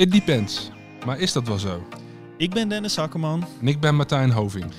It 0.00 0.12
depends. 0.12 0.70
Maar 1.06 1.18
is 1.18 1.32
dat 1.32 1.48
wel 1.48 1.58
zo? 1.58 1.86
Ik 2.36 2.50
ben 2.50 2.68
Dennis 2.68 2.96
Hakkerman. 2.96 3.44
En 3.60 3.68
ik 3.68 3.80
ben 3.80 3.94
Martijn 3.94 4.30
Hoving. 4.30 4.72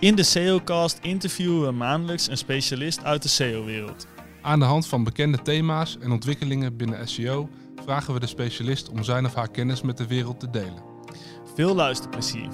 In 0.00 0.14
de 0.14 0.22
SEOcast 0.22 0.98
interviewen 1.02 1.66
we 1.66 1.70
maandelijks 1.70 2.28
een 2.28 2.36
specialist 2.36 3.04
uit 3.04 3.22
de 3.22 3.28
SEO-wereld. 3.28 4.06
Aan 4.42 4.58
de 4.58 4.64
hand 4.64 4.86
van 4.86 5.04
bekende 5.04 5.42
thema's 5.42 5.98
en 6.00 6.12
ontwikkelingen 6.12 6.76
binnen 6.76 7.08
SEO 7.08 7.48
vragen 7.84 8.14
we 8.14 8.20
de 8.20 8.26
specialist 8.26 8.88
om 8.88 9.02
zijn 9.02 9.24
of 9.24 9.34
haar 9.34 9.50
kennis 9.50 9.82
met 9.82 9.96
de 9.96 10.06
wereld 10.06 10.40
te 10.40 10.50
delen. 10.50 10.82
Veel 11.54 11.74
luisterplezier. 11.74 12.48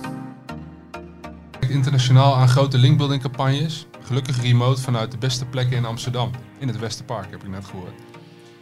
Internationaal 1.69 2.35
aan 2.35 2.49
grote 2.49 2.79
linkbuilding 2.79 3.23
campagnes. 3.23 3.87
Gelukkig 4.03 4.43
remote 4.43 4.83
vanuit 4.83 5.11
de 5.11 5.19
beste 5.19 5.45
plekken 5.45 5.77
in 5.77 5.85
Amsterdam. 5.85 6.31
In 6.59 6.69
het 6.69 6.79
Westerpark 6.79 7.31
heb 7.31 7.43
ik 7.43 7.49
net 7.49 7.65
gehoord. 7.65 8.01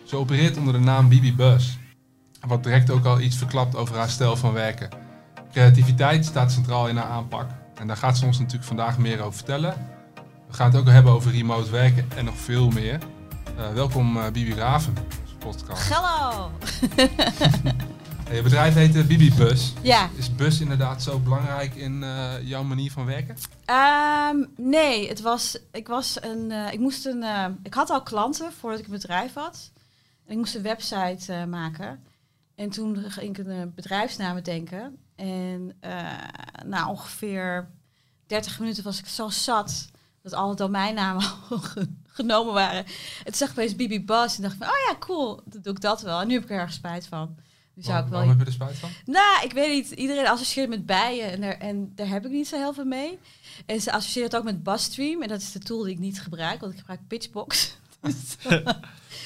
Ze 0.04 0.16
opereert 0.16 0.56
onder 0.56 0.72
de 0.72 0.78
naam 0.78 1.08
Bibi 1.08 1.34
Buzz. 1.34 1.79
Wat 2.46 2.62
direct 2.62 2.90
ook 2.90 3.04
al 3.04 3.20
iets 3.20 3.36
verklapt 3.36 3.76
over 3.76 3.96
haar 3.96 4.08
stijl 4.08 4.36
van 4.36 4.52
werken. 4.52 4.88
Creativiteit 5.52 6.24
staat 6.24 6.52
centraal 6.52 6.88
in 6.88 6.96
haar 6.96 7.08
aanpak. 7.08 7.50
En 7.74 7.86
daar 7.86 7.96
gaat 7.96 8.18
ze 8.18 8.24
ons 8.24 8.38
natuurlijk 8.38 8.64
vandaag 8.64 8.98
meer 8.98 9.20
over 9.20 9.34
vertellen. 9.34 9.74
We 10.48 10.54
gaan 10.54 10.70
het 10.70 10.80
ook 10.80 10.86
hebben 10.86 11.12
over 11.12 11.30
remote 11.32 11.70
werken 11.70 12.08
en 12.16 12.24
nog 12.24 12.36
veel 12.36 12.70
meer. 12.70 12.98
Uh, 13.58 13.72
welkom 13.72 14.16
uh, 14.16 14.24
Bibi 14.24 14.54
Raven, 14.54 14.94
podcast. 15.38 15.92
Hallo! 15.92 16.50
Je 18.32 18.42
bedrijf 18.42 18.74
heet 18.74 18.94
uh, 18.94 19.04
Bibi 19.04 19.34
Bus. 19.34 19.72
Ja. 19.82 20.08
Is 20.16 20.34
bus 20.34 20.60
inderdaad 20.60 21.02
zo 21.02 21.18
belangrijk 21.18 21.74
in 21.74 22.04
jouw 22.42 22.62
manier 22.62 22.90
van 22.90 23.04
werken? 23.04 23.36
Um, 24.30 24.52
nee, 24.56 25.08
het 25.08 25.20
was, 25.20 25.58
ik, 25.72 25.88
was 25.88 26.22
een, 26.22 26.50
ik, 26.72 26.78
moest 26.78 27.06
een, 27.06 27.24
ik 27.62 27.74
had 27.74 27.90
al 27.90 28.02
klanten 28.02 28.52
voordat 28.52 28.78
ik 28.80 28.86
een 28.86 28.92
bedrijf 28.92 29.34
had. 29.34 29.70
En 30.26 30.32
ik 30.32 30.36
moest 30.36 30.54
een 30.54 30.62
website 30.62 31.46
maken. 31.46 32.00
En 32.60 32.70
toen 32.70 33.10
ging 33.10 33.38
ik 33.38 33.46
een 33.46 33.74
bedrijfsnaam 33.74 34.42
denken. 34.42 34.98
En 35.16 35.78
na 36.64 36.88
ongeveer 36.88 37.70
30 38.26 38.58
minuten 38.58 38.84
was 38.84 38.98
ik 38.98 39.06
zo 39.06 39.28
zat 39.28 39.90
dat 40.22 40.32
alle 40.32 40.54
domeinnamen 40.54 41.24
genomen 42.18 42.54
waren. 42.54 42.84
Het 43.24 43.36
zag 43.36 43.50
opeens 43.50 43.76
Bibi 43.76 44.04
Bas 44.04 44.36
en 44.36 44.42
dacht 44.42 44.56
van, 44.56 44.66
oh 44.66 44.72
ja, 44.88 44.96
cool, 44.98 45.42
dan 45.44 45.62
doe 45.62 45.72
ik 45.72 45.80
dat 45.80 46.02
wel. 46.02 46.20
En 46.20 46.26
nu 46.26 46.34
heb 46.34 46.42
ik 46.42 46.50
er 46.50 46.58
erg 46.58 46.72
spijt 46.72 47.06
van. 47.06 47.36
Nu 47.74 47.82
zou 47.82 47.98
ik 47.98 48.08
wel... 48.08 48.12
Waarom 48.12 48.28
heb 48.28 48.38
je 48.38 48.46
er 48.46 48.52
spijt 48.52 48.76
van? 48.76 48.90
Nou, 49.04 49.44
ik 49.44 49.52
weet 49.52 49.70
niet. 49.72 49.90
Iedereen 49.90 50.26
associeert 50.26 50.68
met 50.68 50.86
bijen 50.86 51.30
en, 51.30 51.42
er, 51.42 51.58
en 51.58 51.92
daar 51.94 52.08
heb 52.08 52.24
ik 52.24 52.32
niet 52.32 52.48
zo 52.48 52.56
heel 52.56 52.74
veel 52.74 52.84
mee. 52.84 53.18
En 53.66 53.80
ze 53.80 53.92
associëren 53.92 54.28
het 54.28 54.38
ook 54.38 54.44
met 54.44 54.62
Busstream. 54.62 55.22
En 55.22 55.28
dat 55.28 55.40
is 55.40 55.52
de 55.52 55.58
tool 55.58 55.82
die 55.82 55.92
ik 55.92 55.98
niet 55.98 56.20
gebruik, 56.20 56.60
want 56.60 56.72
ik 56.72 56.78
gebruik 56.78 57.06
Pitchbox. 57.06 57.78
Dus, 58.00 58.36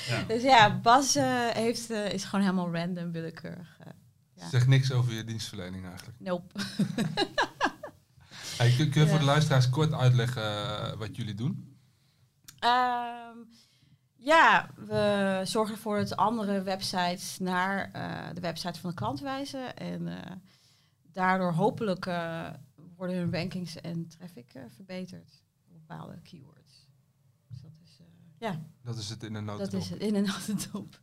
ja. 0.08 0.24
dus 0.28 0.42
ja, 0.42 0.80
Bas 0.80 1.16
uh, 1.16 1.48
heeft, 1.48 1.90
uh, 1.90 2.12
is 2.12 2.24
gewoon 2.24 2.44
helemaal 2.44 2.72
random, 2.72 3.12
willekeurig. 3.12 3.78
Uh, 3.80 3.86
ja. 4.34 4.48
Zeg 4.48 4.66
niks 4.66 4.92
over 4.92 5.12
je 5.12 5.24
dienstverlening 5.24 5.86
eigenlijk. 5.86 6.20
Nope. 6.20 6.54
Hey, 8.56 8.74
kun, 8.76 9.02
je 9.02 9.08
voor 9.08 9.18
de 9.18 9.24
luisteraars 9.24 9.70
kort 9.70 9.92
uitleggen 9.92 10.98
wat 10.98 11.16
jullie 11.16 11.34
doen? 11.34 11.76
Um, 12.64 13.48
ja, 14.16 14.70
we 14.76 15.40
zorgen 15.44 15.74
ervoor 15.74 15.96
dat 15.96 16.16
andere 16.16 16.62
websites 16.62 17.38
naar 17.38 17.90
de 18.34 18.40
website 18.40 18.80
van 18.80 18.90
de 18.90 18.96
klant 18.96 19.20
wijzen. 19.20 19.76
En 19.76 20.08
daardoor 21.12 21.52
hopelijk 21.52 22.04
worden 22.96 23.16
hun 23.16 23.32
rankings 23.32 23.80
en 23.80 24.08
traffic 24.08 24.52
verbeterd 24.74 25.42
op 25.68 25.72
bepaalde 25.72 26.20
keywords. 26.22 26.53
Dat 28.44 28.54
is, 28.54 28.60
ja. 28.60 28.66
Dat 28.82 28.96
is 28.96 29.08
het 29.08 29.22
in 29.22 29.34
een 29.34 29.44
notendop. 29.44 29.72
Dat 29.72 29.82
is 29.82 29.88
het 29.88 30.00
in 30.00 30.14
een 30.14 30.24
notendop. 30.24 31.02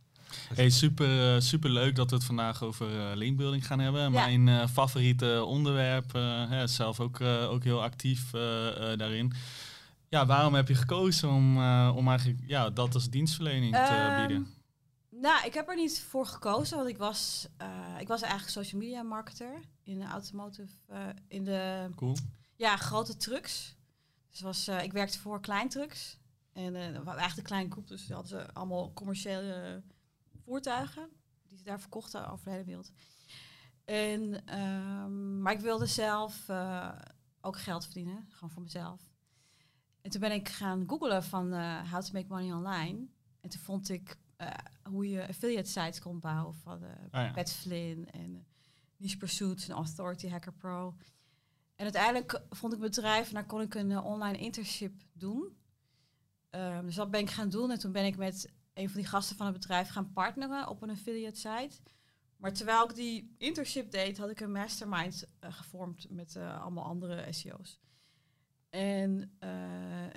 Hey, 0.54 0.70
super, 0.70 1.34
uh, 1.34 1.40
super 1.40 1.70
leuk 1.70 1.96
dat 1.96 2.10
we 2.10 2.16
het 2.16 2.24
vandaag 2.24 2.62
over 2.62 2.90
uh, 2.90 3.16
linkbuilding 3.16 3.66
gaan 3.66 3.78
hebben. 3.78 4.12
Mijn 4.12 4.46
uh, 4.46 4.66
favoriete 4.66 5.44
onderwerp, 5.44 6.12
hè, 6.48 6.66
zelf 6.66 7.00
ook, 7.00 7.20
ook 7.20 7.64
heel 7.64 7.82
actief 7.82 8.30
daarin. 8.96 9.32
Ja, 10.08 10.26
waarom 10.26 10.54
heb 10.54 10.68
je 10.68 10.74
gekozen 10.74 11.28
om, 11.28 11.56
om 11.88 12.08
eigenlijk 12.08 12.40
ja, 12.46 12.70
dat 12.70 12.94
als 12.94 13.10
dienstverlening 13.10 13.74
te 13.74 13.80
ehm, 13.80 14.26
bieden? 14.26 14.46
Nou, 15.10 15.46
ik 15.46 15.54
heb 15.54 15.68
er 15.68 15.76
niet 15.76 16.04
voor 16.08 16.26
gekozen, 16.26 16.76
want 16.76 16.88
ik 16.88 16.98
was, 16.98 17.48
ik 17.98 18.08
was 18.08 18.22
eigenlijk 18.22 18.52
social 18.52 18.80
media 18.80 19.02
marketer 19.02 19.60
in 19.82 19.98
de 19.98 20.04
automotive, 20.04 20.72
in 21.28 21.44
de 21.44 21.88
cool. 21.96 22.16
ja, 22.56 22.76
grote 22.76 23.16
trucks. 23.16 23.74
Dus 24.30 24.40
was, 24.40 24.68
ik 24.68 24.92
werkte 24.92 25.18
voor 25.18 25.40
kleintrucks. 25.40 26.18
En 26.52 26.74
uh, 26.74 26.82
eigenlijk 26.84 27.36
een 27.36 27.42
kleine 27.42 27.70
groep, 27.70 27.88
dus 27.88 28.08
hadden 28.08 28.28
ze 28.28 28.52
allemaal 28.52 28.92
commerciële 28.92 29.82
voertuigen 30.44 31.08
die 31.46 31.58
ze 31.58 31.64
daar 31.64 31.80
verkochten 31.80 32.30
over 32.30 32.44
de 32.44 32.50
hele 32.50 32.64
wereld. 32.64 32.92
En, 33.84 34.54
um, 34.60 35.42
maar 35.42 35.52
ik 35.52 35.60
wilde 35.60 35.86
zelf 35.86 36.48
uh, 36.48 36.92
ook 37.40 37.58
geld 37.58 37.84
verdienen, 37.84 38.26
gewoon 38.28 38.50
voor 38.50 38.62
mezelf. 38.62 39.00
En 40.00 40.10
toen 40.10 40.20
ben 40.20 40.32
ik 40.32 40.48
gaan 40.48 40.88
googlen 40.88 41.24
van 41.24 41.52
how 41.88 42.02
to 42.02 42.12
make 42.12 42.26
money 42.28 42.52
online. 42.52 43.06
En 43.40 43.50
toen 43.50 43.60
vond 43.60 43.88
ik 43.88 44.18
hoe 44.82 45.08
je 45.08 45.28
affiliate 45.28 45.70
sites 45.70 46.00
kon 46.00 46.20
bouwen 46.20 46.54
van 46.54 46.82
uh, 46.82 47.34
ja. 47.34 47.44
Flynn 47.44 48.10
en 48.10 48.46
Niche 48.96 49.16
Pursuits 49.16 49.68
en 49.68 49.74
Authority 49.74 50.28
Hacker 50.28 50.52
Pro. 50.52 50.94
En 51.74 51.84
uiteindelijk 51.84 52.42
vond 52.50 52.72
ik 52.72 52.78
mijn 52.78 52.90
bedrijf 52.90 53.28
en 53.28 53.34
daar 53.34 53.46
kon 53.46 53.60
ik 53.60 53.74
een 53.74 53.98
online 53.98 54.38
internship 54.38 55.02
doen. 55.12 55.56
Um, 56.54 56.86
dus 56.86 56.94
dat 56.94 57.10
ben 57.10 57.20
ik 57.20 57.30
gaan 57.30 57.48
doen 57.48 57.70
en 57.70 57.78
toen 57.78 57.92
ben 57.92 58.04
ik 58.04 58.16
met 58.16 58.52
een 58.74 58.88
van 58.88 59.00
die 59.00 59.08
gasten 59.08 59.36
van 59.36 59.46
het 59.46 59.54
bedrijf 59.54 59.88
gaan 59.88 60.12
partneren 60.12 60.68
op 60.68 60.82
een 60.82 60.90
affiliate 60.90 61.38
site. 61.38 61.80
Maar 62.36 62.52
terwijl 62.52 62.84
ik 62.84 62.94
die 62.94 63.34
internship 63.38 63.90
deed, 63.90 64.18
had 64.18 64.30
ik 64.30 64.40
een 64.40 64.52
mastermind 64.52 65.28
uh, 65.40 65.52
gevormd 65.52 66.10
met 66.10 66.34
uh, 66.34 66.62
allemaal 66.62 66.84
andere 66.84 67.32
SEO's. 67.32 67.80
En 68.70 69.36
uh, 69.40 69.50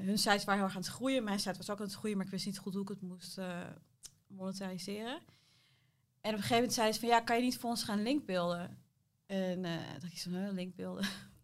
hun 0.05 0.17
sites 0.17 0.43
waren 0.43 0.55
heel 0.55 0.63
erg 0.63 0.75
aan 0.75 0.81
het 0.81 0.91
groeien. 0.91 1.23
Mijn 1.23 1.39
site 1.39 1.57
was 1.57 1.69
ook 1.69 1.79
aan 1.79 1.85
het 1.85 1.95
groeien, 1.95 2.17
maar 2.17 2.25
ik 2.25 2.31
wist 2.31 2.45
niet 2.45 2.57
goed 2.57 2.73
hoe 2.73 2.81
ik 2.81 2.87
het 2.87 3.01
moest 3.01 3.39
monetariseren. 4.27 5.21
En 6.21 6.31
op 6.31 6.37
een 6.37 6.43
gegeven 6.43 6.55
moment 6.55 6.73
zeiden 6.73 6.95
ze 6.95 6.99
van, 6.99 7.09
ja, 7.09 7.21
kan 7.21 7.35
je 7.35 7.41
niet 7.41 7.57
voor 7.57 7.69
ons 7.69 7.83
gaan 7.83 8.03
linkbeelden? 8.03 8.77
En 9.25 9.63
uh, 9.63 9.79
dacht 9.99 10.11
ik 10.11 10.17
zo, 10.17 10.29
linkbeelden? 10.29 11.05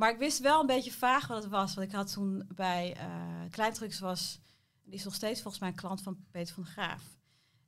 maar 0.00 0.10
ik 0.10 0.18
wist 0.18 0.38
wel 0.38 0.60
een 0.60 0.66
beetje 0.66 0.92
vaag 0.92 1.26
wat 1.26 1.42
het 1.42 1.52
was. 1.52 1.74
Want 1.74 1.86
ik 1.86 1.94
had 1.94 2.12
toen 2.12 2.44
bij 2.54 2.96
uh, 2.96 3.50
Kleintrucks 3.50 3.98
was 3.98 4.40
die 4.84 4.94
is 4.94 5.04
nog 5.04 5.14
steeds 5.14 5.40
volgens 5.40 5.62
mij 5.62 5.70
een 5.70 5.76
klant 5.76 6.02
van 6.02 6.24
Peter 6.30 6.54
van 6.54 6.64
Graaf. 6.64 7.02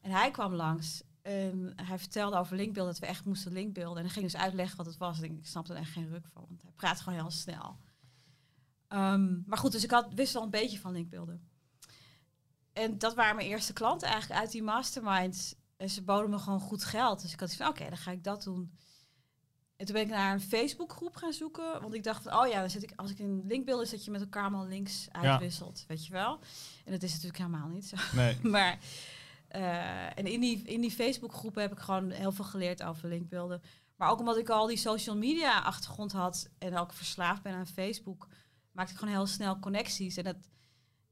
En 0.01 0.11
hij 0.11 0.31
kwam 0.31 0.55
langs 0.55 1.03
en 1.23 1.73
hij 1.77 1.99
vertelde 1.99 2.37
over 2.37 2.57
linkbeelden, 2.57 2.93
dat 2.93 3.03
we 3.03 3.07
echt 3.07 3.25
moesten 3.25 3.53
linkbeelden. 3.53 3.97
En 3.97 4.03
hij 4.03 4.13
ging 4.13 4.25
dus 4.25 4.41
uitleggen 4.41 4.77
wat 4.77 4.87
het 4.87 4.97
was. 4.97 5.21
En 5.21 5.25
ik 5.25 5.47
snapte 5.47 5.73
er 5.73 5.79
echt 5.79 5.93
geen 5.93 6.09
ruk 6.09 6.27
van, 6.33 6.45
want 6.49 6.63
hij 6.63 6.73
praat 6.73 7.01
gewoon 7.01 7.19
heel 7.19 7.31
snel. 7.31 7.79
Um, 8.89 9.43
maar 9.47 9.59
goed, 9.59 9.73
dus 9.73 9.85
ik 9.85 9.91
had, 9.91 10.15
wist 10.15 10.33
wel 10.33 10.43
een 10.43 10.51
beetje 10.51 10.79
van 10.79 10.93
linkbeelden. 10.93 11.49
En 12.73 12.99
dat 12.99 13.15
waren 13.15 13.37
mijn 13.37 13.49
eerste 13.49 13.73
klanten 13.73 14.09
eigenlijk 14.09 14.41
uit 14.41 14.51
die 14.51 14.63
mastermind. 14.63 15.57
En 15.77 15.91
ze 15.91 16.03
boden 16.03 16.31
me 16.31 16.39
gewoon 16.39 16.61
goed 16.61 16.85
geld. 16.85 17.23
Dus 17.23 17.33
ik 17.33 17.41
had 17.41 17.55
van, 17.55 17.67
oké, 17.69 17.89
dan 17.89 17.99
ga 17.99 18.11
ik 18.11 18.25
dat 18.25 18.43
doen. 18.43 18.79
En 19.83 19.89
toen 19.89 19.97
ben 19.97 20.05
ik 20.07 20.11
naar 20.11 20.33
een 20.33 20.41
Facebookgroep 20.41 21.17
gaan 21.17 21.33
zoeken. 21.33 21.81
Want 21.81 21.95
ik 21.95 22.03
dacht 22.03 22.23
van, 22.23 22.35
oh 22.35 22.49
ja, 22.49 22.61
dan 22.61 22.71
zit 22.71 22.83
ik, 22.83 22.93
als 22.97 23.11
ik 23.11 23.19
een 23.19 23.43
linkbeeld 23.47 23.83
is 23.83 23.91
dat 23.91 24.05
je 24.05 24.11
met 24.11 24.21
elkaar 24.21 24.43
allemaal 24.43 24.67
links 24.67 25.09
uitwisselt. 25.11 25.85
Weet 25.89 26.07
je 26.07 26.13
wel? 26.13 26.39
En 26.85 26.93
dat 26.93 27.03
is 27.03 27.11
natuurlijk 27.11 27.39
helemaal 27.39 27.69
niet 27.69 27.85
zo. 27.85 27.97
Nee. 28.13 28.39
maar 28.57 28.79
uh, 29.57 30.19
en 30.19 30.27
in 30.27 30.41
die, 30.41 30.63
in 30.63 30.81
die 30.81 30.91
Facebookgroepen 30.91 31.63
heb 31.63 31.73
ik 31.73 31.79
gewoon 31.79 32.11
heel 32.11 32.33
veel 32.33 32.45
geleerd 32.45 32.83
over 32.83 33.09
linkbeelden. 33.09 33.63
Maar 33.97 34.11
ook 34.11 34.19
omdat 34.19 34.37
ik 34.37 34.49
al 34.49 34.67
die 34.67 34.77
social 34.77 35.17
media 35.17 35.61
achtergrond 35.61 36.13
had 36.13 36.51
en 36.59 36.77
ook 36.77 36.93
verslaafd 36.93 37.43
ben 37.43 37.55
aan 37.55 37.67
Facebook, 37.67 38.29
maakte 38.73 38.93
ik 38.93 38.99
gewoon 38.99 39.15
heel 39.15 39.27
snel 39.27 39.59
connecties. 39.59 40.17
En, 40.17 40.25
dat, 40.25 40.49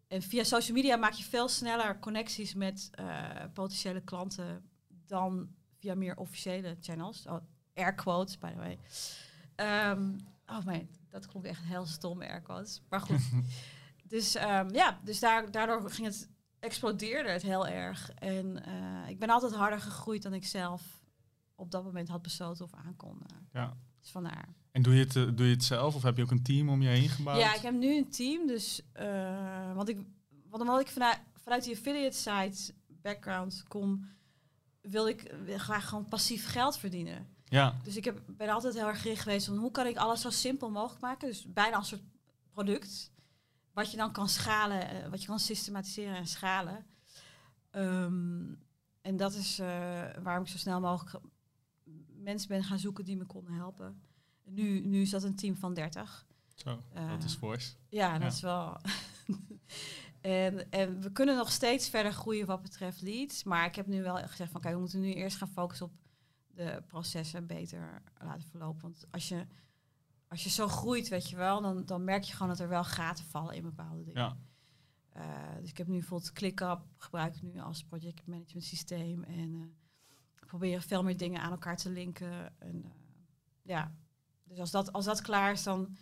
en 0.07 0.23
via 0.23 0.45
social 0.45 0.77
media 0.77 0.97
maak 0.97 1.13
je 1.13 1.25
veel 1.25 1.49
sneller 1.49 1.99
connecties 1.99 2.55
met 2.55 2.91
uh, 3.01 3.29
potentiële 3.53 4.01
klanten 4.01 4.71
dan 5.07 5.55
via 5.79 5.95
meer 5.95 6.17
officiële 6.17 6.77
channels. 6.81 7.27
Air 7.81 7.95
quotes, 7.95 8.39
by 8.39 8.51
the 8.51 8.57
way. 8.57 8.79
Um, 9.91 10.17
oh 10.47 10.65
mijn, 10.65 10.89
dat 11.11 11.27
klonk 11.27 11.45
echt 11.45 11.65
heel 11.65 11.87
stom, 11.87 12.23
air 12.23 12.41
quotes. 12.41 12.83
Maar 12.89 13.01
goed. 13.01 13.21
dus 14.15 14.37
um, 14.37 14.73
ja, 14.73 15.01
dus 15.05 15.21
daar, 15.21 15.51
daardoor 15.51 15.91
ging 15.91 16.07
het, 16.07 16.29
explodeerde 16.61 17.31
het 17.31 17.43
heel 17.43 17.67
erg. 17.67 18.11
En 18.15 18.63
uh, 18.69 19.09
ik 19.09 19.19
ben 19.19 19.31
altijd 19.31 19.55
harder 19.55 19.81
gegroeid 19.81 20.23
dan 20.23 20.35
ik 20.35 20.47
zelf 20.47 20.83
op 21.55 21.71
dat 21.71 21.85
moment 21.85 22.09
had 22.09 22.23
besloten 22.23 22.65
of 22.65 22.75
aankon. 22.75 23.19
Uh, 23.33 23.39
ja. 23.53 23.77
Dus 24.01 24.11
vandaar. 24.11 24.49
En 24.71 24.83
doe 24.83 24.95
je, 24.95 25.05
het, 25.05 25.13
doe 25.13 25.47
je 25.47 25.53
het 25.53 25.65
zelf 25.65 25.95
of 25.95 26.03
heb 26.03 26.17
je 26.17 26.23
ook 26.23 26.31
een 26.31 26.43
team 26.43 26.69
om 26.69 26.83
je 26.83 26.89
heen 26.89 27.09
gebouwd? 27.09 27.41
Ja, 27.41 27.55
ik 27.55 27.61
heb 27.61 27.75
nu 27.75 27.97
een 27.97 28.11
team. 28.11 28.47
Dus, 28.47 28.83
uh, 29.01 29.75
want 29.75 29.89
ik, 29.89 29.99
want 30.49 30.63
omdat 30.63 30.81
ik 30.81 30.89
vanuit, 30.89 31.21
vanuit 31.33 31.65
die 31.65 31.75
affiliate 31.75 32.17
site 32.17 32.75
background 32.87 33.65
kom, 33.69 34.09
wil 34.81 35.09
ik 35.09 35.35
graag 35.47 35.89
gewoon 35.89 36.09
passief 36.09 36.47
geld 36.47 36.79
verdienen. 36.79 37.27
Ja. 37.51 37.77
Dus 37.83 37.97
ik 37.97 38.05
heb, 38.05 38.23
ben 38.27 38.49
altijd 38.49 38.75
heel 38.75 38.87
erg 38.87 39.03
gericht 39.03 39.23
geweest 39.23 39.47
van 39.47 39.57
hoe 39.57 39.71
kan 39.71 39.87
ik 39.87 39.97
alles 39.97 40.21
zo 40.21 40.31
simpel 40.31 40.71
mogelijk 40.71 41.01
maken. 41.01 41.29
Dus 41.29 41.53
bijna 41.53 41.77
een 41.77 41.85
soort 41.85 42.03
product. 42.51 43.13
Wat 43.73 43.91
je 43.91 43.97
dan 43.97 44.13
kan 44.13 44.29
schalen, 44.29 44.97
uh, 44.97 45.09
wat 45.09 45.21
je 45.21 45.27
kan 45.27 45.39
systematiseren 45.39 46.15
en 46.15 46.27
schalen. 46.27 46.87
Um, 47.71 48.59
en 49.01 49.17
dat 49.17 49.35
is 49.35 49.61
uh, 49.61 49.67
waarom 50.23 50.43
ik 50.43 50.51
zo 50.51 50.59
snel 50.59 50.81
mogelijk 50.81 51.25
mensen 52.07 52.49
ben 52.49 52.65
gaan 52.65 52.79
zoeken 52.79 53.05
die 53.05 53.17
me 53.17 53.25
konden 53.25 53.53
helpen. 53.53 54.03
Nu, 54.45 54.81
nu 54.81 55.01
is 55.01 55.11
dat 55.11 55.23
een 55.23 55.37
team 55.37 55.57
van 55.57 55.75
30. 55.75 56.27
Zo, 56.55 56.83
dat 57.09 57.25
is 57.25 57.35
fors. 57.35 57.77
Ja, 57.89 58.19
dat 58.19 58.33
is 58.33 58.41
wel. 58.41 58.77
en, 60.21 60.71
en 60.71 61.01
we 61.01 61.13
kunnen 61.13 61.37
nog 61.37 61.53
steeds 61.53 61.89
verder 61.89 62.13
groeien 62.13 62.47
wat 62.47 62.63
betreft 62.63 63.03
leads. 63.03 63.45
Maar 63.45 63.67
ik 63.67 63.75
heb 63.75 63.87
nu 63.87 64.03
wel 64.03 64.17
gezegd 64.17 64.51
van 64.51 64.61
kijk, 64.61 64.75
we 64.75 64.81
moeten 64.81 65.01
nu 65.01 65.13
eerst 65.13 65.37
gaan 65.37 65.49
focussen 65.49 65.87
op 65.87 65.93
de 66.55 66.83
processen 66.87 67.47
beter 67.47 68.03
laten 68.19 68.49
verlopen. 68.49 68.83
Want 68.83 69.07
als 69.11 69.29
je, 69.29 69.47
als 70.29 70.45
je 70.45 70.51
zo 70.51 70.69
groeit, 70.69 71.09
weet 71.09 71.31
je 71.31 71.37
wel, 71.37 71.63
dan, 71.63 71.85
dan 71.85 72.05
merk 72.05 72.23
je 72.23 72.33
gewoon 72.33 72.49
dat 72.49 72.61
er 72.61 72.69
wel 72.69 72.85
gaten 72.85 73.25
vallen 73.25 73.55
in 73.55 73.63
bepaalde 73.63 74.05
dingen. 74.05 74.23
Ja. 74.23 74.37
Uh, 75.17 75.61
dus 75.61 75.71
ik 75.71 75.79
heb 75.79 75.87
nu 75.87 75.99
bijvoorbeeld 75.99 76.33
ClickUp, 76.33 76.81
gebruik 76.97 77.35
ik 77.35 77.43
nu 77.43 77.61
als 77.61 77.85
project 77.85 78.27
management 78.27 78.65
systeem. 78.65 79.25
En 79.25 79.51
uh, 79.55 79.65
proberen 80.47 80.83
veel 80.83 81.03
meer 81.03 81.17
dingen 81.17 81.41
aan 81.41 81.51
elkaar 81.51 81.77
te 81.77 81.91
linken. 81.91 82.61
En, 82.61 82.77
uh, 82.85 82.91
ja, 83.63 83.95
dus 84.45 84.59
als 84.59 84.71
dat, 84.71 84.93
als 84.93 85.05
dat 85.05 85.21
klaar 85.21 85.53
is, 85.53 85.63
dan. 85.63 85.97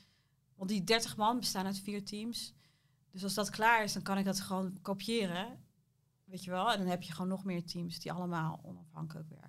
Want 0.55 0.71
die 0.71 0.85
30 0.85 1.17
man 1.17 1.39
bestaan 1.39 1.67
uit 1.67 1.79
vier 1.79 2.05
teams. 2.05 2.55
Dus 3.11 3.23
als 3.23 3.35
dat 3.35 3.51
klaar 3.51 3.83
is, 3.83 3.93
dan 3.93 4.03
kan 4.03 4.19
ik 4.19 4.25
dat 4.25 4.41
gewoon 4.41 4.79
kopiëren. 4.83 5.59
Weet 6.25 6.45
je 6.45 6.51
wel? 6.51 6.73
En 6.73 6.79
dan 6.79 6.87
heb 6.87 7.03
je 7.03 7.13
gewoon 7.13 7.29
nog 7.29 7.45
meer 7.45 7.65
teams 7.65 8.01
die 8.01 8.13
allemaal 8.13 8.61
onafhankelijk 8.63 9.29
werken. 9.29 9.48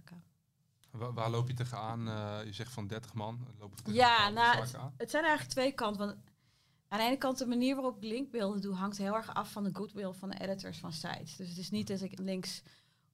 Waar, 0.92 1.30
loop 1.30 1.48
je 1.48 1.54
tegenaan? 1.54 2.08
Uh, 2.08 2.46
je 2.46 2.54
zegt 2.54 2.74
van 2.74 2.88
30 2.88 3.14
man. 3.14 3.48
Loop 3.60 3.74
je 3.86 3.94
ja, 3.94 4.30
nou, 4.30 4.58
het, 4.58 4.76
het, 4.98 5.10
zijn 5.10 5.24
eigenlijk 5.24 5.54
twee 5.54 5.72
kanten. 5.72 6.06
Want 6.06 6.18
aan 6.88 7.00
de 7.00 7.06
ene 7.06 7.18
kant 7.18 7.38
de 7.38 7.46
manier 7.46 7.76
waarop 7.76 7.98
ik 7.98 8.04
linkbeelden 8.04 8.62
doe, 8.62 8.76
hangt 8.76 8.98
heel 8.98 9.16
erg 9.16 9.34
af 9.34 9.52
van 9.52 9.64
de 9.64 9.70
goodwill 9.74 10.12
van 10.12 10.30
de 10.30 10.40
editors 10.40 10.78
van 10.78 10.94
sites. 10.94 11.36
Dus 11.36 11.50
het 11.50 11.58
is 11.58 11.70
niet 11.70 11.88
dat 11.88 12.02
ik 12.02 12.20
links 12.20 12.64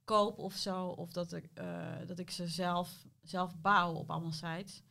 koop 0.04 0.40
of 0.40 0.54
zo, 0.54 0.86
of 0.88 1.12
dat 1.12 1.34
ik, 1.34 1.50
uh, 1.60 1.96
dat 2.08 2.20
ik 2.20 2.32
ze 2.32 2.48
zelf, 2.48 3.06
zelf 3.24 3.62
bouw 3.62 3.94
op 3.94 4.10
allemaal 4.10 4.32
sites. 4.32 4.84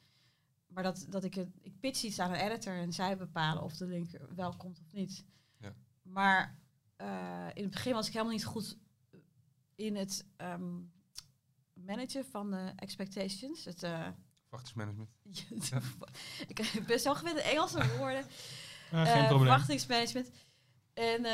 Maar 0.66 0.82
dat, 0.82 1.06
dat 1.08 1.24
ik 1.24 1.34
het, 1.34 1.48
ik 1.60 1.80
pitch 1.80 2.02
iets 2.02 2.18
aan 2.18 2.30
een 2.30 2.40
editor 2.40 2.76
en 2.76 2.92
zij 2.92 3.16
bepalen 3.16 3.62
of 3.62 3.76
de 3.76 3.86
link 3.86 4.10
wel 4.34 4.56
komt 4.56 4.80
of 4.80 4.92
niet. 4.92 5.24
Ja. 5.58 5.74
Maar 6.02 6.58
uh, 7.00 7.48
in 7.54 7.62
het 7.62 7.70
begin 7.70 7.92
was 7.92 8.06
ik 8.06 8.12
helemaal 8.12 8.32
niet 8.32 8.44
goed 8.44 8.78
in 9.74 9.96
het 9.96 10.26
um, 10.36 10.92
managen 11.86 12.24
van 12.24 12.50
de 12.50 12.72
expectations. 12.76 13.64
Het, 13.64 13.82
uh, 13.82 14.08
Verwachtingsmanagement. 14.42 15.10
ik 16.48 16.54
ben 16.54 16.86
best 16.86 17.04
wel 17.04 17.14
gewend 17.14 17.36
in 17.36 17.44
Engelse 17.44 17.96
woorden. 17.98 18.24
Ja, 18.90 19.04
geen 19.04 19.22
uh, 19.22 19.28
probleem. 19.28 19.48
Verwachtingsmanagement. 19.48 20.30
En 20.94 21.24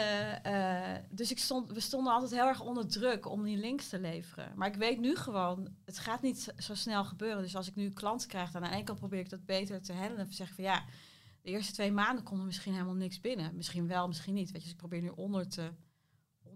uh, 0.46 0.94
dus 1.10 1.30
ik 1.30 1.38
stond, 1.38 1.72
we 1.72 1.80
stonden 1.80 2.12
altijd 2.12 2.30
heel 2.30 2.46
erg 2.46 2.60
onder 2.60 2.88
druk 2.88 3.28
om 3.28 3.42
die 3.42 3.56
links 3.56 3.88
te 3.88 4.00
leveren. 4.00 4.52
Maar 4.56 4.68
ik 4.68 4.74
weet 4.74 5.00
nu 5.00 5.16
gewoon, 5.16 5.68
het 5.84 5.98
gaat 5.98 6.22
niet 6.22 6.54
zo 6.58 6.74
snel 6.74 7.04
gebeuren. 7.04 7.42
Dus 7.42 7.56
als 7.56 7.68
ik 7.68 7.74
nu 7.74 7.90
klanten 7.90 8.28
krijg, 8.28 8.50
dan 8.50 8.62
aan 8.64 8.70
de 8.70 8.76
ene 8.76 8.84
kant 8.84 8.98
probeer 8.98 9.20
ik 9.20 9.30
dat 9.30 9.44
beter 9.44 9.82
te 9.82 9.92
handelen. 9.92 10.26
En 10.26 10.32
zeggen 10.32 10.56
van 10.56 10.64
ja, 10.64 10.84
de 11.42 11.50
eerste 11.50 11.72
twee 11.72 11.92
maanden 11.92 12.24
komt 12.24 12.40
er 12.40 12.46
misschien 12.46 12.72
helemaal 12.72 12.94
niks 12.94 13.20
binnen. 13.20 13.56
Misschien 13.56 13.86
wel, 13.86 14.06
misschien 14.06 14.34
niet. 14.34 14.50
Weet 14.50 14.60
je, 14.60 14.62
dus 14.62 14.70
ik 14.70 14.76
probeer 14.76 15.00
nu 15.00 15.08
onder 15.08 15.48
te, 15.48 15.70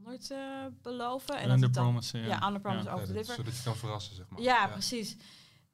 onder 0.04 0.20
te 0.20 0.70
beloven. 0.82 1.38
En 1.38 1.50
under 1.50 1.70
promise, 1.70 2.18
ja. 2.18 2.26
Ja, 2.26 2.46
under 2.46 2.60
promise, 2.60 2.88
ja. 2.88 2.94
over 2.94 3.06
deliver. 3.06 3.34
Zodat 3.34 3.56
je 3.56 3.62
kan 3.62 3.76
verrassen, 3.76 4.14
zeg 4.14 4.28
maar. 4.28 4.40
Ja, 4.40 4.62
ja. 4.62 4.68
precies. 4.68 5.16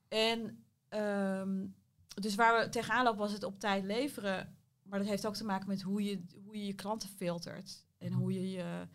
En 0.09 0.65
um, 0.89 1.75
dus 2.15 2.35
waar 2.35 2.61
we 2.61 2.69
tegenaan 2.69 3.05
lopen 3.05 3.21
was 3.21 3.33
het 3.33 3.45
op 3.45 3.61
tijd 3.61 3.85
leveren 3.85 4.59
maar 4.91 4.99
dat 4.99 5.09
heeft 5.09 5.27
ook 5.27 5.35
te 5.35 5.45
maken 5.45 5.69
met 5.69 5.83
hoe 5.83 6.03
je 6.03 6.25
hoe 6.45 6.57
je, 6.57 6.67
je 6.67 6.75
klanten 6.75 7.09
filtert. 7.09 7.87
En 7.99 8.13
hoe 8.13 8.33
je, 8.33 8.51
je, 8.51 8.89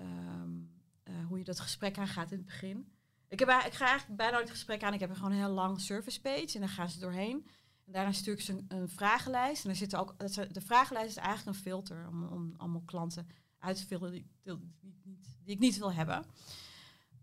uh, 0.00 1.26
hoe 1.26 1.38
je 1.38 1.44
dat 1.44 1.60
gesprek 1.60 1.98
aangaat 1.98 2.30
in 2.30 2.36
het 2.36 2.46
begin. 2.46 2.92
Ik, 3.28 3.38
heb, 3.38 3.48
ik 3.48 3.72
ga 3.72 3.86
eigenlijk 3.86 4.16
bijna 4.16 4.32
nooit 4.32 4.44
het 4.44 4.56
gesprek 4.56 4.82
aan. 4.82 4.94
Ik 4.94 5.00
heb 5.00 5.12
gewoon 5.12 5.30
een 5.30 5.38
heel 5.38 5.48
lang 5.48 5.80
service 5.80 6.20
page 6.20 6.54
en 6.54 6.60
dan 6.60 6.68
gaan 6.68 6.88
ze 6.88 6.98
doorheen. 6.98 7.46
En 7.86 7.92
daarna 7.92 8.12
stuur 8.12 8.32
ik 8.32 8.40
ze 8.40 8.52
een, 8.52 8.64
een 8.68 8.88
vragenlijst. 8.88 9.62
En 9.62 9.68
daar 9.68 9.78
zitten 9.78 9.98
ook, 9.98 10.18
de 10.52 10.60
vragenlijst 10.60 11.08
is 11.08 11.16
eigenlijk 11.16 11.56
een 11.56 11.62
filter 11.62 12.08
om, 12.08 12.24
om 12.24 12.54
allemaal 12.56 12.82
klanten 12.84 13.28
uit 13.64 13.88
die, 13.88 13.98
die, 13.98 14.28
die, 15.42 15.54
ik 15.54 15.58
niet 15.58 15.78
wil 15.78 15.92
hebben. 15.92 16.24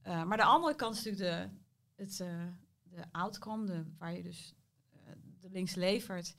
Uh, 0.07 0.23
maar 0.23 0.37
de 0.37 0.43
andere 0.43 0.75
kant 0.75 0.95
is 0.95 1.03
natuurlijk 1.03 1.51
de, 1.95 2.03
het, 2.03 2.19
uh, 2.19 2.43
de 2.83 3.03
outcome, 3.11 3.65
de, 3.65 3.85
waar 3.97 4.15
je 4.15 4.23
dus 4.23 4.55
de 5.39 5.49
links 5.49 5.75
levert. 5.75 6.35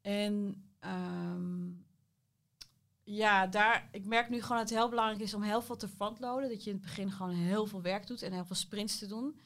En 0.00 0.62
Um, 0.84 1.86
ja, 3.02 3.46
daar, 3.46 3.88
ik 3.92 4.04
merk 4.04 4.28
nu 4.28 4.42
gewoon 4.42 4.58
dat 4.58 4.68
het 4.68 4.78
heel 4.78 4.88
belangrijk 4.88 5.20
is 5.20 5.34
om 5.34 5.42
heel 5.42 5.62
veel 5.62 5.76
te 5.76 5.88
frontloaden. 5.88 6.48
Dat 6.48 6.64
je 6.64 6.70
in 6.70 6.76
het 6.76 6.84
begin 6.84 7.12
gewoon 7.12 7.34
heel 7.34 7.66
veel 7.66 7.82
werk 7.82 8.06
doet 8.06 8.22
en 8.22 8.32
heel 8.32 8.44
veel 8.44 8.56
sprints 8.56 8.98
te 8.98 9.06
doen. 9.06 9.40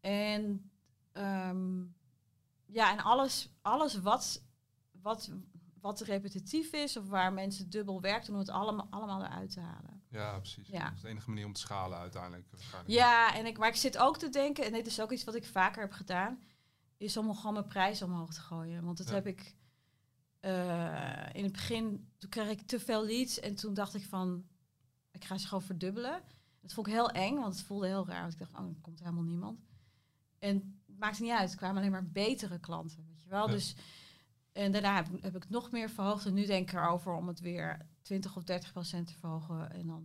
En 0.00 0.70
um, 1.12 1.96
ja, 2.66 2.92
en 2.92 2.98
alles, 2.98 3.48
alles 3.62 3.94
wat, 4.00 4.44
wat, 5.02 5.30
wat 5.80 6.00
repetitief 6.00 6.72
is 6.72 6.96
of 6.96 7.08
waar 7.08 7.32
mensen 7.32 7.70
dubbel 7.70 8.00
werken, 8.00 8.32
om 8.32 8.38
het 8.38 8.48
allemaal, 8.48 8.86
allemaal 8.90 9.24
eruit 9.24 9.50
te 9.50 9.60
halen. 9.60 10.02
Ja, 10.10 10.38
precies. 10.38 10.68
Ja. 10.68 10.84
Dat 10.84 10.94
is 10.94 11.00
de 11.00 11.08
enige 11.08 11.28
manier 11.28 11.46
om 11.46 11.52
te 11.52 11.60
schalen 11.60 11.98
uiteindelijk. 11.98 12.46
Ja, 12.86 13.34
en 13.34 13.46
ik, 13.46 13.58
maar 13.58 13.68
ik 13.68 13.76
zit 13.76 13.98
ook 13.98 14.18
te 14.18 14.28
denken, 14.28 14.64
en 14.64 14.72
dit 14.72 14.86
is 14.86 15.00
ook 15.00 15.12
iets 15.12 15.24
wat 15.24 15.34
ik 15.34 15.44
vaker 15.44 15.82
heb 15.82 15.92
gedaan, 15.92 16.42
is 16.96 17.16
om 17.16 17.34
gewoon 17.34 17.52
mijn 17.52 17.66
prijs 17.66 18.02
omhoog 18.02 18.34
te 18.34 18.40
gooien. 18.40 18.84
Want 18.84 18.98
dat 18.98 19.10
heb 19.10 19.26
ik 19.26 19.56
uh, 20.40 21.26
in 21.32 21.42
het 21.42 21.52
begin 21.52 22.10
toen 22.18 22.30
kreeg 22.30 22.50
ik 22.50 22.66
te 22.66 22.80
veel 22.80 23.04
leads 23.04 23.40
en 23.40 23.54
toen 23.54 23.74
dacht 23.74 23.94
ik 23.94 24.04
van, 24.04 24.46
ik 25.10 25.24
ga 25.24 25.38
ze 25.38 25.46
gewoon 25.46 25.62
verdubbelen. 25.62 26.22
Dat 26.60 26.72
vond 26.72 26.86
ik 26.86 26.92
heel 26.92 27.10
eng, 27.10 27.34
want 27.34 27.54
het 27.54 27.64
voelde 27.64 27.86
heel 27.86 28.06
raar. 28.06 28.20
Want 28.20 28.32
ik 28.32 28.38
dacht, 28.38 28.52
oh, 28.52 28.68
er 28.68 28.80
komt 28.80 28.98
helemaal 28.98 29.22
niemand. 29.22 29.60
En 30.38 30.82
het 30.86 30.98
maakte 30.98 31.22
niet 31.22 31.32
uit, 31.32 31.50
er 31.50 31.56
kwamen 31.56 31.76
alleen 31.76 31.90
maar 31.90 32.10
betere 32.10 32.58
klanten, 32.58 33.04
weet 33.06 33.22
je 33.22 33.28
wel. 33.28 33.46
Dus, 33.46 33.74
en 34.58 34.72
daarna 34.72 34.94
heb, 34.94 35.06
heb, 35.22 35.36
ik 35.36 35.48
nog 35.48 35.70
meer 35.70 35.90
verhoogd. 35.90 36.26
En 36.26 36.34
nu 36.34 36.46
denk 36.46 36.70
ik 36.70 36.76
erover 36.76 37.12
om 37.12 37.28
het 37.28 37.40
weer 37.40 37.86
20 38.02 38.36
of 38.36 38.44
30 38.44 38.72
procent 38.72 39.06
te 39.06 39.14
verhogen. 39.14 39.72
En 39.72 39.86
dan, 39.86 40.04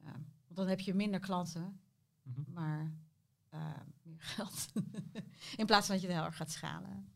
uh, 0.00 0.06
want 0.12 0.56
dan 0.56 0.68
heb 0.68 0.80
je 0.80 0.94
minder 0.94 1.20
klanten, 1.20 1.80
mm 2.22 2.34
-hmm. 2.34 2.52
maar 2.52 2.92
uh, 3.54 3.60
meer 4.02 4.20
geld. 4.20 4.72
in 5.56 5.66
plaats 5.66 5.86
van 5.86 5.94
dat 5.94 6.04
je 6.04 6.10
het 6.10 6.16
heel 6.16 6.26
erg 6.26 6.36
gaat 6.36 6.50
schalen. 6.50 7.12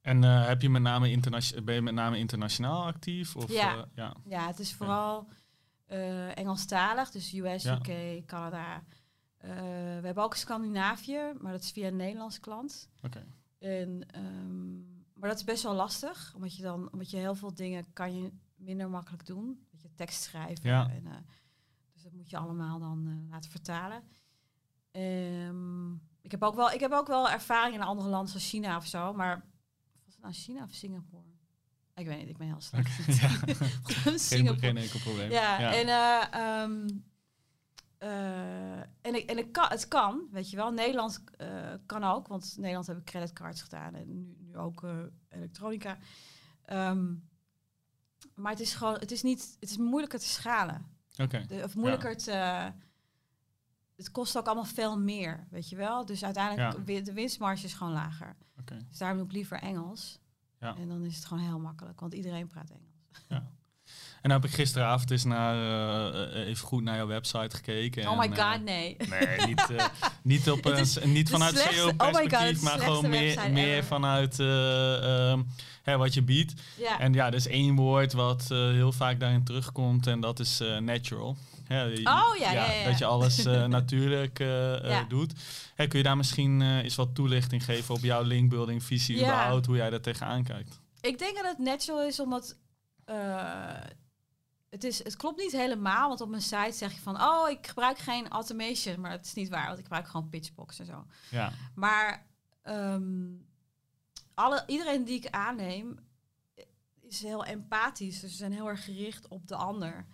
En 0.00 0.22
uh, 0.22 0.46
heb 0.46 0.62
je 0.62 0.70
met 0.70 0.82
name 0.82 1.10
internationaal, 1.10 1.64
ben 1.64 1.74
je 1.74 1.82
met 1.82 1.94
name 1.94 2.18
internationaal 2.18 2.84
actief? 2.84 3.36
Of, 3.36 3.52
ja. 3.52 3.88
Ja. 3.94 4.16
ja, 4.24 4.46
het 4.46 4.58
is 4.58 4.74
vooral 4.74 5.28
Engelstalig, 6.34 7.10
dus 7.10 7.32
US, 7.32 7.62
ja. 7.62 7.78
UK, 7.78 8.26
Canada. 8.26 8.84
we 9.38 10.00
hebben 10.02 10.22
ook 10.24 10.34
Scandinavië, 10.34 11.32
maar 11.40 11.52
dat 11.52 11.62
is 11.62 11.70
via 11.70 11.86
een 11.86 11.96
Nederlandse 11.96 12.40
klant. 12.40 12.90
Oké. 12.96 13.06
Okay. 13.06 13.32
Um, 13.64 13.98
maar 15.14 15.28
dat 15.28 15.38
is 15.38 15.44
best 15.44 15.62
wel 15.62 15.74
lastig, 15.74 16.32
omdat 16.34 16.56
je 16.56 16.62
dan, 16.62 16.92
omdat 16.92 17.10
je 17.10 17.16
heel 17.16 17.34
veel 17.34 17.54
dingen 17.54 17.92
kan 17.92 18.16
je 18.16 18.32
minder 18.56 18.90
makkelijk 18.90 19.26
doen. 19.26 19.66
Dat 19.70 19.82
je 19.82 19.94
tekst 19.94 20.22
schrijven. 20.22 20.68
Ja. 20.68 20.90
En, 20.90 21.26
dus 21.92 22.02
dat 22.02 22.12
moet 22.12 22.30
je 22.30 22.36
allemaal 22.36 22.78
dan 22.78 23.26
laten 23.30 23.50
vertalen. 23.50 24.02
Um, 24.92 26.02
ik, 26.20 26.30
heb 26.30 26.42
ook 26.42 26.54
wel, 26.54 26.70
ik 26.70 26.80
heb 26.80 26.92
ook 26.92 27.06
wel 27.06 27.30
ervaring 27.30 27.74
in 27.74 27.82
andere 27.82 28.08
landen 28.08 28.28
zoals 28.28 28.48
China 28.48 28.76
of 28.76 28.86
zo, 28.86 29.12
maar 29.12 29.44
nou, 30.20 30.34
China 30.34 30.62
of 30.62 30.72
Singapore? 30.72 31.32
Ik 31.94 32.06
weet 32.06 32.18
niet, 32.18 32.28
ik 32.28 32.36
ben 32.36 32.46
heel 32.46 32.60
slecht. 32.60 33.00
Okay, 33.00 33.14
ja. 33.14 33.28
geen, 34.18 34.58
geen 34.58 34.76
enkel 34.76 35.00
probleem. 35.00 35.30
Ja, 35.30 35.60
ja. 35.60 35.74
en, 35.74 35.86
uh, 35.86 36.62
um, 36.62 37.04
uh, 38.04 38.78
en, 38.78 39.14
ik, 39.14 39.30
en 39.30 39.38
ik 39.38 39.52
kan, 39.52 39.68
het 39.68 39.88
kan, 39.88 40.28
weet 40.30 40.50
je 40.50 40.56
wel. 40.56 40.72
Nederland 40.72 41.24
uh, 41.40 41.72
kan 41.86 42.04
ook, 42.04 42.28
want 42.28 42.54
Nederland 42.56 42.86
hebben 42.86 43.04
creditcards 43.04 43.62
gedaan 43.62 43.94
en 43.94 44.08
nu, 44.08 44.36
nu 44.38 44.56
ook 44.56 44.84
elektronica. 45.28 45.98
Um, 46.72 47.28
maar 48.34 48.52
het 48.52 48.60
is 48.60 48.74
gewoon, 48.74 48.94
het 48.94 49.10
is 49.10 49.22
niet, 49.22 49.56
het 49.60 49.70
is 49.70 49.76
moeilijker 49.76 50.18
te 50.18 50.28
schalen. 50.28 50.86
Oké. 51.16 51.44
Okay. 51.46 51.62
Of 51.62 51.74
moeilijker 51.74 52.10
ja. 52.10 52.16
te 52.16 52.72
het 53.96 54.10
kost 54.10 54.38
ook 54.38 54.46
allemaal 54.46 54.64
veel 54.64 54.98
meer, 54.98 55.46
weet 55.50 55.68
je 55.68 55.76
wel. 55.76 56.06
Dus 56.06 56.24
uiteindelijk, 56.24 56.88
ja. 56.88 57.00
de 57.00 57.12
winstmarge 57.12 57.64
is 57.64 57.74
gewoon 57.74 57.92
lager. 57.92 58.36
Okay. 58.60 58.86
Dus 58.88 58.98
daarom 58.98 59.18
doe 59.18 59.26
ik 59.26 59.32
liever 59.32 59.58
Engels. 59.58 60.20
Ja. 60.60 60.76
En 60.76 60.88
dan 60.88 61.04
is 61.04 61.16
het 61.16 61.24
gewoon 61.24 61.42
heel 61.42 61.58
makkelijk, 61.58 62.00
want 62.00 62.14
iedereen 62.14 62.46
praat 62.46 62.70
Engels. 62.70 63.24
Ja. 63.28 63.46
En 64.24 64.30
dan 64.30 64.40
heb 64.40 64.50
ik 64.50 64.56
gisteravond 64.56 65.10
eens 65.10 65.24
naar, 65.24 65.56
uh, 66.14 66.46
even 66.46 66.66
goed 66.66 66.82
naar 66.82 66.96
jouw 66.96 67.06
website 67.06 67.56
gekeken. 67.56 68.08
Oh 68.08 68.18
my 68.18 68.28
god, 68.28 68.64
nee. 68.64 68.96
Nee, 69.08 69.46
niet, 69.46 69.66
uh, 69.70 69.84
niet, 70.22 70.50
op 70.50 70.64
een, 70.64 70.86
niet 71.12 71.30
vanuit 71.30 71.56
SEO-perspectief, 71.58 72.56
oh 72.58 72.62
maar 72.62 72.78
gewoon 72.78 73.08
meer, 73.08 73.50
meer 73.50 73.84
vanuit 73.84 74.38
uh, 74.38 75.38
hè, 75.82 75.96
wat 75.96 76.14
je 76.14 76.22
biedt. 76.22 76.52
En 76.98 77.12
ja, 77.12 77.26
er 77.26 77.34
is 77.34 77.46
één 77.46 77.74
woord 77.74 78.12
wat 78.12 78.44
heel 78.48 78.92
vaak 78.92 79.20
daarin 79.20 79.44
terugkomt 79.44 80.06
en 80.06 80.20
dat 80.20 80.40
is 80.40 80.62
natural. 80.80 81.36
Ja, 81.68 81.84
oh 81.86 82.36
ja, 82.36 82.52
ja, 82.52 82.72
ja, 82.72 82.84
Dat 82.84 82.98
je 82.98 83.04
alles 83.04 83.46
uh, 83.46 83.64
natuurlijk 83.78 84.38
uh, 84.38 84.98
doet. 85.08 85.32
Hey, 85.74 85.86
kun 85.86 85.98
je 85.98 86.04
daar 86.04 86.16
misschien 86.16 86.60
uh, 86.60 86.76
eens 86.76 86.94
wat 86.94 87.14
toelichting 87.14 87.64
geven 87.64 87.94
op 87.94 88.00
jouw 88.00 88.22
linkbuilding 88.22 88.84
visie 88.84 89.16
überhaupt, 89.16 89.66
hoe 89.66 89.76
jij 89.76 89.90
daar 89.90 90.00
tegenaan 90.00 90.44
kijkt? 90.44 90.80
Ik 91.00 91.18
denk 91.18 91.36
dat 91.36 91.44
het 91.44 91.58
natural 91.58 92.02
is 92.02 92.20
omdat 92.20 92.56
het, 94.74 94.84
is, 94.84 95.04
het 95.04 95.16
klopt 95.16 95.38
niet 95.38 95.52
helemaal, 95.52 96.08
want 96.08 96.20
op 96.20 96.28
mijn 96.28 96.42
site 96.42 96.72
zeg 96.72 96.92
je 96.92 97.00
van, 97.00 97.22
oh, 97.22 97.50
ik 97.50 97.66
gebruik 97.66 97.98
geen 97.98 98.28
automation, 98.28 99.00
maar 99.00 99.10
dat 99.10 99.24
is 99.24 99.34
niet 99.34 99.48
waar, 99.48 99.66
want 99.66 99.78
ik 99.78 99.84
gebruik 99.84 100.08
gewoon 100.08 100.28
Pitchbox 100.28 100.78
en 100.78 100.86
zo. 100.86 101.06
Ja. 101.30 101.52
Maar 101.74 102.26
ehm, 102.62 103.26
alle, 104.34 104.64
iedereen 104.66 105.04
die 105.04 105.16
ik 105.16 105.30
aanneem 105.30 105.98
is 107.00 107.22
heel 107.22 107.44
empathisch, 107.44 108.20
dus 108.20 108.30
ze 108.30 108.36
zijn 108.36 108.52
heel 108.52 108.68
erg 108.68 108.84
gericht 108.84 109.28
op 109.28 109.48
de 109.48 109.56
ander. 109.56 110.06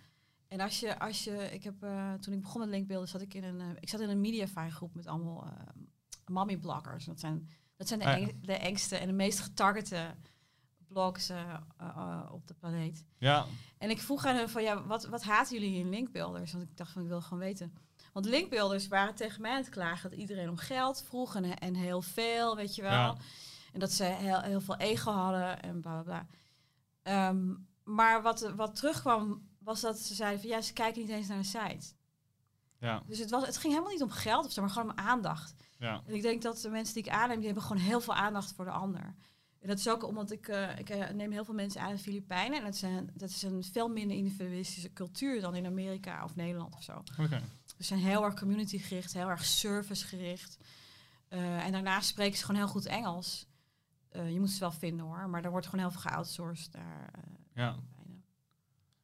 En 0.47 0.59
als 0.59 0.79
je, 0.79 0.99
als 0.99 1.23
je, 1.23 1.51
ik 1.51 1.63
heb, 1.63 1.83
uh, 1.83 2.13
toen 2.13 2.33
ik 2.33 2.41
begon 2.41 2.59
met 2.61 2.69
linkbeelden, 2.69 3.07
zat 3.07 3.21
ik 3.21 3.33
in 3.33 3.43
een, 3.43 3.59
uh, 3.59 3.69
ik 3.79 3.89
zat 3.89 3.99
in 3.99 4.09
een 4.09 4.21
mediafire 4.21 4.71
groep 4.71 4.95
met 4.95 5.07
allemaal 5.07 5.45
uh, 5.45 5.51
mommy 6.25 6.57
bloggers. 6.57 7.05
Dat 7.05 7.19
zijn, 7.19 7.49
dat 7.75 7.87
zijn 7.87 7.99
de, 7.99 8.05
eng- 8.05 8.39
de 8.41 8.57
engste 8.57 8.97
en 8.97 9.07
de 9.07 9.13
meest 9.13 9.39
getargete 9.39 10.15
blogs 10.91 11.29
eh, 11.29 11.53
eh, 11.77 12.21
op 12.31 12.47
de 12.47 12.53
planeet. 12.53 13.03
Ja. 13.17 13.45
En 13.77 13.89
ik 13.89 13.99
vroeg 13.99 14.25
aan 14.25 14.35
hen 14.35 14.49
van, 14.49 14.63
ja, 14.63 14.83
wat, 14.83 15.05
wat 15.05 15.23
haten 15.23 15.59
jullie 15.59 15.79
in 15.79 15.89
linkbuilders? 15.89 16.51
Want 16.51 16.63
ik 16.63 16.77
dacht 16.77 16.91
van, 16.91 17.01
ik 17.01 17.07
wil 17.07 17.21
gewoon 17.21 17.39
weten. 17.39 17.73
Want 18.13 18.25
linkbuilders 18.25 18.87
waren 18.87 19.15
tegen 19.15 19.41
mij 19.41 19.51
aan 19.51 19.57
het 19.57 19.69
klagen 19.69 20.09
dat 20.09 20.19
iedereen 20.19 20.49
om 20.49 20.57
geld 20.57 21.03
vroeg 21.07 21.35
en, 21.35 21.57
en 21.57 21.75
heel 21.75 22.01
veel, 22.01 22.55
weet 22.55 22.75
je 22.75 22.81
wel. 22.81 22.91
Ja. 22.91 23.15
En 23.73 23.79
dat 23.79 23.91
ze 23.91 24.03
heel, 24.03 24.41
heel 24.41 24.61
veel 24.61 24.77
ego 24.77 25.11
hadden 25.11 25.61
en 25.61 25.81
bla 25.81 26.01
bla 26.01 26.03
bla. 26.03 26.27
Ehm, 27.01 27.53
maar 27.83 28.21
wat, 28.21 28.51
wat 28.55 28.75
terugkwam, 28.75 29.49
was 29.59 29.81
dat 29.81 29.99
ze 29.99 30.13
zeiden 30.13 30.41
van, 30.41 30.49
ja, 30.49 30.61
ze 30.61 30.73
kijken 30.73 31.01
niet 31.01 31.09
eens 31.09 31.27
naar 31.27 31.37
de 31.37 31.43
site. 31.43 31.93
Ja. 32.79 33.03
Dus 33.05 33.19
het, 33.19 33.29
was, 33.29 33.45
het 33.45 33.57
ging 33.57 33.73
helemaal 33.73 33.93
niet 33.93 34.03
om 34.03 34.09
geld 34.09 34.45
of 34.45 34.51
zo, 34.51 34.61
maar 34.61 34.69
gewoon 34.69 34.89
om 34.89 34.97
aandacht. 34.97 35.53
Ja. 35.77 36.01
En 36.05 36.13
ik 36.13 36.21
denk 36.21 36.41
dat 36.41 36.61
de 36.61 36.69
mensen 36.69 36.93
die 36.93 37.03
ik 37.03 37.09
aanneem, 37.09 37.37
die 37.37 37.45
hebben 37.45 37.63
gewoon 37.63 37.81
heel 37.81 38.01
veel 38.01 38.13
aandacht 38.13 38.53
voor 38.53 38.65
de 38.65 38.71
ander. 38.71 39.15
En 39.61 39.67
dat 39.67 39.77
is 39.77 39.89
ook 39.89 40.03
omdat 40.07 40.31
ik, 40.31 40.47
eh, 40.47 40.77
ik 40.79 40.89
eh, 40.89 41.09
neem 41.09 41.31
heel 41.31 41.45
veel 41.45 41.53
mensen 41.53 41.81
aan 41.81 41.89
in 41.89 41.95
de 41.95 42.01
Filipijnen. 42.01 42.57
En 42.57 42.63
dat, 42.63 42.75
zijn, 42.75 43.09
dat 43.13 43.29
is 43.29 43.41
een 43.41 43.63
veel 43.63 43.87
minder 43.87 44.17
individualistische 44.17 44.93
cultuur 44.93 45.41
dan 45.41 45.55
in 45.55 45.65
Amerika 45.65 46.23
of 46.23 46.35
Nederland 46.35 46.75
of 46.75 46.83
zo. 46.83 47.03
Oké. 47.19 47.41
We 47.77 47.83
zijn 47.83 47.99
heel 47.99 48.23
erg 48.23 48.33
community 48.35 48.77
gericht, 48.77 49.13
heel 49.13 49.29
erg 49.29 49.45
service 49.45 50.07
gericht. 50.07 50.57
Eh, 51.27 51.65
en 51.65 51.71
daarnaast 51.71 52.07
spreken 52.09 52.37
ze 52.37 52.45
gewoon 52.45 52.61
heel 52.61 52.69
goed 52.71 52.85
Engels. 52.85 53.49
Je 54.13 54.39
moet 54.39 54.49
ze 54.49 54.59
wel 54.59 54.71
vinden 54.71 55.05
hoor, 55.05 55.29
maar 55.29 55.43
er 55.43 55.51
wordt 55.51 55.65
gewoon 55.67 55.81
heel 55.81 55.91
veel 55.99 56.09
geoutsourced 56.11 56.71
daar. 56.71 57.11
Ja. 57.53 57.71
bijna. 57.95 58.21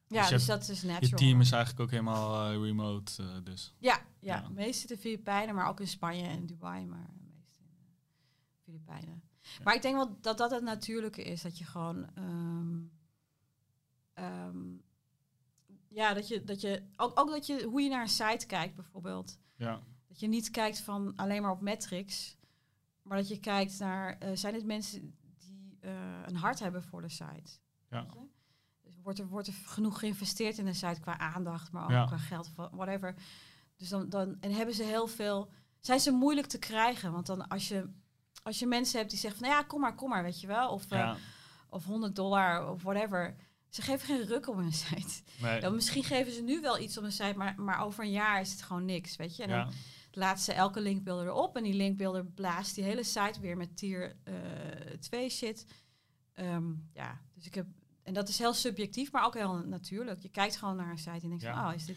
Ja, 0.06 0.20
Dus 0.20 0.28
je 0.28 0.34
dus 0.34 0.46
dat 0.46 0.68
is 0.68 0.80
Je 0.80 0.86
natural. 0.86 1.18
team 1.18 1.40
is 1.40 1.50
eigenlijk 1.52 1.82
ook 1.82 1.90
helemaal 1.90 2.52
remote, 2.64 3.42
dus. 3.42 3.74
Ja, 3.78 4.00
ja, 4.20 4.36
Ja. 4.36 4.48
meest 4.48 4.80
in 4.82 4.96
de 4.96 5.00
Filipijnen, 5.02 5.54
maar 5.54 5.68
ook 5.68 5.80
in 5.80 5.86
Spanje 5.88 6.26
en 6.26 6.46
Dubai, 6.46 6.86
maar 6.86 7.08
meest 7.20 7.58
in 7.58 7.66
de 7.66 8.62
Filipijnen. 8.64 9.22
Maar 9.64 9.74
ik 9.74 9.82
denk 9.82 9.94
wel 9.96 10.16
dat 10.20 10.38
dat 10.38 10.50
het 10.50 10.62
natuurlijke 10.62 11.22
is, 11.22 11.42
dat 11.42 11.58
je 11.58 11.64
gewoon, 11.64 12.06
ehm, 12.14 12.78
ehm, 14.14 14.76
ja, 15.88 16.14
dat 16.14 16.28
je, 16.28 16.44
dat 16.44 16.60
je 16.60 16.82
ook, 16.96 17.20
ook 17.20 17.30
dat 17.30 17.46
je, 17.46 17.62
hoe 17.64 17.80
je 17.82 17.88
naar 17.88 18.02
een 18.02 18.08
site 18.08 18.46
kijkt 18.46 18.74
bijvoorbeeld, 18.74 19.38
Ja. 19.56 19.80
dat 20.08 20.20
je 20.20 20.26
niet 20.28 20.50
kijkt 20.50 20.80
van 20.80 21.12
alleen 21.16 21.42
maar 21.42 21.50
op 21.50 21.60
metrics, 21.60 22.36
maar 23.02 23.16
dat 23.16 23.28
je 23.28 23.40
kijkt 23.40 23.78
naar, 23.78 24.18
eh, 24.18 24.30
zijn 24.34 24.54
het 24.54 24.64
mensen 24.64 25.00
die 25.38 25.76
eh, 25.80 25.92
een 26.26 26.36
hart 26.36 26.58
hebben 26.58 26.82
voor 26.82 27.02
de 27.02 27.08
site? 27.08 27.58
Ja. 27.90 28.06
Dus 28.82 28.94
wordt 29.02 29.18
er, 29.18 29.26
wordt 29.28 29.46
er 29.46 29.52
genoeg 29.52 29.98
geïnvesteerd 29.98 30.58
in 30.58 30.64
de 30.64 30.72
site 30.74 31.00
qua 31.00 31.18
aandacht, 31.18 31.72
maar 31.72 31.84
ook 31.84 31.90
Ja. 31.90 32.04
qua 32.06 32.16
geld, 32.16 32.50
whatever. 32.54 33.14
Dus 33.76 33.88
dan, 33.88 34.08
dan 34.08 34.36
en 34.40 34.52
hebben 34.52 34.74
ze 34.74 34.82
heel 34.82 35.06
veel, 35.06 35.50
zijn 35.80 36.00
ze 36.00 36.10
moeilijk 36.10 36.46
te 36.46 36.58
krijgen, 36.58 37.12
want 37.12 37.26
dan 37.26 37.48
als 37.48 37.68
je 37.68 37.90
als 38.48 38.58
je 38.58 38.66
mensen 38.66 38.98
hebt 38.98 39.10
die 39.10 39.18
zeggen 39.18 39.40
van, 39.40 39.48
nou 39.48 39.60
ja, 39.60 39.66
kom 39.66 39.80
maar, 39.80 39.94
kom 39.94 40.08
maar, 40.08 40.22
weet 40.22 40.40
je 40.40 40.46
wel, 40.46 40.70
of, 40.70 40.90
eh, 40.90 41.14
of 41.68 41.84
100 41.84 42.16
dollar 42.16 42.70
of 42.70 42.82
whatever. 42.82 43.36
Ze 43.68 43.82
geven 43.82 44.06
geen 44.06 44.26
ruk 44.26 44.48
op 44.48 44.56
hun 44.56 44.72
site. 44.84 45.22
Nee. 45.40 45.60
Dan 45.60 45.74
misschien 45.74 46.04
geven 46.04 46.32
ze 46.32 46.42
nu 46.42 46.60
wel 46.60 46.78
iets 46.78 46.98
op 46.98 47.04
een 47.04 47.12
site, 47.12 47.34
maar, 47.36 47.54
maar 47.60 47.80
over 47.84 48.04
een 48.04 48.10
jaar 48.10 48.40
is 48.40 48.50
het 48.50 48.62
gewoon 48.62 48.84
niks, 48.84 49.16
weet 49.16 49.36
je. 49.36 49.42
En 49.42 49.48
dan 49.48 49.72
laat 50.10 50.40
ze 50.40 50.52
elke 50.52 50.80
linkbuilder 50.80 51.26
erop 51.26 51.56
en 51.56 51.62
die 51.62 51.74
linkbuilder 51.74 52.24
blaast 52.26 52.74
die 52.74 52.84
hele 52.84 53.04
site 53.04 53.40
weer 53.40 53.56
met 53.56 53.76
tier 53.76 54.16
2 55.00 55.28
shit. 55.30 55.66
Ehm, 56.34 56.64
ja, 56.92 57.20
dus 57.34 57.46
ik 57.46 57.54
heb 57.54 57.66
en 58.02 58.14
dat 58.14 58.28
is 58.28 58.38
heel 58.38 58.52
subjectief, 58.54 59.12
maar 59.12 59.24
ook 59.24 59.34
heel 59.34 59.54
natuurlijk. 59.54 60.22
Je 60.22 60.28
kijkt 60.28 60.56
gewoon 60.56 60.76
naar 60.76 60.90
een 60.90 60.98
site 60.98 61.10
en 61.22 61.28
denkt 61.28 61.42
Ja. 61.42 61.54
van, 61.54 61.68
oh, 61.68 61.74
is 61.74 61.84
dit 61.84 61.96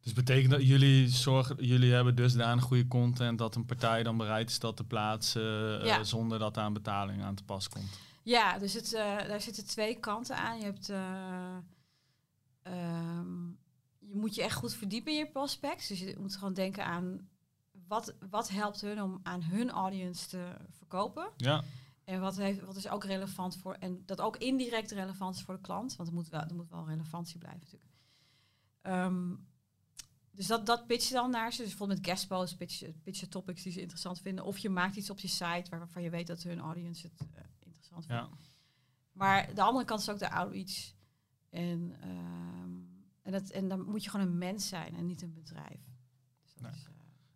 Dus 0.00 0.12
betekent 0.12 0.50
dat 0.50 0.66
jullie 0.66 1.08
zorgen, 1.08 1.64
jullie 1.64 1.92
hebben 1.92 2.14
dusdanig 2.14 2.64
goede 2.64 2.88
content 2.88 3.38
dat 3.38 3.54
een 3.54 3.66
partij 3.66 4.02
dan 4.02 4.16
bereid 4.16 4.50
is 4.50 4.58
dat 4.58 4.76
te 4.76 4.84
plaatsen 4.84 5.82
eh, 5.82 6.02
zonder 6.02 6.38
dat 6.38 6.54
daar 6.54 6.66
een 6.66 6.72
betaling 6.72 7.22
aan 7.22 7.34
te 7.34 7.44
pas 7.44 7.68
komt. 7.68 7.98
Ja, 8.22 8.58
dus 8.58 8.72
het, 8.72 8.94
eh, 8.94 9.18
daar 9.28 9.40
zitten 9.40 9.66
twee 9.66 9.98
kanten 9.98 10.36
aan. 10.36 10.58
Je 10.58 10.64
hebt, 10.64 10.88
eh, 10.88 11.56
ehm, 12.62 13.46
je 13.98 14.16
moet 14.16 14.34
je 14.34 14.42
echt 14.42 14.54
goed 14.54 14.74
verdiepen 14.74 15.12
in 15.12 15.18
je 15.18 15.26
prospects. 15.26 15.88
Dus 15.88 16.00
je 16.00 16.16
moet 16.18 16.36
gewoon 16.36 16.54
denken 16.54 16.84
aan 16.84 17.28
wat, 17.88 18.14
wat 18.30 18.48
helpt 18.48 18.80
hun 18.80 19.02
om 19.02 19.20
aan 19.22 19.42
hun 19.42 19.70
audience 19.70 20.28
te 20.28 20.52
verkopen. 20.68 21.30
Ja. 21.36 21.64
En 22.04 22.20
wat, 22.20 22.36
heeft, 22.36 22.60
wat 22.60 22.76
is 22.76 22.88
ook 22.88 23.04
relevant 23.04 23.56
voor, 23.56 23.74
en 23.74 24.02
dat 24.06 24.20
ook 24.20 24.36
indirect 24.36 24.90
relevant 24.90 25.34
is 25.34 25.42
voor 25.42 25.54
de 25.54 25.60
klant, 25.60 25.96
want 25.96 26.08
er 26.08 26.14
moet 26.14 26.28
wel, 26.28 26.40
er 26.40 26.54
moet 26.54 26.70
wel 26.70 26.88
relevantie 26.88 27.38
blijven 27.38 27.60
natuurlijk. 27.60 27.92
Ehm, 28.80 29.34
dus 30.40 30.48
dat, 30.48 30.66
dat 30.66 30.86
pitch 30.86 31.08
je 31.08 31.14
dan 31.14 31.30
naar 31.30 31.52
ze. 31.52 31.58
Dus 31.58 31.68
bijvoorbeeld 31.68 31.98
met 31.98 32.08
guest 32.08 32.28
posts, 32.28 32.56
pitch, 32.56 32.82
pitch 33.02 33.20
je 33.20 33.28
topics 33.28 33.62
die 33.62 33.72
ze 33.72 33.80
interessant 33.80 34.20
vinden. 34.20 34.44
Of 34.44 34.58
je 34.58 34.68
maakt 34.68 34.96
iets 34.96 35.10
op 35.10 35.18
je 35.18 35.28
site 35.28 35.66
waarvan 35.70 36.02
je 36.02 36.10
weet 36.10 36.26
dat 36.26 36.42
hun 36.42 36.58
audience 36.58 37.06
het 37.06 37.28
eh, 37.34 37.44
interessant 37.58 38.06
vindt. 38.06 38.22
Ja. 38.22 38.36
Maar 39.12 39.54
de 39.54 39.62
andere 39.62 39.84
kant 39.84 40.00
is 40.00 40.08
ook 40.08 40.18
de 40.18 40.30
outreach. 40.30 40.92
En, 41.50 41.96
ehm, 42.00 42.78
en, 43.22 43.32
dat, 43.32 43.50
en 43.50 43.68
dan 43.68 43.84
moet 43.84 44.04
je 44.04 44.10
gewoon 44.10 44.26
een 44.26 44.38
mens 44.38 44.68
zijn 44.68 44.94
en 44.96 45.06
niet 45.06 45.22
een 45.22 45.32
bedrijf. 45.32 45.80
Dus 46.42 46.52
dat 46.54 46.62
Nee. 46.62 46.72
is, 46.72 46.88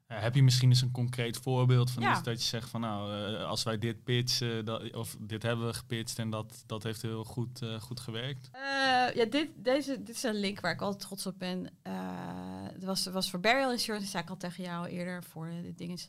eh, 0.07 0.17
Eh, 0.17 0.23
heb 0.23 0.35
je 0.35 0.43
misschien 0.43 0.69
eens 0.69 0.81
een 0.81 0.91
concreet 0.91 1.37
voorbeeld 1.37 1.91
van 1.91 2.03
Ja. 2.03 2.13
iets 2.13 2.23
dat 2.23 2.43
je 2.43 2.49
zegt 2.49 2.69
van 2.69 2.81
nou, 2.81 3.35
eh, 3.35 3.45
als 3.45 3.63
wij 3.63 3.79
dit 3.79 4.05
pitchen, 4.05 4.65
dat, 4.65 4.95
of 4.95 5.17
dit 5.21 5.43
hebben 5.43 5.67
we 5.67 5.73
gepitcht 5.75 6.19
en 6.19 6.31
dat, 6.31 6.63
dat 6.67 6.83
heeft 6.83 7.03
heel 7.03 7.25
goed, 7.25 7.63
eh, 7.63 7.81
goed 7.81 8.01
gewerkt? 8.01 8.49
Eh, 8.53 8.61
ja, 9.15 9.25
dit, 9.31 9.49
deze, 9.57 10.03
dit 10.03 10.17
is 10.17 10.23
een 10.23 10.35
link 10.35 10.61
waar 10.61 10.73
ik 10.73 10.81
altijd 10.81 11.03
trots 11.03 11.27
op 11.27 11.39
ben. 11.39 11.71
Eh 11.83 11.93
het 12.73 12.85
was, 12.85 13.07
was 13.07 13.31
voor 13.31 13.41
Burial 13.41 13.71
Insurance, 13.73 14.03
dat 14.05 14.11
zei 14.13 14.23
ik 14.23 14.31
al 14.31 14.37
tegen 14.37 14.65
jou 14.65 14.87
eerder, 14.89 15.23
voor 15.25 15.47
eh, 15.47 15.63
dit 15.63 15.79
ding 15.79 15.93
is. 15.93 16.09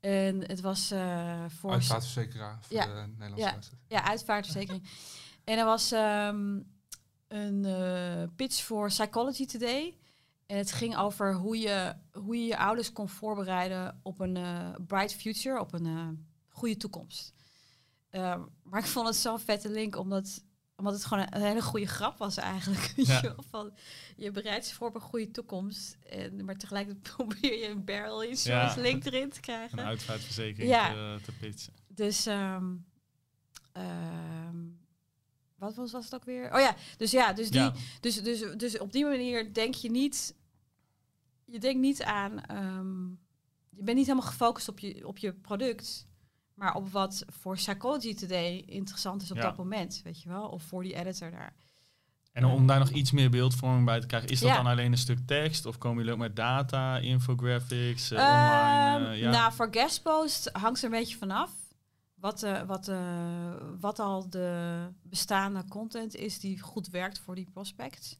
En 0.00 0.40
het 0.48 0.60
was 0.60 0.90
eh 0.90 1.44
voor... 1.48 1.70
Uitvaartverzekeraar 1.72 2.58
voor 2.60 2.76
Ja. 2.76 2.84
de 2.84 3.10
Nederlandse 3.18 3.70
Ja. 3.88 3.98
Ja, 3.98 4.04
uitvaartverzekering. 4.08 4.88
en 5.44 5.58
er 5.58 5.64
was 5.64 5.92
ehm, 5.92 6.58
een 7.28 7.64
eh, 7.64 8.22
pitch 8.36 8.62
voor 8.62 8.88
Psychology 8.88 9.46
Today. 9.46 9.96
En 10.48 10.56
het 10.56 10.72
ging 10.72 10.96
over 10.96 11.34
hoe 11.34 11.58
je 11.58 11.94
hoe 12.12 12.36
je, 12.36 12.44
je 12.46 12.56
ouders 12.58 12.92
kon 12.92 13.08
voorbereiden 13.08 14.00
op 14.02 14.20
een 14.20 14.36
eh, 14.36 14.70
bright 14.86 15.14
future, 15.14 15.60
op 15.60 15.72
een 15.72 15.86
eh, 15.86 16.08
goede 16.48 16.76
toekomst. 16.76 17.32
Ehm, 18.10 18.40
maar 18.62 18.80
ik 18.80 18.86
vond 18.86 19.06
het 19.06 19.16
zo'n 19.16 19.38
vette 19.40 19.70
link, 19.70 19.96
omdat, 19.96 20.44
omdat 20.76 20.92
het 20.92 21.04
gewoon 21.04 21.22
een, 21.24 21.36
een 21.36 21.42
hele 21.46 21.62
goede 21.62 21.86
grap 21.86 22.18
was 22.18 22.36
eigenlijk. 22.36 22.92
Ja. 22.96 23.20
je 23.22 23.34
Van, 23.50 23.72
je 24.16 24.30
bereidt 24.30 24.68
je 24.68 24.74
voor 24.74 24.88
op 24.88 24.94
een 24.94 25.00
goede 25.00 25.30
toekomst, 25.30 25.96
en, 26.08 26.44
maar 26.44 26.56
tegelijkertijd 26.56 27.02
probeer 27.16 27.58
je 27.58 27.68
een 27.68 27.84
barrel 27.84 28.22
insurance 28.22 28.76
Ja. 28.76 28.82
link 28.82 29.04
erin 29.04 29.30
te 29.30 29.40
krijgen. 29.40 29.78
Een 29.78 29.84
uitvaartverzekering 29.84 30.70
Ja. 30.72 30.88
te, 30.92 31.18
te 31.24 31.32
pitchen. 31.32 31.72
Dus, 31.88 32.26
ehm, 32.26 32.74
ehm, 33.72 34.56
wat 35.58 35.74
was, 35.74 35.92
was 35.92 36.04
het 36.04 36.14
ook 36.14 36.24
weer? 36.24 36.54
Oh 36.54 36.60
ja, 36.60 36.74
dus 36.96 37.10
ja, 37.10 37.32
dus, 37.32 37.50
die, 37.50 37.60
Ja. 37.60 37.72
dus, 38.00 38.22
dus, 38.22 38.44
dus 38.56 38.78
op 38.78 38.92
die 38.92 39.04
manier 39.04 39.52
denk 39.52 39.74
je 39.74 39.90
niet, 39.90 40.34
je 41.44 41.58
denkt 41.58 41.80
niet 41.80 42.02
aan, 42.02 42.40
ehm, 42.44 43.06
je 43.70 43.82
bent 43.82 43.96
niet 43.96 44.06
helemaal 44.06 44.28
gefocust 44.30 44.68
op 44.68 44.78
je, 44.78 45.06
op 45.06 45.18
je 45.18 45.32
product, 45.32 46.06
maar 46.54 46.74
op 46.74 46.90
wat 46.90 47.24
voor 47.26 47.54
Psychology 47.54 48.14
Today 48.14 48.62
interessant 48.66 49.22
is 49.22 49.30
op 49.30 49.36
Ja. 49.36 49.42
dat 49.42 49.56
moment, 49.56 50.00
weet 50.04 50.22
je 50.22 50.28
wel, 50.28 50.48
of 50.48 50.62
voor 50.62 50.82
die 50.82 50.94
editor 50.94 51.30
daar. 51.30 51.54
En 52.32 52.44
om 52.44 52.66
daar 52.66 52.78
nog 52.78 52.90
iets 52.90 53.10
meer 53.10 53.30
beeldvorming 53.30 53.84
bij 53.84 54.00
te 54.00 54.06
krijgen, 54.06 54.28
is 54.28 54.40
dat 54.40 54.48
Ja. 54.48 54.56
dan 54.56 54.66
alleen 54.66 54.92
een 54.92 54.98
stuk 54.98 55.18
tekst 55.26 55.66
of 55.66 55.78
komen 55.78 55.98
jullie 55.98 56.12
ook 56.12 56.18
met 56.18 56.36
data, 56.36 56.98
infographics, 56.98 58.10
eh, 58.10 58.18
Ehm, 58.18 58.36
online? 58.36 59.08
eh, 59.12 59.20
ja. 59.20 59.30
Nou, 59.30 59.52
voor 59.52 59.68
guestpost 59.70 60.50
hangt 60.52 60.78
er 60.78 60.84
een 60.84 60.90
beetje 60.90 61.16
vanaf. 61.16 61.50
Wat, 62.20 62.42
eh, 62.42 62.62
wat, 62.62 62.88
eh, 62.88 63.54
wat 63.80 63.98
al 63.98 64.30
de 64.30 64.88
bestaande 65.02 65.64
content 65.68 66.14
is 66.14 66.40
die 66.40 66.60
goed 66.60 66.88
werkt 66.88 67.18
voor 67.18 67.34
die 67.34 67.50
prospects. 67.52 68.18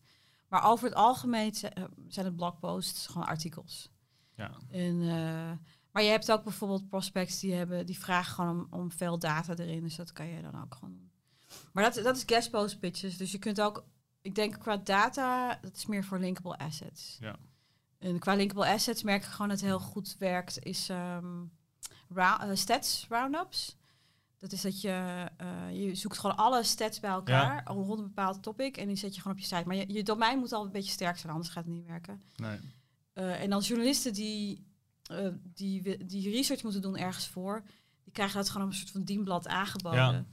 Maar 0.49 0.65
over 0.65 0.85
het 0.85 0.95
algemeen 0.95 1.53
eh, 1.55 1.85
zijn 2.09 2.27
het 2.27 2.37
blogposts 2.37 3.07
gewoon 3.07 3.27
artikels. 3.27 3.91
ja. 4.35 4.51
En, 4.71 4.99
maar 5.93 6.03
je 6.03 6.11
hebt 6.11 6.33
ook 6.33 6.43
bijvoorbeeld 6.43 6.89
prospects 6.89 7.41
die, 7.41 7.55
hebben, 7.55 7.87
die 7.87 7.99
vragen 7.99 8.35
gewoon 8.35 8.69
om, 8.71 8.81
om 8.81 8.93
veel 8.93 9.19
data 9.19 9.55
erin. 9.57 9.83
Dus 9.83 9.97
dat 9.97 10.13
kan 10.13 10.27
je 10.27 10.43
dan 10.43 10.63
ook 10.63 10.75
gewoon 10.75 10.95
doen. 10.95 11.11
Maar 11.73 11.85
dat, 11.85 12.05
dat 12.05 12.17
is 12.17 12.23
guestpost 12.27 12.79
pitches. 12.79 13.17
Dus 13.17 13.33
je 13.33 13.39
kunt 13.39 13.61
ook, 13.61 13.85
ik 14.21 14.35
denk 14.35 14.59
qua 14.59 14.77
data, 14.77 15.59
dat 15.63 15.77
is 15.77 15.87
meer 15.87 16.05
voor 16.05 16.19
linkable 16.19 16.59
assets. 16.59 17.17
Ja. 17.21 17.37
En 17.99 18.19
qua 18.19 18.35
linkable 18.35 18.73
assets 18.73 19.03
merk 19.03 19.23
ik 19.23 19.29
gewoon 19.29 19.49
dat 19.49 19.61
het 19.61 19.69
heel 19.69 19.81
goed 19.81 20.17
werkt, 20.19 20.65
is 20.65 20.89
eh, 20.89 21.19
stats 22.53 23.07
roundups. 23.09 23.78
Dat 24.39 24.53
is 24.53 24.61
dat 24.61 24.81
je, 24.81 25.29
uh, 25.43 25.87
je 25.87 25.95
zoekt 25.95 26.19
gewoon 26.19 26.37
alle 26.37 26.63
stats 26.63 27.01
bij 27.01 27.11
elkaar 27.11 27.67
rond 27.67 27.99
een 27.99 28.05
bepaald 28.05 28.43
topic 28.43 28.77
en 28.77 28.87
die 28.87 28.97
zet 28.97 29.15
je 29.15 29.21
gewoon 29.21 29.37
op 29.37 29.43
je 29.43 29.49
site. 29.49 29.67
Maar 29.67 29.77
je, 29.77 29.93
je 29.93 30.03
domein 30.03 30.39
moet 30.39 30.53
al 30.53 30.65
een 30.65 30.73
beetje 30.73 30.91
sterk 30.91 31.19
zijn, 31.19 31.33
anders 31.33 31.53
gaat 31.53 31.65
het 31.65 31.73
niet 31.73 31.87
werken. 31.87 32.23
Nee. 32.37 32.59
Uh, 33.15 33.43
en 33.43 33.51
dan 33.51 33.61
journalisten 33.61 34.13
die, 34.13 34.67
uh, 35.13 35.29
die, 35.43 36.07
die 36.07 36.31
research 36.31 36.63
moeten 36.63 36.83
doen 36.83 36.97
ergens 36.97 37.29
voor, 37.29 37.63
die 38.05 38.13
krijgen 38.13 38.37
dat 38.37 38.49
gewoon 38.49 38.67
op 38.67 38.73
een 38.73 38.79
soort 38.79 38.91
van 38.91 39.03
dienblad 39.03 39.49
aangeboden. 39.49 39.99
Ja. 39.99 40.25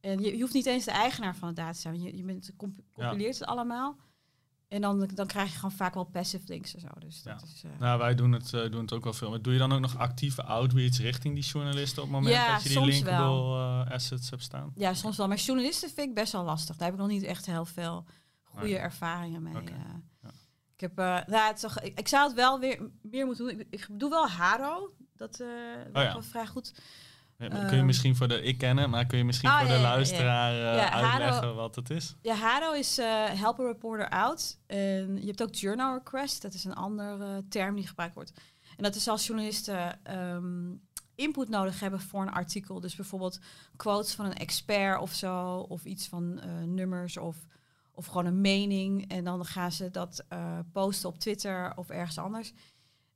En 0.00 0.20
je, 0.20 0.36
je, 0.36 0.40
hoeft 0.40 0.54
niet 0.54 0.66
eens 0.66 0.84
de 0.84 0.90
eigenaar 0.90 1.36
van 1.36 1.48
het 1.48 1.56
data 1.56 1.72
te 1.72 1.78
zijn. 1.78 2.02
Je, 2.02 2.16
je 2.16 2.22
bent, 2.22 2.52
compileert 2.92 3.38
het 3.38 3.48
allemaal. 3.48 3.96
En 4.72 4.80
dan, 4.80 5.10
dan 5.14 5.26
krijg 5.26 5.50
je 5.50 5.54
gewoon 5.54 5.72
vaak 5.72 5.94
wel 5.94 6.04
passive 6.04 6.44
links 6.46 6.74
en 6.74 6.80
zo. 6.80 6.88
Dus 6.98 7.22
dat 7.22 7.42
is, 7.42 7.62
uh... 7.64 7.70
Nou, 7.78 7.98
wij 7.98 8.14
doen 8.14 8.32
het, 8.32 8.52
uh, 8.52 8.70
doen 8.70 8.80
het 8.80 8.92
ook 8.92 9.04
wel 9.04 9.12
veel. 9.12 9.30
Maar 9.30 9.42
doe 9.42 9.52
je 9.52 9.58
dan 9.58 9.72
ook 9.72 9.80
nog 9.80 9.98
actieve 9.98 10.42
outreach 10.42 10.96
richting 10.96 11.34
die 11.34 11.44
journalisten 11.44 12.02
op 12.02 12.08
het 12.08 12.18
moment 12.18 12.34
ja, 12.34 12.52
dat 12.52 12.62
je 12.62 12.68
die 12.68 12.84
linkable 12.84 13.56
uh, 13.86 13.90
assets 13.90 14.30
hebt 14.30 14.42
staan? 14.42 14.72
Ja, 14.74 14.94
soms 14.94 15.16
wel. 15.16 15.28
Maar 15.28 15.36
journalisten 15.36 15.90
vind 15.90 16.08
ik 16.08 16.14
best 16.14 16.32
wel 16.32 16.44
lastig. 16.44 16.76
Daar 16.76 16.84
heb 16.84 16.94
ik 16.94 17.02
nog 17.02 17.10
niet 17.10 17.22
echt 17.22 17.46
heel 17.46 17.64
veel 17.64 18.04
goede 18.42 18.78
ervaringen 18.78 19.42
mee. 19.42 19.56
Okay. 19.56 19.76
Ja. 20.22 20.30
Ik 20.74 20.80
heb, 20.80 20.96
nou, 21.26 21.46
het 21.48 21.60
toch, 21.60 21.80
ik, 21.80 21.98
ik, 21.98 22.08
zou 22.08 22.26
het 22.26 22.34
wel 22.34 22.58
weer 22.58 22.90
meer 23.02 23.26
moeten 23.26 23.46
doen. 23.46 23.60
Ik, 23.60 23.66
ik 23.70 23.86
doe 23.90 24.10
wel 24.10 24.28
Haro. 24.28 24.94
Dat 25.16 25.40
uh, 25.40 25.48
oh, 25.92 26.12
wel 26.12 26.22
vrij 26.22 26.46
goed. 26.46 26.74
Kun 27.50 27.76
je 27.76 27.82
misschien 27.82 28.16
voor 28.16 28.28
de, 28.28 28.42
ik 28.42 28.58
kennen, 28.58 28.90
maar 28.90 29.06
kun 29.06 29.18
je 29.18 29.24
misschien 29.24 29.50
oh, 29.50 29.58
voor 29.58 29.68
de 29.68 29.80
luisteraar 29.80 30.54
uh, 30.54 30.94
uitleggen 30.94 31.54
wat 31.54 31.74
het 31.74 31.90
is? 31.90 32.16
Ja, 32.22 32.34
Haro 32.34 32.72
is 32.72 32.98
uh, 32.98 33.24
help 33.24 33.60
a 33.60 33.62
reporter 33.62 34.08
out. 34.08 34.58
En 34.66 35.16
je 35.20 35.26
hebt 35.26 35.42
ook 35.42 35.54
journal 35.54 35.94
request, 35.94 36.42
dat 36.42 36.54
is 36.54 36.64
een 36.64 36.74
andere 36.74 37.44
term 37.48 37.74
die 37.74 37.86
gebruikt 37.86 38.14
wordt. 38.14 38.32
En 38.76 38.82
dat 38.82 38.94
is 38.94 39.08
als 39.08 39.26
journalisten 39.26 40.00
um, 40.34 40.80
input 41.14 41.48
nodig 41.48 41.80
hebben 41.80 42.00
voor 42.00 42.22
een 42.22 42.32
artikel. 42.32 42.80
Dus 42.80 42.94
bijvoorbeeld 42.94 43.40
quotes 43.76 44.14
van 44.14 44.24
een 44.24 44.36
expert 44.36 45.00
of 45.00 45.12
zo, 45.12 45.56
of 45.56 45.84
iets 45.84 46.08
van 46.08 46.40
nummers 46.74 47.16
of, 47.16 47.36
of 47.92 48.06
gewoon 48.06 48.26
een 48.26 48.40
mening. 48.40 49.08
En 49.08 49.24
dan 49.24 49.44
gaan 49.44 49.72
ze 49.72 49.90
dat 49.90 50.24
posten 50.72 51.08
op 51.08 51.18
Twitter 51.18 51.72
of 51.76 51.88
ergens 51.88 52.18
anders. 52.18 52.52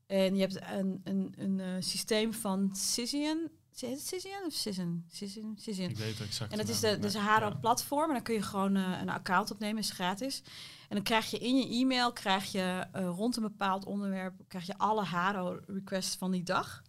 En 0.06 0.35
je 0.35 0.40
hebt 0.40 0.61
een, 0.73 1.00
een, 1.04 1.35
een 1.37 1.83
systeem 1.83 2.35
van 2.35 2.71
Cision. 2.73 3.50
Cision 3.76 4.45
of 4.47 4.52
Cision? 4.52 5.04
Cision? 5.09 5.56
Cision. 5.59 5.90
Ik 5.90 5.97
weet 5.97 6.18
het 6.18 6.26
exact. 6.26 6.52
En 6.52 6.59
dat 6.59 6.68
is 6.68 6.80
de, 6.80 6.99
dus 6.99 7.14
Haro 7.14 7.52
platform. 7.61 8.09
En 8.09 8.14
dan 8.14 8.23
kun 8.23 8.35
je 8.35 8.42
gewoon 8.42 8.76
uh, 8.76 9.00
een 9.00 9.09
account 9.09 9.50
opnemen, 9.50 9.78
is 9.78 9.90
gratis. 9.90 10.42
En 10.88 10.97
dan 10.97 11.02
krijg 11.02 11.30
je 11.30 11.38
in 11.38 11.56
je 11.56 11.68
e-mail, 11.68 12.12
krijg 12.12 12.52
je 12.52 12.87
uh, 12.97 13.09
rond 13.09 13.37
een 13.37 13.42
bepaald 13.42 13.85
onderwerp, 13.85 14.35
krijg 14.49 14.66
je 14.66 14.78
alle 14.78 15.04
Haro 15.04 15.61
requests 15.66 16.16
van 16.16 16.30
die 16.30 16.42
dag. 16.42 16.83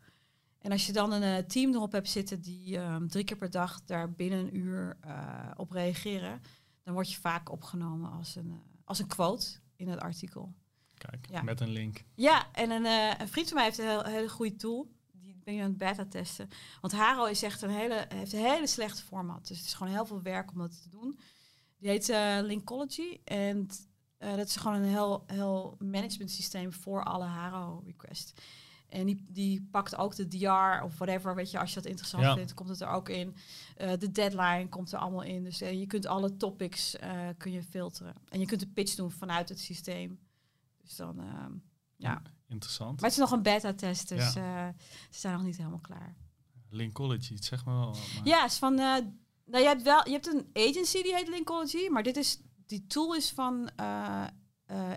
En 0.60 0.72
als 0.72 0.86
je 0.86 0.94
dan 0.94 1.12
een 1.12 1.48
team 1.48 1.74
erop 1.74 1.92
hebt 1.92 2.10
zitten 2.10 2.42
die 2.42 2.78
um, 2.78 3.10
drie 3.10 3.24
keer 3.24 3.38
per 3.38 3.52
dag 3.52 3.82
daar 3.86 4.12
binnen 4.12 4.40
een 4.40 4.56
uur 4.56 4.98
op 5.56 5.72
reageren, 5.72 6.42
dan 6.84 6.94
word 6.94 7.12
je 7.12 7.20
vaak 7.20 7.52
opgenomen 7.52 8.12
als 8.12 8.36
een, 8.36 8.62
als 8.84 9.00
een 9.00 9.08
quote 9.08 9.48
in 9.76 9.88
het 9.88 10.00
artikel. 10.00 10.54
Kijk, 10.94 11.28
ja. 11.30 11.42
met 11.42 11.60
een 11.60 11.70
link. 11.70 12.04
Ja, 12.16 12.52
en 12.52 12.72
een, 12.72 12.86
een 13.22 13.28
vriend 13.28 13.48
van 13.48 13.56
mij 13.56 13.66
heeft 13.66 13.78
een 13.78 13.88
heel, 13.88 14.04
hele 14.04 14.30
goede 14.30 14.56
tool. 14.56 14.96
Ben 15.48 15.56
je 15.56 15.62
aan 15.62 15.70
het 15.70 15.78
beta 15.78 16.06
testen. 16.06 16.50
Want 16.82 16.94
Haro 16.94 17.26
is 17.26 17.44
echt 17.44 17.62
een 17.62 17.70
hele, 17.70 18.06
heeft 18.14 18.34
een 18.34 18.46
hele 18.46 18.68
slechte 18.68 19.04
format. 19.04 19.48
Dus 19.48 19.58
het 19.58 19.66
is 19.68 19.74
gewoon 19.74 19.94
heel 19.94 20.06
veel 20.06 20.22
werk 20.22 20.52
om 20.52 20.58
dat 20.58 20.82
te 20.82 20.90
doen. 20.90 21.20
Die 21.78 21.90
heet 21.90 22.10
uh, 22.10 22.38
Linkology. 22.42 23.20
En 23.24 23.68
uh, 24.20 24.36
dat 24.36 24.48
is 24.48 24.56
gewoon 24.56 24.82
een 24.82 24.90
heel, 24.90 25.24
heel 25.28 25.76
management 25.80 26.32
systeem 26.32 26.74
voor 26.74 27.04
alle 27.04 27.26
Haro 27.26 27.82
requests. 27.86 28.34
En 28.90 29.06
die, 29.06 29.24
die 29.30 29.68
pakt 29.72 29.96
ook 29.96 30.16
de 30.16 30.28
DR 30.28 30.84
of 30.84 30.98
whatever, 30.98 31.36
weet 31.36 31.52
je, 31.52 31.60
als 31.60 31.70
je 31.70 31.76
dat 31.76 31.86
interessant 31.86 32.24
ja. 32.24 32.36
vindt, 32.36 32.54
komt 32.54 32.70
het 32.70 32.82
er 32.82 32.90
ook 32.90 33.10
in. 33.10 33.36
Uh, 33.78 33.92
de 33.98 34.12
deadline 34.12 34.70
komt 34.70 34.92
er 34.92 35.00
allemaal 35.00 35.24
in. 35.24 35.44
Dus 35.44 35.60
je 35.60 35.88
kunt 35.88 36.06
alle 36.06 36.38
topics 36.38 36.96
kun 37.38 37.52
je 37.52 37.64
filteren. 37.64 38.14
En 38.30 38.40
je 38.40 38.46
kunt 38.46 38.60
de 38.60 38.68
pitch 38.68 38.96
doen 38.96 39.12
vanuit 39.12 39.50
het 39.50 39.60
systeem. 39.60 40.20
Dus 40.84 40.96
dan, 40.96 41.20
uh, 41.20 41.46
ja. 41.98 42.22
Interessant. 42.48 43.02
Maar 43.02 43.10
het 43.10 43.20
is 43.20 43.24
nog 43.26 43.32
een 43.32 43.42
beta-test, 43.42 44.10
dus 44.10 44.34
ja. 44.34 44.68
uh, 44.68 44.74
ze 45.10 45.20
zijn 45.20 45.34
nog 45.34 45.44
niet 45.44 45.58
helemaal 45.58 45.80
klaar. 45.80 46.16
Linkology, 46.70 47.36
zeg 47.40 47.66
maar 47.66 47.78
wel. 47.78 47.90
Maar... 47.90 48.22
Ja, 48.24 48.46
is 48.46 48.58
van, 48.58 48.74
uh, 48.74 48.96
nou, 49.46 49.64
je 49.64 49.66
hebt 49.66 49.84
wel, 49.84 50.06
je 50.06 50.12
hebt 50.12 50.28
een 50.28 50.48
agency 50.54 51.04
die 51.04 51.16
heet 51.16 51.28
Linkology, 51.28 51.88
maar 51.90 52.04
dit 52.04 52.18
is, 52.18 52.40
die 52.66 52.88
tool 52.88 53.16
is 53.16 53.32
van 53.32 53.70
uh, 53.80 54.26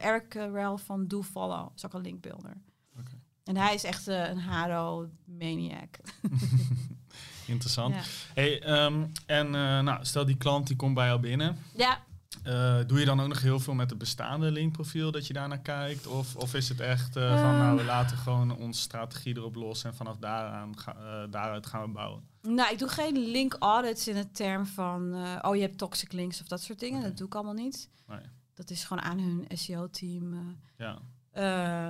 Eric 0.00 0.34
Rel 0.34 0.78
van 0.78 1.06
Do 1.06 1.22
Follow, 1.22 1.68
is 1.74 1.86
ook 1.86 1.94
een 1.94 2.00
linkbuilder. 2.00 2.62
Okay. 2.98 3.20
En 3.44 3.56
hij 3.56 3.74
is 3.74 3.84
echt 3.84 4.06
een 4.06 4.38
Haro 4.38 5.08
maniac. 5.24 5.98
Interessant. 7.46 7.94
Ja. 7.94 8.02
Hey, 8.34 8.84
um, 8.84 9.12
en 9.26 9.50
nou, 9.50 10.04
stel 10.04 10.24
die 10.24 10.36
klant 10.36 10.66
die 10.66 10.76
komt 10.76 10.94
bij 10.94 11.06
jou 11.06 11.20
binnen. 11.20 11.58
Ja. 11.74 12.00
Uh, 12.46 12.78
doe 12.86 12.98
je 12.98 13.04
dan 13.04 13.20
ook 13.20 13.28
nog 13.28 13.40
heel 13.40 13.60
veel 13.60 13.74
met 13.74 13.90
het 13.90 13.98
bestaande 13.98 14.50
linkprofiel 14.50 15.10
dat 15.10 15.26
je 15.26 15.32
daarnaar 15.32 15.60
kijkt? 15.60 16.06
Of, 16.06 16.36
of 16.36 16.54
is 16.54 16.68
het 16.68 16.80
echt 16.80 17.16
uh, 17.16 17.22
um, 17.22 17.38
van 17.38 17.58
nou, 17.58 17.76
we 17.76 17.84
laten 17.84 18.16
gewoon 18.16 18.56
onze 18.56 18.80
strategie 18.80 19.36
erop 19.36 19.54
los 19.54 19.84
en 19.84 19.94
vanaf 19.94 20.16
daaraan 20.16 20.78
ga, 20.78 20.96
uh, 20.96 21.30
daaruit 21.30 21.66
gaan 21.66 21.82
we 21.82 21.88
bouwen? 21.88 22.28
Nou, 22.42 22.72
ik 22.72 22.78
doe 22.78 22.88
geen 22.88 23.18
link 23.18 23.56
audits 23.58 24.08
in 24.08 24.16
het 24.16 24.34
term 24.34 24.66
van 24.66 25.14
oh 25.42 25.54
je 25.54 25.62
hebt 25.62 25.78
toxic 25.78 26.12
links 26.12 26.40
of 26.40 26.46
dat 26.46 26.62
soort 26.62 26.78
dingen. 26.78 26.98
Okay. 26.98 27.08
Dat 27.08 27.18
doe 27.18 27.26
ik 27.26 27.34
allemaal 27.34 27.54
niet. 27.54 27.90
Nee. 28.06 28.20
Dat 28.54 28.70
is 28.70 28.84
gewoon 28.84 29.02
aan 29.02 29.18
hun 29.18 29.46
SEO-team. 29.48 30.56
ja. 30.76 30.98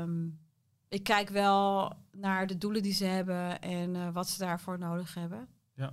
Um, 0.03 0.39
ik 0.89 1.03
kijk 1.03 1.29
wel 1.29 1.93
naar 2.13 2.47
de 2.47 2.59
doelen 2.59 2.83
die 2.83 2.93
ze 2.93 3.05
hebben 3.05 3.61
en 3.61 4.13
wat 4.13 4.29
ze 4.29 4.39
daarvoor 4.39 4.79
nodig 4.79 5.15
hebben. 5.15 5.49
Ja. 5.75 5.93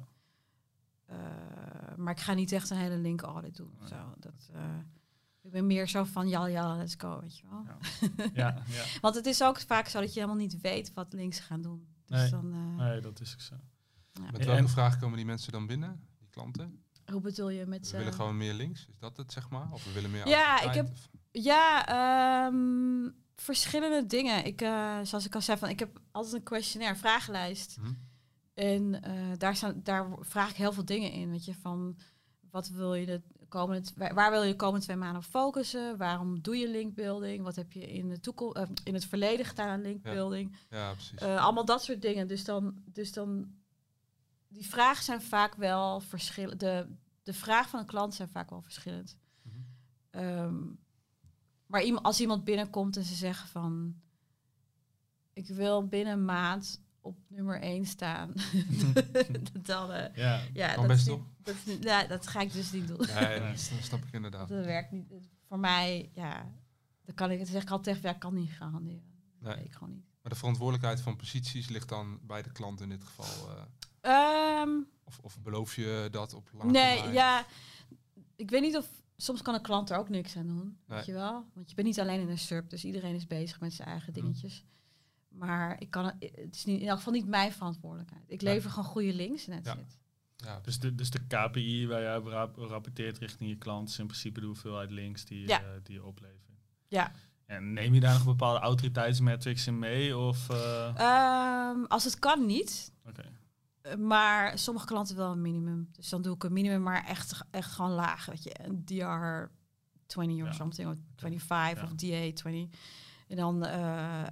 Uh, 1.11 1.17
maar 1.97 2.13
ik 2.13 2.19
ga 2.19 2.33
niet 2.33 2.51
echt 2.51 2.69
een 2.69 2.77
hele 2.77 2.97
link 2.97 3.21
audit 3.21 3.55
doen. 3.55 3.75
Nee. 3.79 3.87
Zo. 3.87 4.13
Dat, 4.17 4.49
uh, 4.55 4.61
ik 5.41 5.51
ben 5.51 5.67
meer 5.67 5.87
zo 5.87 6.03
van 6.03 6.27
ja, 6.27 6.45
ja, 6.45 6.75
let's 6.75 6.95
go, 6.97 7.19
weet 7.21 7.37
je 7.37 7.47
wel. 7.49 7.63
Ja. 7.65 7.77
ja, 8.43 8.63
ja. 8.67 8.83
Want 9.01 9.15
het 9.15 9.25
is 9.25 9.43
ook 9.43 9.59
vaak 9.59 9.87
zo 9.87 9.99
dat 9.99 10.13
je 10.13 10.19
helemaal 10.19 10.41
niet 10.41 10.61
weet 10.61 10.93
wat 10.93 11.13
links 11.13 11.39
gaan 11.39 11.61
doen. 11.61 11.87
Dus 12.05 12.19
nee. 12.19 12.29
Dan, 12.29 12.53
uh, 12.53 12.85
nee, 12.85 13.01
dat 13.01 13.19
is 13.19 13.33
ook 13.33 13.41
zo. 13.41 13.55
Ja. 14.11 14.31
Met 14.31 14.45
welke 14.45 14.61
en, 14.61 14.69
vragen 14.69 14.99
komen 14.99 15.17
die 15.17 15.25
mensen 15.25 15.51
dan 15.51 15.67
binnen, 15.67 16.07
die 16.19 16.27
klanten? 16.29 16.81
Hoe 17.11 17.21
bedoel 17.21 17.49
je 17.49 17.65
met... 17.65 17.91
We 17.91 17.97
willen 17.97 18.13
gewoon 18.13 18.37
meer 18.37 18.53
links, 18.53 18.87
is 18.87 18.99
dat 18.99 19.17
het 19.17 19.31
zeg 19.31 19.49
maar? 19.49 19.71
Of 19.71 19.83
we 19.83 19.91
willen 19.91 20.11
meer 20.11 20.27
Ja, 20.27 20.61
ik 20.61 20.73
heb... 20.73 20.89
Of? 20.91 21.09
Ja, 21.31 22.45
um, 22.45 23.15
verschillende 23.35 24.05
dingen. 24.05 24.45
Ik, 24.45 24.59
zoals 25.03 25.25
ik 25.25 25.35
al 25.35 25.41
zei, 25.41 25.57
van, 25.57 25.69
ik 25.69 25.79
heb 25.79 25.99
altijd 26.11 26.33
een 26.33 26.43
questionnaire, 26.43 26.99
vragenlijst. 26.99 27.77
Hm. 27.81 27.91
En 28.57 29.01
uh, 29.07 29.37
daar, 29.37 29.55
staan, 29.55 29.79
daar 29.83 30.07
vraag 30.19 30.49
ik 30.49 30.55
heel 30.55 30.71
veel 30.71 30.85
dingen 30.85 31.11
in. 31.11 31.29
Weet 31.29 31.45
je, 31.45 31.53
van 31.53 31.97
wat 32.51 32.69
wil 32.69 32.93
je 32.93 33.05
de 33.05 33.21
komende, 33.47 34.13
waar, 34.13 34.31
wil 34.31 34.43
je 34.43 34.51
de 34.51 34.55
komende 34.55 34.85
twee 34.85 34.97
maanden 34.97 35.21
op 35.21 35.29
focussen? 35.29 35.97
Waarom 35.97 36.41
doe 36.41 36.57
je 36.57 36.69
linkbuilding? 36.69 37.43
Wat 37.43 37.55
heb 37.55 37.71
je 37.71 37.91
in, 37.91 38.09
de 38.09 38.19
toekomst, 38.19 38.57
uh, 38.57 38.63
in 38.83 38.93
het 38.93 39.05
verleden 39.05 39.45
gedaan 39.45 39.67
aan 39.67 39.81
linkbuilding? 39.81 40.57
Ja, 40.69 40.77
ja 40.77 40.93
precies. 40.93 41.21
Uh, 41.21 41.43
allemaal 41.43 41.65
dat 41.65 41.83
soort 41.83 42.01
dingen. 42.01 42.27
Dus 42.27 42.43
dan, 42.43 42.81
dus 42.85 43.13
dan, 43.13 43.51
die 44.47 44.67
vragen 44.67 45.03
zijn 45.03 45.21
vaak 45.21 45.55
wel 45.55 45.99
verschillend. 45.99 46.59
De, 46.59 46.87
de 47.23 47.33
vraag 47.33 47.69
van 47.69 47.79
een 47.79 47.85
klant 47.85 48.13
zijn 48.13 48.29
vaak 48.29 48.49
wel 48.49 48.61
verschillend. 48.61 49.17
Mm 49.41 49.51
-hmm. 50.11 50.23
um, 50.23 50.79
maar 51.65 51.83
iemand, 51.83 52.05
als 52.05 52.21
iemand 52.21 52.43
binnenkomt 52.43 52.97
en 52.97 53.03
ze 53.03 53.15
zeggen 53.15 53.47
van, 53.47 54.01
ik 55.33 55.47
wil 55.47 55.87
binnen 55.87 56.13
een 56.13 56.25
maand 56.25 56.85
op 57.07 57.17
nummer 57.27 57.61
1 57.61 57.85
staan. 57.85 58.33
dan, 59.61 59.91
uh, 59.91 60.15
ja, 60.15 60.41
ja 60.53 60.75
dat, 60.75 60.87
best 60.87 61.07
niet, 61.07 61.19
dat, 61.43 61.55
ja, 61.81 62.03
dat 62.07 62.27
ga 62.27 62.39
ik 62.39 62.53
dus 62.53 62.71
niet 62.71 62.87
doen. 62.87 63.05
Nee, 63.15 63.39
dat 63.39 63.59
snap 63.81 64.03
ik 64.05 64.13
inderdaad. 64.13 64.49
Dat 64.49 64.65
werkt 64.65 64.91
niet. 64.91 65.13
Voor 65.47 65.59
mij, 65.59 66.11
ja, 66.13 66.51
dan 67.05 67.15
kan 67.15 67.31
ik 67.31 67.39
het 67.39 67.47
zeg 67.47 67.61
ik 67.61 67.69
altijd 67.69 67.95
tegen, 67.95 68.09
ja, 68.09 68.17
kan 68.17 68.33
niet 68.33 68.51
garanderen. 68.51 69.03
Dat 69.39 69.55
nee. 69.55 69.65
ik 69.65 69.73
gewoon 69.73 69.93
niet. 69.93 70.05
Maar 70.21 70.31
de 70.31 70.37
verantwoordelijkheid 70.37 71.01
van 71.01 71.15
posities 71.15 71.69
ligt 71.69 71.89
dan 71.89 72.19
bij 72.21 72.41
de 72.41 72.51
klant 72.51 72.81
in 72.81 72.89
dit 72.89 73.03
geval. 73.03 73.55
Uh, 74.01 74.61
um, 74.61 74.87
of, 75.03 75.19
of 75.21 75.41
beloof 75.41 75.75
je 75.75 76.07
dat 76.11 76.33
op 76.33 76.49
lange 76.53 76.71
Nee, 76.71 76.95
termijn? 76.95 77.13
ja, 77.13 77.45
ik 78.35 78.49
weet 78.49 78.61
niet 78.61 78.77
of 78.77 78.87
soms 79.17 79.41
kan 79.41 79.53
een 79.53 79.61
klant 79.61 79.89
er 79.89 79.97
ook 79.97 80.09
niks 80.09 80.37
aan 80.37 80.47
doen, 80.47 80.77
nee. 80.85 80.97
weet 80.97 81.05
je 81.05 81.13
wel? 81.13 81.45
Want 81.53 81.69
je 81.69 81.75
bent 81.75 81.87
niet 81.87 81.99
alleen 81.99 82.21
in 82.21 82.29
een 82.29 82.37
SURP, 82.37 82.69
dus 82.69 82.85
iedereen 82.85 83.15
is 83.15 83.27
bezig 83.27 83.59
met 83.59 83.73
zijn 83.73 83.87
eigen 83.87 84.13
dingetjes. 84.13 84.63
Mm. 84.63 84.76
Maar 85.37 85.81
ik 85.81 85.89
kan 85.89 86.05
het, 86.05 86.15
het 86.19 86.55
is 86.55 86.65
niet, 86.65 86.81
in 86.81 86.87
elk 86.87 86.97
geval 86.97 87.13
niet 87.13 87.27
mijn 87.27 87.51
verantwoordelijkheid. 87.51 88.23
Ik 88.27 88.41
lever 88.41 88.63
ja. 88.63 88.69
gewoon 88.69 88.89
goede 88.89 89.13
links 89.13 89.47
en 89.47 89.53
het 89.53 89.65
ja. 89.65 89.75
zit. 89.75 89.97
Ja. 90.35 90.59
Dus, 90.59 90.79
de, 90.79 90.95
dus 90.95 91.09
de 91.09 91.19
KPI 91.27 91.87
waar 91.87 92.01
jij 92.01 92.17
rap 92.17 92.57
rapporteert 92.57 93.17
richting 93.17 93.49
je 93.49 93.57
klant 93.57 93.89
is 93.89 93.99
in 93.99 94.07
principe 94.07 94.39
de 94.39 94.45
hoeveelheid 94.45 94.91
links 94.91 95.25
die, 95.25 95.47
ja. 95.47 95.61
uh, 95.61 95.67
die 95.83 95.95
je 95.95 96.03
oplevert. 96.03 96.61
Ja. 96.87 97.11
En 97.45 97.73
neem 97.73 97.93
je 97.93 97.99
daar 97.99 98.13
nog 98.13 98.25
bepaalde 98.25 98.59
autoriteitsmetrics 98.59 99.67
in 99.67 99.79
mee? 99.79 100.17
Of, 100.17 100.49
uh... 100.49 101.71
um, 101.75 101.85
als 101.85 102.03
het 102.03 102.19
kan 102.19 102.45
niet. 102.45 102.91
Oké. 103.05 103.09
Okay. 103.19 103.31
Maar 103.95 104.59
sommige 104.59 104.85
klanten 104.85 105.15
wel 105.15 105.31
een 105.31 105.41
minimum. 105.41 105.89
Dus 105.91 106.09
dan 106.09 106.21
doe 106.21 106.35
ik 106.35 106.43
een 106.43 106.53
minimum, 106.53 106.81
maar 106.81 107.05
echt, 107.05 107.41
echt 107.51 107.71
gewoon 107.71 107.91
laag. 107.91 108.25
Weet 108.25 108.43
je, 108.43 108.55
een 108.63 108.85
DR 108.85 109.51
20 110.05 110.47
of 110.47 110.53
something, 110.53 110.89
of 110.89 110.97
25 111.15 111.83
of 111.83 111.95
DA 111.95 112.33
20. 112.33 112.79
En 113.27 113.35
dan 113.35 113.65
uh, 113.65 114.23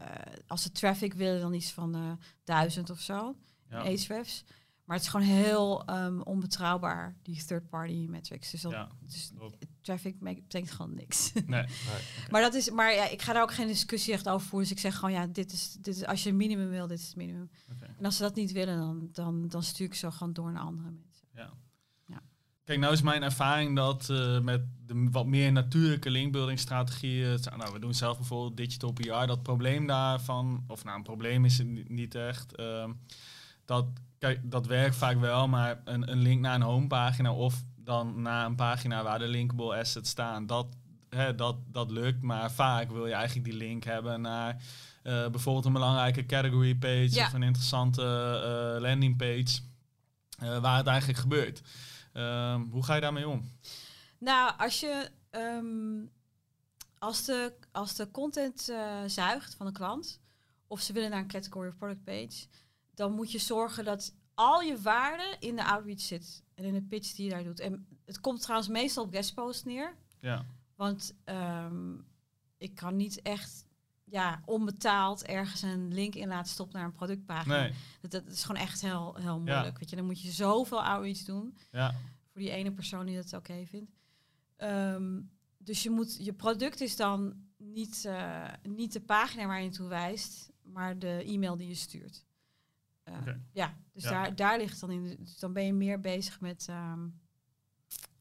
als 0.47 0.61
ze 0.61 0.71
traffic 0.71 1.13
willen, 1.13 1.41
dan 1.41 1.53
iets 1.53 1.71
van 1.71 1.95
uh, 1.95 2.11
duizend 2.43 2.89
of 2.89 2.99
zo. 2.99 3.35
Ja. 3.69 3.77
Ahrefs. 3.77 4.43
Maar 4.85 4.95
het 4.95 5.05
is 5.05 5.11
gewoon 5.11 5.25
heel 5.25 5.89
um, 5.89 6.21
onbetrouwbaar, 6.21 7.15
die 7.21 7.45
third-party 7.45 8.05
metrics. 8.09 8.51
Dus, 8.51 8.61
dat, 8.61 8.71
Ja, 8.71 8.89
dus 8.99 9.31
traffic 9.81 10.19
betekent 10.19 10.71
gewoon 10.71 10.93
niks. 10.93 11.31
Nee. 11.33 11.43
Nee. 11.45 11.65
maar 12.29 12.41
dat 12.41 12.53
is, 12.53 12.69
maar 12.69 12.93
ja, 12.93 13.09
ik 13.09 13.21
ga 13.21 13.33
daar 13.33 13.41
ook 13.41 13.53
geen 13.53 13.67
discussie 13.67 14.13
echt 14.13 14.29
over 14.29 14.47
voeren. 14.47 14.67
Dus 14.67 14.77
ik 14.77 14.83
zeg 14.83 14.95
gewoon, 14.95 15.11
ja, 15.11 15.27
dit 15.27 15.51
is, 15.51 15.73
dit 15.73 15.95
is 15.95 16.05
als 16.05 16.23
je 16.23 16.29
een 16.29 16.35
minimum 16.35 16.69
wil, 16.69 16.87
dit 16.87 16.99
is 16.99 17.05
het 17.05 17.15
minimum. 17.15 17.49
En 17.97 18.05
als 18.05 18.17
ze 18.17 18.21
dat 18.21 18.35
niet 18.35 18.51
willen, 18.51 18.77
dan, 18.77 19.09
dan, 19.11 19.47
dan 19.47 19.63
stuur 19.63 19.85
ik 19.85 19.93
ze 19.93 20.11
gewoon 20.11 20.33
door 20.33 20.51
naar 20.51 20.63
andere 20.63 20.91
mensen. 20.91 21.27
Ja. 21.33 21.53
Kijk, 22.65 22.79
nou 22.79 22.93
is 22.93 23.01
mijn 23.01 23.23
ervaring 23.23 23.75
dat 23.75 24.09
eh, 24.09 24.39
met 24.39 24.61
de 24.85 25.07
wat 25.11 25.25
meer 25.25 25.51
natuurlijke 25.51 26.09
linkbuilding 26.09 26.59
strategieën, 26.59 27.29
het 27.29 27.43
zijn- 27.43 27.57
nou 27.59 27.73
we 27.73 27.79
doen 27.79 27.93
zelf 27.93 28.17
bijvoorbeeld 28.17 28.57
digital 28.57 28.91
PR, 28.91 29.25
dat 29.27 29.43
probleem 29.43 29.87
daarvan, 29.87 30.63
of 30.67 30.83
nou 30.83 30.97
een 30.97 31.03
probleem 31.03 31.45
is 31.45 31.57
het 31.57 31.67
ni- 31.67 31.85
niet 31.87 32.15
echt, 32.15 32.55
ehm, 32.55 32.91
dat, 33.65 33.85
kijk, 34.19 34.39
dat 34.51 34.65
werkt 34.67 34.95
vaak 34.95 35.19
wel, 35.19 35.47
maar 35.47 35.81
een, 35.85 36.11
een 36.11 36.17
link 36.21 36.41
naar 36.41 36.55
een 36.55 36.61
homepagina 36.61 37.33
of 37.33 37.63
dan 37.75 38.21
naar 38.21 38.45
een 38.45 38.55
pagina 38.55 39.03
waar 39.03 39.19
de 39.19 39.27
linkable 39.27 39.75
assets 39.79 40.09
staan, 40.09 40.45
dat, 40.45 40.67
hè, 41.09 41.35
dat, 41.35 41.55
dat 41.67 41.91
lukt, 41.91 42.21
maar 42.21 42.51
vaak 42.51 42.91
wil 42.91 43.05
je 43.07 43.13
eigenlijk 43.13 43.45
die 43.49 43.57
link 43.57 43.83
hebben 43.83 44.21
naar 44.21 44.63
eh, 45.03 45.27
bijvoorbeeld 45.27 45.65
een 45.65 45.73
belangrijke 45.73 46.25
category 46.25 46.75
page 46.75 47.09
Ja. 47.15 47.25
of 47.25 47.33
een 47.33 47.43
interessante 47.43 48.01
eh, 48.01 48.81
landing 48.81 49.17
page, 49.17 49.59
waar 50.61 50.77
het 50.77 50.87
eigenlijk 50.87 51.19
gebeurt. 51.19 51.61
Ehm, 52.15 52.61
hoe 52.61 52.83
ga 52.83 52.95
je 52.95 53.01
daarmee 53.01 53.27
om? 53.27 53.51
Nou, 54.17 54.53
als 54.57 54.79
je 54.79 55.09
ehm, 55.29 56.05
als, 56.97 57.25
de, 57.25 57.53
als 57.71 57.95
de 57.95 58.11
content 58.11 58.69
eh, 58.69 59.03
zuigt 59.05 59.55
van 59.55 59.65
de 59.65 59.71
klant, 59.71 60.21
of 60.67 60.81
ze 60.81 60.93
willen 60.93 61.09
naar 61.09 61.19
een 61.19 61.27
category 61.27 61.67
of 61.67 61.77
product 61.77 62.03
page, 62.03 62.47
dan 62.93 63.11
moet 63.11 63.31
je 63.31 63.39
zorgen 63.39 63.85
dat 63.85 64.13
al 64.33 64.61
je 64.61 64.81
waarde 64.81 65.35
in 65.39 65.55
de 65.55 65.65
outreach 65.65 65.99
zit 65.99 66.43
en 66.53 66.63
in 66.63 66.73
de 66.73 66.81
pitch 66.81 67.13
die 67.13 67.25
je 67.25 67.31
daar 67.31 67.43
doet. 67.43 67.59
En 67.59 67.87
het 68.05 68.19
komt 68.19 68.41
trouwens 68.41 68.69
meestal 68.69 69.03
op 69.03 69.13
guest 69.13 69.33
post 69.33 69.65
neer, 69.65 69.95
Ja, 70.19 70.45
want 70.75 71.15
ehm, 71.23 71.93
ik 72.57 72.75
kan 72.75 72.95
niet 72.95 73.21
echt 73.21 73.64
ja, 74.15 74.41
onbetaald 74.45 75.25
ergens 75.25 75.61
een 75.61 75.93
link 75.93 76.15
in 76.15 76.27
laten 76.27 76.51
stoppen 76.51 76.77
naar 76.77 76.85
een 76.85 76.93
productpagina. 76.93 77.59
nee, 77.59 77.73
Dat, 78.01 78.11
dat 78.11 78.27
is 78.27 78.43
gewoon 78.43 78.61
echt 78.61 78.81
heel, 78.81 79.15
heel 79.15 79.39
moeilijk. 79.39 79.73
Ja. 79.73 79.79
Weet 79.79 79.89
je, 79.89 79.95
dan 79.95 80.05
moet 80.05 80.21
je 80.21 80.31
zoveel 80.31 80.83
outreach 80.83 81.17
doen 81.17 81.57
ja, 81.71 81.95
voor 82.31 82.41
die 82.41 82.51
ene 82.51 82.71
persoon 82.71 83.05
die 83.05 83.15
dat 83.15 83.33
oké 83.33 83.65
vindt. 83.65 83.91
Ehm, 84.55 85.21
dus 85.57 85.83
je, 85.83 85.89
moet, 85.89 86.25
je 86.25 86.33
product 86.33 86.81
is 86.81 86.95
dan 86.95 87.33
niet, 87.57 88.05
eh, 88.05 88.47
niet 88.63 88.93
de 88.93 89.01
pagina 89.01 89.47
waar 89.47 89.59
je 89.59 89.65
naartoe 89.67 89.87
wijst, 89.87 90.51
maar 90.63 90.99
de 90.99 91.23
e-mail 91.25 91.57
die 91.57 91.67
je 91.67 91.75
stuurt. 91.75 92.25
Eh, 93.03 93.17
Oké. 93.19 93.41
Ja, 93.51 93.77
dus 93.93 94.03
Ja. 94.03 94.09
Daar, 94.09 94.35
daar 94.35 94.57
ligt 94.57 94.71
het 94.71 94.79
dan 94.79 94.91
in. 94.91 95.15
Dus 95.19 95.39
dan 95.39 95.53
ben 95.53 95.65
je 95.65 95.73
meer 95.73 95.99
bezig 95.99 96.39
met 96.39 96.65
ehm, 96.69 97.07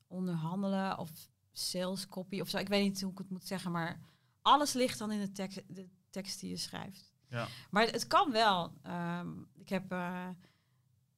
onderhandelen 0.07 0.99
of 0.99 1.11
sales 1.53 2.09
copy 2.09 2.41
of 2.41 2.49
zo. 2.49 2.59
Ik 2.59 2.69
weet 2.69 2.83
niet 2.83 3.01
hoe 3.03 3.13
ik 3.13 3.19
het 3.19 3.31
moet 3.31 3.47
zeggen, 3.47 3.71
maar 3.71 4.01
alles 4.45 4.73
ligt 4.73 4.99
dan 4.99 5.13
in 5.13 5.21
de 5.21 5.33
tekst, 5.33 5.63
de 5.69 5.89
tekst 6.11 6.41
die 6.41 6.51
je 6.51 6.57
schrijft. 6.57 7.13
ja, 7.29 7.47
Maar 7.71 7.83
het, 7.87 8.07
kan 8.07 8.31
wel. 8.33 8.73
Ehm, 8.83 9.29
ik 9.57 9.69
heb 9.69 9.93
eh, 9.93 10.27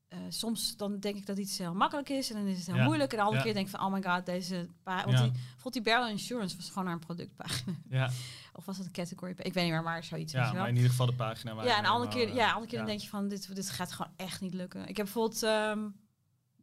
eh, 0.09 0.19
soms 0.29 0.77
dan 0.77 1.01
denk 1.01 1.17
ik 1.17 1.27
dat 1.27 1.39
iets 1.39 1.59
heel 1.59 1.75
makkelijk 1.75 2.09
is 2.09 2.31
en 2.31 2.37
dan 2.37 2.47
is 2.47 2.57
het 2.59 2.67
heel 2.67 2.77
Ja. 2.77 2.85
moeilijk. 2.85 3.11
En 3.11 3.17
de 3.17 3.23
andere 3.23 3.39
Ja. 3.41 3.45
keer 3.45 3.55
denk 3.55 3.67
ik 3.67 3.77
van 3.77 3.87
oh 3.87 3.93
my 3.93 4.03
god, 4.03 4.27
deze 4.27 4.69
pa 4.83 5.05
want 5.05 5.17
Ja. 5.19 5.23
die 5.23 5.33
bijvoorbeeld 5.33 5.73
die 5.73 5.83
Barrel 5.83 6.09
Insurance 6.09 6.57
was 6.57 6.69
gewoon 6.69 6.85
naar 6.85 6.93
een 6.93 6.99
productpagina 7.01 7.77
ja, 7.89 8.11
of 8.59 8.65
was 8.65 8.77
het 8.77 8.87
een 8.87 8.93
category? 8.93 9.31
Ik 9.31 9.37
weet 9.55 9.55
niet 9.65 9.73
meer, 9.73 9.83
maar 9.83 10.05
zoiets. 10.05 10.33
ja 10.33 10.53
maar 10.53 10.69
in 10.69 10.75
ieder 10.75 10.91
geval 10.91 11.07
de 11.07 11.15
pagina 11.15 11.55
waar 11.55 11.65
Ja, 11.65 11.77
en 11.77 11.83
de 11.83 11.89
andere 11.89 12.13
keer, 12.13 12.35
ja, 12.35 12.47
eh, 12.47 12.53
andere 12.55 12.67
keer 12.71 12.79
dan 12.79 12.87
ja. 12.87 12.93
denk 12.93 13.01
je 13.03 13.09
van 13.09 13.29
dit, 13.29 13.55
dit 13.55 13.71
gaat 13.71 13.93
gewoon 13.93 14.13
echt 14.17 14.41
niet 14.41 14.55
lukken. 14.55 14.81
Ik 14.89 14.97
heb 14.97 15.05
bijvoorbeeld, 15.07 15.43
ehm, 15.43 15.89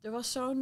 er 0.02 0.12
was 0.12 0.32
zo'n, 0.32 0.62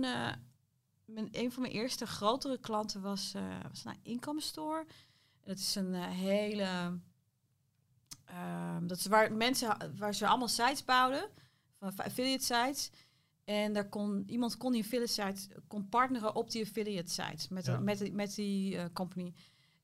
mijn, 1.06 1.28
een 1.32 1.52
van 1.52 1.62
mijn 1.62 1.74
eerste 1.74 2.06
grotere 2.06 2.58
klanten 2.60 3.02
was, 3.02 3.34
was 3.70 3.86
een 3.86 4.00
inkomensstore. 4.04 4.86
En 5.44 5.48
dat 5.48 5.58
is 5.58 5.76
een 5.76 5.94
eh, 5.94 6.08
hele, 6.10 7.00
ehm, 8.26 8.88
dat 8.88 8.98
is 8.98 9.06
waar 9.06 9.34
mensen, 9.34 9.94
waar 9.98 10.16
ze 10.16 10.28
allemaal 10.28 10.48
sites 10.48 10.86
bouwden, 10.86 11.30
van 11.80 11.92
affiliate 11.98 12.44
sites. 12.46 12.90
En 13.44 13.74
daar 13.74 13.90
kon 13.90 14.24
iemand 14.28 14.58
kon 14.58 14.72
die 14.72 14.82
affiliate 14.84 15.12
site 15.12 15.62
kon 15.68 15.90
partneren 15.90 16.36
op 16.36 16.52
die 16.52 16.64
affiliate 16.64 17.12
site 17.12 17.48
met, 17.54 17.66
Ja. 17.66 17.80
met, 17.80 17.98
die- 17.98 18.12
met 18.14 18.36
die 18.36 18.78
eh, 18.78 18.86
company. 18.94 19.34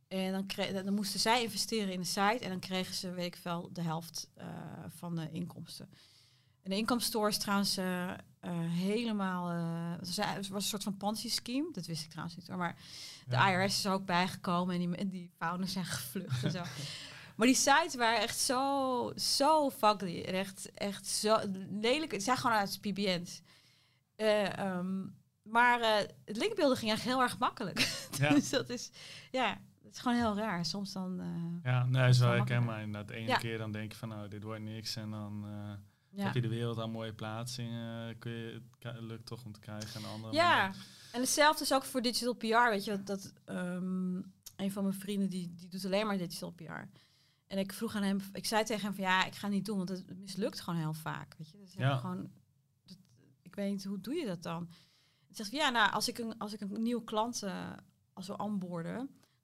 En 0.08 0.32
dan, 0.32 0.46
kreeg, 0.46 0.84
dan 0.84 0.94
moesten 0.94 1.20
zij 1.20 1.44
investeren 1.44 1.94
in 1.94 2.00
de 2.00 2.06
site 2.06 2.40
en 2.40 2.50
dan 2.50 2.60
kregen 2.60 2.94
ze, 2.96 3.12
weet 3.12 3.26
ik 3.26 3.36
veel, 3.36 3.70
de 3.74 3.82
helft 3.82 4.30
eh, 4.34 4.48
van 4.88 5.16
de 5.16 5.30
inkomsten. 5.32 5.90
En 6.62 6.70
de 6.70 6.78
inkomstenstore 6.78 7.30
is 7.30 7.38
trouwens 7.38 7.78
eh, 7.78 8.14
eh, 8.48 8.54
helemaal, 8.72 9.50
eh, 9.52 9.92
het 10.00 10.08
was 10.08 10.18
een- 10.18 10.24
het 10.34 10.48
was 10.48 10.64
een 10.64 10.70
soort 10.70 10.84
van 10.84 10.98
Ponzi-scheme, 10.98 11.70
dat 11.72 11.86
wist 11.86 12.04
ik 12.04 12.10
trouwens 12.10 12.36
niet 12.38 12.48
hoor, 12.48 12.58
maar 12.58 12.76
de 13.26 13.36
Ja. 13.36 13.50
IRS 13.52 13.78
is 13.78 13.86
er 13.86 13.92
ook 13.92 14.06
bijgekomen 14.06 14.76
en 14.82 14.90
die, 14.96 15.08
die 15.08 15.32
founders 15.38 15.72
zijn 15.74 15.86
gevlucht 15.86 16.44
en 16.44 16.52
zo. 16.52 16.62
Maar 17.36 17.48
die 17.48 17.56
sites 17.56 17.96
waren 17.96 18.22
echt 18.22 18.38
zo, 18.40 19.12
zo 19.16 19.70
fugly. 19.70 20.22
Echt, 20.22 20.72
echt 20.74 21.06
zo 21.08 21.38
lelijk. 21.82 22.12
Het 22.12 22.24
zijn 22.24 22.38
gewoon 22.38 22.56
uit 22.58 22.78
PBN's. 22.82 23.42
Eh, 24.16 24.58
ehm, 24.58 25.06
maar 25.42 25.80
het 26.26 26.38
linkbeelden 26.38 26.78
ging 26.78 26.90
eigenlijk 26.92 27.18
heel 27.18 27.22
erg 27.22 27.38
makkelijk. 27.40 27.80
Ja. 28.20 28.30
dus 28.30 28.50
dat 28.50 28.70
is, 28.70 28.92
ja, 29.32 29.58
het 29.84 29.94
is 29.94 30.00
gewoon 30.00 30.18
heel 30.18 30.36
raar. 30.38 30.66
Soms 30.66 30.94
dan, 30.94 31.22
Ja, 31.64 31.86
nee, 31.86 32.14
wel 32.14 32.30
herkenbaar. 32.32 32.82
Inderdaad, 32.82 33.08
de 33.08 33.16
ene 33.16 33.28
Ja. 33.28 33.38
keer 33.38 33.58
dan 33.58 33.72
denk 33.72 33.92
je 33.92 33.98
van, 33.98 34.10
nou, 34.10 34.28
dit 34.28 34.44
wordt 34.44 34.62
niks. 34.62 34.96
En 34.96 35.10
dan 35.12 35.46
ja. 36.18 36.24
heb 36.24 36.34
je 36.34 36.42
de 36.42 36.48
wereld 36.48 36.80
aan 36.80 36.92
mooie 36.92 37.14
plaatsingen. 37.14 38.20
kun 38.20 38.32
je, 38.32 38.62
het 38.80 39.00
lukt 39.02 39.26
toch 39.26 39.46
om 39.46 39.52
te 39.52 39.60
krijgen. 39.60 39.96
En 39.96 40.02
de 40.02 40.08
andere 40.08 40.34
Ja, 40.34 40.72
en 41.12 41.20
hetzelfde 41.20 41.64
is 41.64 41.74
ook 41.74 41.84
voor 41.84 42.02
digital 42.02 42.34
PR. 42.34 42.70
Weet 42.70 42.84
je, 42.84 42.92
dat, 42.92 43.06
dat 43.06 43.34
ehm, 43.46 44.16
een 44.56 44.72
van 44.72 44.84
mijn 44.84 44.96
vrienden 44.96 45.30
die, 45.30 45.54
die 45.56 45.68
doet 45.68 45.86
alleen 45.86 46.08
maar 46.08 46.18
digital 46.18 46.52
PR. 46.52 46.90
En 47.48 47.58
ik 47.58 47.74
vroeg 47.74 47.96
aan 47.96 48.04
hem, 48.04 48.20
ik 48.34 48.46
zei 48.46 48.64
tegen 48.64 48.84
hem 48.86 48.94
van 48.96 49.04
ja, 49.04 49.26
ik 49.26 49.36
ga 49.36 49.46
het 49.48 49.56
niet 49.56 49.66
doen, 49.66 49.78
want 49.78 49.90
het 49.90 50.18
mislukt 50.20 50.62
gewoon 50.62 50.80
heel 50.80 50.94
vaak. 50.94 51.36
Weet 51.38 51.50
je, 51.50 51.58
dus 51.58 51.74
Ja. 51.74 51.98
gewoon, 51.98 52.32
dat, 52.86 52.98
ik 53.42 53.56
weet 53.56 53.72
niet, 53.72 53.84
hoe 53.84 54.02
doe 54.02 54.14
je 54.14 54.26
dat 54.26 54.44
dan? 54.44 54.68
Hij 55.26 55.36
zegt 55.36 55.50
van, 55.50 55.60
ja, 55.60 55.70
nou, 55.70 55.92
als 55.92 56.08
ik 56.08 56.18
een, 56.18 56.38
als 56.38 56.54
ik 56.54 56.62
een 56.62 56.82
nieuwe 56.82 57.04
klant, 57.04 57.44
eh, 57.44 57.72
als 58.14 58.28
we 58.28 58.38
onboarden, 58.38 58.96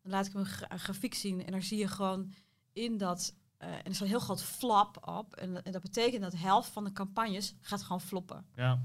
dan 0.01 0.11
laat 0.11 0.25
ik 0.25 0.33
hem 0.33 0.41
een 0.69 0.79
grafiek 0.79 1.13
zien 1.13 1.45
en 1.45 1.51
daar 1.51 1.63
zie 1.63 1.77
je 1.77 1.87
gewoon 1.87 2.33
in 2.73 2.97
dat, 2.97 3.35
eh, 3.63 3.73
en 3.73 3.83
er 3.85 3.93
staat 3.95 4.01
een 4.01 4.07
heel 4.07 4.19
groot 4.19 4.43
flap 4.43 5.07
op. 5.07 5.35
En, 5.35 5.63
en 5.63 5.71
dat 5.71 5.81
betekent 5.81 6.21
dat 6.21 6.31
de 6.31 6.37
helft 6.37 6.69
van 6.69 6.83
de 6.83 6.91
campagnes 6.91 7.55
gaat 7.61 7.83
gewoon 7.83 8.01
floppen. 8.01 8.45
Ja, 8.55 8.81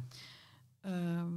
Ehm, 0.80 1.32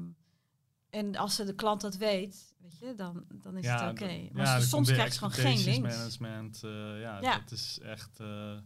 en 0.89 1.15
als 1.15 1.35
ze 1.35 1.43
de 1.45 1.55
klant 1.55 1.81
dat 1.81 1.95
weet, 1.95 2.53
weet 2.59 2.77
je, 2.79 2.95
dan, 2.95 3.25
dan 3.33 3.57
is 3.57 3.65
ja, 3.65 3.81
het 3.83 3.91
oké. 4.01 4.27
Maar 4.31 4.45
ja, 4.45 4.59
soms 4.59 4.91
krijg 4.91 5.11
je 5.11 5.17
gewoon 5.17 5.33
geen 5.33 5.63
links. 5.63 5.95
management. 5.95 6.63
eh, 6.63 6.71
ja, 7.01 7.19
Ja. 7.21 7.39
dat 7.39 7.51
is 7.51 7.79
echt 7.79 8.19
eh, 8.19 8.57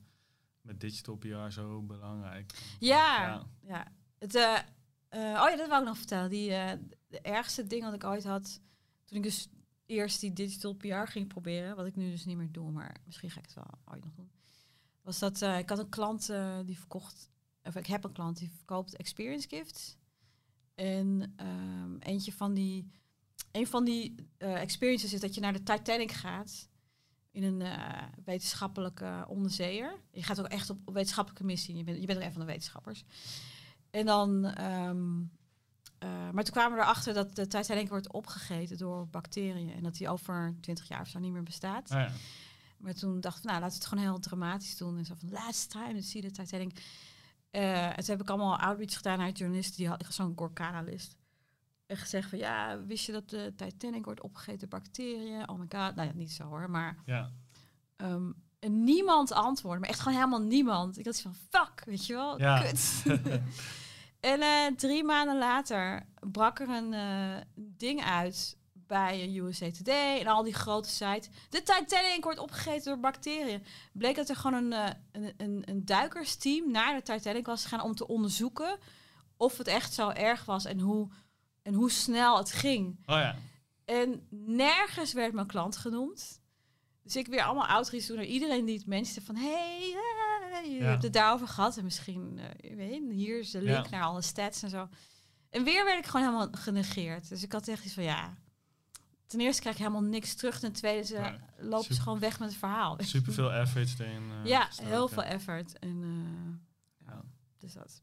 met 0.61 0.79
digital 0.79 1.15
PR 1.15 1.49
zo 1.49 1.81
belangrijk. 1.81 2.53
Ja, 2.79 3.43
Ja. 3.67 3.88
Het, 4.19 4.35
oh 4.35 5.49
ja, 5.49 5.55
dat 5.55 5.67
wou 5.67 5.81
ik 5.81 5.88
nog 5.88 5.97
vertellen. 5.97 6.29
Die, 6.29 6.49
de 7.07 7.21
ergste 7.21 7.67
ding 7.67 7.83
wat 7.83 7.93
ik 7.93 8.03
ooit 8.03 8.23
had, 8.23 8.61
toen 9.05 9.17
ik 9.17 9.23
dus 9.23 9.47
eerst 9.85 10.19
die 10.19 10.33
digital 10.33 10.73
PR 10.73 10.95
ging 11.05 11.27
proberen, 11.27 11.75
wat 11.75 11.85
ik 11.85 11.95
nu 11.95 12.09
dus 12.11 12.25
niet 12.25 12.38
meer 12.38 12.51
doe, 12.51 12.71
maar 12.71 12.95
misschien 13.05 13.29
ga 13.29 13.39
ik 13.39 13.45
het 13.45 13.53
wel 13.55 13.79
ooit 13.85 14.03
nog 14.03 14.13
doen, 14.13 14.29
was 15.05 15.19
dat 15.19 15.41
eh, 15.41 15.57
ik 15.57 15.69
had 15.69 15.79
een 15.79 15.89
klant 15.89 16.29
eh, 16.29 16.59
die 16.65 16.77
verkocht, 16.77 17.29
of 17.63 17.75
ik 17.75 17.85
heb 17.85 18.03
een 18.03 18.11
klant 18.11 18.37
die 18.37 18.51
verkoopt 18.55 18.95
experience 18.95 19.47
gifts. 19.47 19.97
En 20.75 21.33
ehm, 21.35 21.97
eentje 21.99 22.33
van 22.33 22.53
die, 22.53 22.91
een 23.51 23.67
van 23.67 23.85
die 23.85 24.15
eh, 24.37 24.61
experiences 24.61 25.13
is 25.13 25.19
dat 25.19 25.35
je 25.35 25.41
naar 25.41 25.53
de 25.53 25.63
Titanic 25.63 26.11
gaat 26.11 26.69
in 27.31 27.43
een 27.43 27.63
wetenschappelijke 28.25 29.25
onderzeeër. 29.27 29.99
Je 30.11 30.23
gaat 30.23 30.39
ook 30.39 30.47
echt 30.47 30.69
op 30.69 30.79
wetenschappelijke 30.85 31.45
missie. 31.45 31.75
Je 31.75 31.83
bent, 31.83 31.99
je 31.99 32.05
bent 32.05 32.19
ook 32.19 32.25
een 32.25 32.31
van 32.31 32.41
de 32.41 32.47
wetenschappers. 32.47 33.03
En 33.95 34.05
dan, 34.05 34.45
ehm, 34.45 35.21
eh, 35.97 36.29
maar 36.31 36.43
toen 36.43 36.53
kwamen 36.53 36.77
we 36.77 36.83
erachter 36.83 37.13
dat 37.13 37.35
de 37.35 37.47
Titanic 37.47 37.89
wordt 37.89 38.13
opgegeten 38.13 38.77
door 38.77 39.07
bacteriën 39.07 39.69
en 39.69 39.83
dat 39.83 39.95
die 39.95 40.09
over 40.09 40.55
20 40.61 40.87
jaar 40.87 41.01
of 41.01 41.07
zo 41.07 41.19
niet 41.19 41.31
meer 41.31 41.43
bestaat. 41.43 41.91
Ah, 41.91 41.99
ja. 41.99 42.11
Maar 42.85 42.93
toen 42.93 43.19
dachten 43.19 43.41
we, 43.41 43.47
nou, 43.47 43.59
laten 43.61 43.77
we 43.77 43.83
het 43.83 43.93
gewoon 43.93 44.03
heel 44.03 44.19
dramatisch 44.19 44.77
doen. 44.77 44.97
En 44.97 45.05
zo 45.05 45.13
van, 45.19 45.29
last 45.31 45.69
time 45.69 45.93
to 45.93 46.01
see 46.01 46.21
the 46.21 46.31
Titanic. 46.31 46.83
Eh, 47.49 47.85
en 47.87 47.95
toen 47.95 48.05
heb 48.05 48.21
ik 48.21 48.29
allemaal 48.29 48.57
outreach 48.57 48.95
gedaan 48.95 49.17
naar 49.17 49.29
journalisten. 49.31 49.75
Die 49.77 49.87
had 49.87 50.05
zo'n 50.09 50.33
Gorkana-list. 50.35 51.15
En 51.85 51.97
gezegd 51.97 52.29
van, 52.29 52.37
ja, 52.39 52.83
wist 52.85 53.05
je 53.05 53.11
dat 53.11 53.29
de 53.29 53.53
Titanic 53.55 54.05
wordt 54.05 54.21
opgegeten 54.21 54.59
door 54.69 54.79
bacteriën? 54.79 55.49
Oh 55.49 55.59
my 55.59 55.65
god. 55.69 55.95
Nou 55.95 56.07
ja, 56.07 56.13
niet 56.13 56.31
zo 56.31 56.43
hoor, 56.43 56.69
maar... 56.69 56.97
ja. 57.05 57.31
ehm, 57.95 58.31
en 58.59 58.83
niemand 58.83 59.31
antwoordde, 59.31 59.79
maar 59.79 59.89
echt 59.89 59.99
gewoon 59.99 60.17
helemaal 60.17 60.41
niemand. 60.41 60.97
Ik 60.97 61.05
had 61.05 61.15
zoiets 61.15 61.39
van, 61.49 61.61
fuck, 61.61 61.83
weet 61.85 62.05
je 62.05 62.13
wel, 62.13 62.39
Ja. 62.39 62.61
kut. 62.61 63.03
en 64.31 64.41
eh, 64.41 64.75
drie 64.75 65.03
maanden 65.03 65.37
later 65.37 66.05
brak 66.31 66.59
er 66.59 66.69
een 66.69 66.93
eh, 66.93 67.41
ding 67.55 68.03
uit 68.03 68.57
bij 68.87 69.23
een 69.23 69.35
USA 69.35 69.71
Today 69.71 70.19
en 70.19 70.27
al 70.27 70.43
die 70.43 70.53
grote 70.53 70.89
sites. 70.89 71.29
De 71.49 71.63
Titanic 71.63 72.23
wordt 72.23 72.39
opgegeten 72.39 72.83
door 72.83 72.99
bacteriën. 72.99 73.63
Bleek 73.93 74.15
dat 74.15 74.29
er 74.29 74.35
gewoon 74.35 74.71
een, 74.71 74.73
eh, 74.73 74.89
een, 75.11 75.33
een, 75.37 75.61
een 75.65 75.85
duikersteam 75.85 76.71
naar 76.71 76.95
de 76.95 77.01
Titanic 77.13 77.45
was 77.45 77.63
gegaan 77.63 77.81
om 77.81 77.95
te 77.95 78.07
onderzoeken 78.07 78.77
of 79.37 79.57
het 79.57 79.67
echt 79.67 79.93
zo 79.93 80.09
erg 80.09 80.45
was 80.45 80.65
en 80.65 80.79
hoe, 80.79 81.09
en 81.61 81.73
hoe 81.73 81.91
snel 81.91 82.37
het 82.37 82.51
ging. 82.51 82.87
Oh 83.05 83.15
ja. 83.15 83.35
En 83.85 84.27
nergens 84.29 85.13
werd 85.13 85.33
mijn 85.33 85.47
klant 85.47 85.77
genoemd. 85.77 86.41
Dus 87.03 87.15
ik 87.15 87.27
weer 87.27 87.43
allemaal 87.43 87.67
outreach 87.67 88.05
doen 88.05 88.15
naar 88.15 88.25
iedereen 88.25 88.65
die 88.65 88.77
het 88.77 88.85
mensen 88.87 89.21
van... 89.21 89.35
hey, 89.35 89.79
uh, 89.87 90.71
je 90.71 90.77
Ja. 90.77 90.85
hebt 90.89 91.03
het 91.03 91.13
daarover 91.13 91.47
gehad. 91.47 91.77
En 91.77 91.83
misschien, 91.83 92.39
eh, 92.39 92.69
je 92.69 92.75
weet, 92.75 93.01
hier 93.11 93.39
is 93.39 93.51
de 93.51 93.61
link 93.61 93.85
Ja. 93.85 93.89
naar 93.91 94.03
alle 94.03 94.21
stats 94.21 94.63
en 94.63 94.69
zo. 94.69 94.89
En 95.49 95.63
weer 95.63 95.85
werd 95.85 95.97
ik 95.99 96.05
gewoon 96.05 96.25
helemaal 96.25 96.47
genegeerd. 96.51 97.29
Dus 97.29 97.43
ik 97.43 97.51
had 97.51 97.67
echt 97.67 97.85
iets 97.85 97.93
van, 97.93 98.03
ja... 98.03 98.37
Ten 99.27 99.39
eerste 99.39 99.61
krijg 99.61 99.77
je 99.77 99.83
helemaal 99.83 100.09
niks 100.09 100.33
terug. 100.35 100.59
Ten 100.59 100.71
tweede 100.71 101.03
ze 101.05 101.17
Nee, 101.17 101.67
lopen 101.69 101.95
ze 101.95 102.01
gewoon 102.01 102.19
weg 102.19 102.39
met 102.39 102.49
het 102.49 102.57
verhaal. 102.57 102.97
Super 103.03 103.33
veel 103.33 103.53
effort 103.53 103.99
erin. 103.99 104.23
eh, 104.43 104.45
ja, 104.49 104.65
gestoken. 104.65 104.91
heel 104.91 105.07
veel 105.07 105.23
effort. 105.23 105.79
En, 105.79 106.01
eh, 106.03 107.07
ja, 107.07 107.13
Ja. 107.13 107.21
dus 107.57 107.73
dat. 107.73 108.01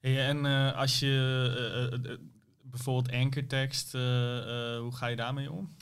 Hey, 0.00 0.28
en 0.28 0.46
eh, 0.46 0.76
als 0.76 0.98
je 0.98 2.36
bijvoorbeeld 2.62 3.14
ankertekst, 3.16 3.92
hoe 3.92 4.90
ga 4.92 5.06
je 5.06 5.16
daarmee 5.16 5.52
om? 5.52 5.76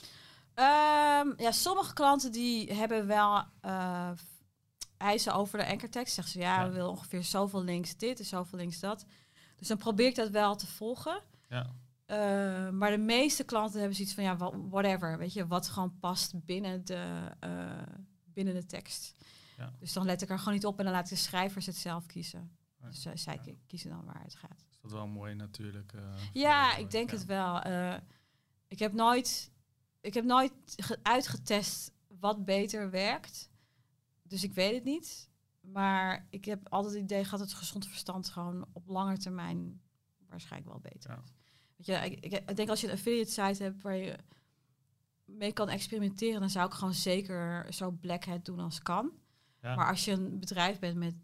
Ehm, 0.54 1.28
ja, 1.36 1.50
sommige 1.52 1.92
klanten 1.92 2.32
die 2.32 2.72
hebben 2.72 3.06
wel 3.06 3.44
eisen 4.96 5.34
over 5.34 5.58
de 5.58 5.66
ankertekst. 5.66 6.14
Zeggen 6.14 6.32
ze, 6.32 6.38
ja, 6.38 6.60
Ja. 6.60 6.66
we 6.66 6.72
willen 6.74 6.90
ongeveer 6.90 7.24
zoveel 7.24 7.62
links 7.64 7.96
dit 7.96 8.18
en 8.18 8.24
zoveel 8.24 8.58
links 8.58 8.80
dat. 8.80 9.04
Dus 9.56 9.68
dan 9.68 9.76
probeer 9.76 10.06
ik 10.06 10.14
dat 10.14 10.30
wel 10.30 10.56
te 10.56 10.66
volgen. 10.66 11.20
Ja. 11.48 11.66
Eh, 12.10 12.70
maar 12.70 12.90
de 12.90 12.98
meeste 12.98 13.44
klanten 13.44 13.78
hebben 13.78 13.96
zoiets 13.96 14.14
van, 14.14 14.24
ja, 14.24 14.36
whatever. 14.68 15.18
Weet 15.18 15.32
je, 15.32 15.46
wat 15.46 15.68
gewoon 15.68 15.98
past 15.98 16.44
binnen 16.44 16.84
de, 16.84 17.30
eh, 17.40 17.82
binnen 18.24 18.54
de 18.54 18.66
tekst. 18.66 19.14
Ja. 19.56 19.72
Dus 19.78 19.92
dan 19.92 20.04
let 20.06 20.22
ik 20.22 20.30
er 20.30 20.38
gewoon 20.38 20.54
niet 20.54 20.66
op 20.66 20.78
en 20.78 20.84
dan 20.84 20.92
laat 20.92 21.04
ik 21.04 21.10
de 21.10 21.16
schrijvers 21.16 21.66
het 21.66 21.76
zelf 21.76 22.06
kiezen. 22.06 22.56
Dus 22.80 23.04
eh, 23.04 23.12
zij 23.14 23.40
Ja. 23.44 23.52
kiezen 23.66 23.90
dan 23.90 24.04
waar 24.04 24.22
het 24.22 24.34
gaat. 24.34 24.64
Is 24.70 24.78
dat 24.80 24.92
wel 24.92 25.06
mooi 25.06 25.34
natuurlijk. 25.34 25.92
Ja, 26.32 26.76
ik 26.76 26.90
denk 26.90 27.10
het 27.10 27.24
wel. 27.24 27.56
Ik 28.68 28.78
heb 28.78 28.92
nooit, 28.92 29.50
ik 30.00 30.14
heb 30.14 30.24
nooit 30.24 30.52
ge- 30.76 30.98
uitgetest 31.02 31.92
wat 32.08 32.44
beter 32.44 32.90
werkt. 32.90 33.50
Dus 34.22 34.44
ik 34.44 34.52
weet 34.54 34.74
het 34.74 34.84
niet. 34.84 35.28
Maar 35.60 36.26
ik 36.30 36.44
heb 36.44 36.68
altijd 36.68 36.94
het 36.94 37.02
idee 37.02 37.24
gehad 37.24 37.38
dat 37.38 37.48
het 37.48 37.58
gezond 37.58 37.86
verstand 37.86 38.28
gewoon 38.28 38.66
op 38.72 38.86
lange 38.88 39.18
termijn 39.18 39.80
waarschijnlijk 40.28 40.70
wel 40.72 40.80
beter 40.92 41.10
Ja. 41.10 41.22
is. 41.24 41.38
Weet 41.86 41.86
je, 41.86 42.16
ik, 42.20 42.56
denk 42.56 42.68
als 42.68 42.80
je 42.80 42.86
een 42.86 42.92
affiliate 42.92 43.30
site 43.30 43.62
hebt 43.62 43.82
waar 43.82 43.96
je 43.96 44.16
mee 45.24 45.52
kan 45.52 45.68
experimenteren, 45.68 46.40
dan 46.40 46.50
zou 46.50 46.66
ik 46.66 46.72
gewoon 46.72 46.94
zeker 46.94 47.66
zo 47.74 47.90
black 47.90 48.24
hat 48.24 48.44
doen 48.44 48.58
als 48.58 48.82
kan. 48.82 49.10
Ja, 49.62 49.74
Maar 49.74 49.88
als 49.88 50.04
je 50.04 50.12
een 50.12 50.38
bedrijf 50.40 50.78
bent 50.78 50.96
met 50.96 51.14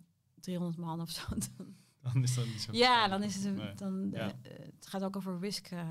300 0.40 0.76
man 0.76 1.00
of 1.00 1.10
zo, 1.10 1.22
dan, 1.56 1.74
dan 2.02 2.22
is 2.22 2.34
dat 2.34 2.46
niet 2.46 2.60
zo. 2.60 2.72
ja, 2.72 3.08
dan 3.08 3.22
is 3.22 3.34
het, 3.34 3.44
een, 3.44 3.54
Nee. 3.54 3.74
dan, 3.74 4.08
Ja. 4.12 4.28
eh, 4.42 4.50
het 4.58 4.86
gaat 4.86 5.02
ook 5.02 5.16
over 5.16 5.38
risk. 5.40 5.66
eh, 5.70 5.88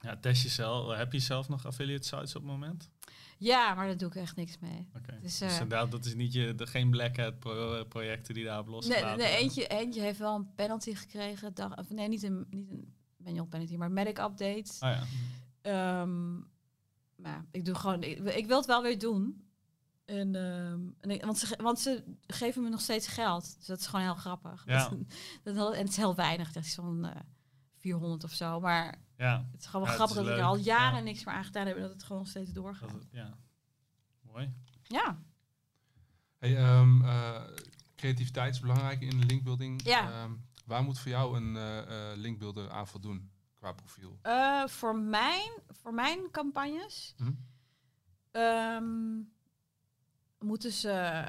Ja, 0.00 0.16
test 0.16 0.42
jezelf. 0.42 0.96
Heb 0.96 1.12
je 1.12 1.18
zelf 1.18 1.48
nog 1.48 1.66
affiliate 1.66 2.06
sites 2.06 2.36
op 2.36 2.42
het 2.42 2.50
moment? 2.50 2.90
Ja, 3.38 3.74
maar 3.74 3.86
daar 3.86 3.96
doe 3.96 4.08
ik 4.08 4.14
echt 4.14 4.36
niks 4.36 4.58
mee. 4.58 4.88
Dus, 5.22 5.38
Dus, 5.38 5.40
eh, 5.40 5.52
inderdaad, 5.52 5.90
dat 5.90 6.04
is 6.04 6.14
niet 6.14 6.32
je, 6.32 6.54
de, 6.54 6.66
geen 6.66 6.90
black 6.90 7.16
hat 7.16 7.38
pro- 7.38 7.84
projecten 7.84 8.34
die 8.34 8.44
daarop 8.44 8.66
Nee, 8.66 8.74
losgelaten 8.74 9.06
nee, 9.06 9.16
worden. 9.16 9.36
eentje, 9.38 9.66
eentje 9.66 10.00
heeft 10.00 10.18
wel 10.18 10.34
een 10.34 10.54
penalty 10.54 10.94
gekregen. 10.94 11.54
Dag, 11.54 11.76
of 11.76 11.90
nee, 11.90 12.08
niet 12.08 12.22
een, 12.22 12.46
niet 12.50 12.70
een 12.70 12.94
manual 13.26 13.46
penalty, 13.46 13.76
maar 13.76 13.90
medic 13.90 14.18
update. 14.18 14.70
Oh 14.80 14.90
ja. 14.90 15.02
Ehm, 15.62 16.34
maar 17.16 17.44
ik 17.50 17.64
doe 17.64 17.74
gewoon, 17.74 18.02
ik, 18.02 18.18
ik 18.18 18.46
wil 18.46 18.56
het 18.56 18.66
wel 18.66 18.82
weer 18.82 18.98
doen. 18.98 19.44
En, 20.04 20.34
ehm, 20.34 20.80
en 21.00 21.10
ik- 21.10 21.24
want, 21.24 21.38
ze, 21.38 21.58
want 21.62 21.78
ze 21.78 22.04
geven 22.26 22.62
me 22.62 22.68
nog 22.68 22.80
steeds 22.80 23.06
geld. 23.06 23.56
Dus 23.58 23.66
dat 23.66 23.78
is 23.80 23.86
gewoon 23.86 24.04
heel 24.04 24.14
grappig. 24.14 24.62
Ja. 24.66 24.88
Dat, 25.44 25.54
dat, 25.54 25.72
en 25.72 25.78
het 25.80 25.88
is 25.88 25.96
heel 25.96 26.14
weinig. 26.14 26.46
Het 26.54 26.64
is 26.64 26.72
zo'n 26.72 27.04
eh 27.04 27.20
400 27.76 28.24
of 28.24 28.32
zo. 28.32 28.60
Maar 28.60 28.98
Ja, 29.16 29.46
het 29.52 29.60
is 29.60 29.66
gewoon 29.66 29.86
wel 29.86 29.94
grappig 29.94 30.16
dat 30.16 30.26
ik 30.26 30.32
er 30.32 30.42
al 30.42 30.56
jaren 30.56 30.98
Ja. 30.98 31.04
niks 31.04 31.24
meer 31.24 31.34
aan 31.34 31.44
gedaan 31.44 31.66
heb. 31.66 31.76
En 31.76 31.82
dat 31.82 31.90
het 31.92 32.02
gewoon 32.02 32.18
nog 32.18 32.28
steeds 32.30 32.52
doorgaat. 32.52 32.90
dat, 32.90 33.06
ja. 33.10 33.38
Mooi. 34.20 34.52
Ja. 34.82 35.18
Hey, 36.38 36.56
ehm, 36.56 37.02
eh, 37.04 37.42
creativiteit 37.96 38.54
is 38.54 38.60
belangrijk 38.60 39.00
in 39.00 39.20
de 39.20 39.26
linkbuilding. 39.26 39.82
Ja. 39.84 40.10
Ehm, 40.10 40.32
waar 40.66 40.82
moet 40.82 40.98
voor 40.98 41.10
jou 41.10 41.36
een 41.36 41.56
eh, 41.56 42.12
linkbuilder 42.16 42.70
aan 42.70 42.88
voldoen 42.88 43.30
qua 43.54 43.72
profiel? 43.72 44.18
Eh, 44.22 44.66
voor, 44.66 44.96
mijn, 44.98 45.50
voor 45.68 45.94
mijn 45.94 46.30
campagnes 46.30 47.14
ehm, 48.30 49.20
moeten 50.38 50.72
ze 50.72 51.24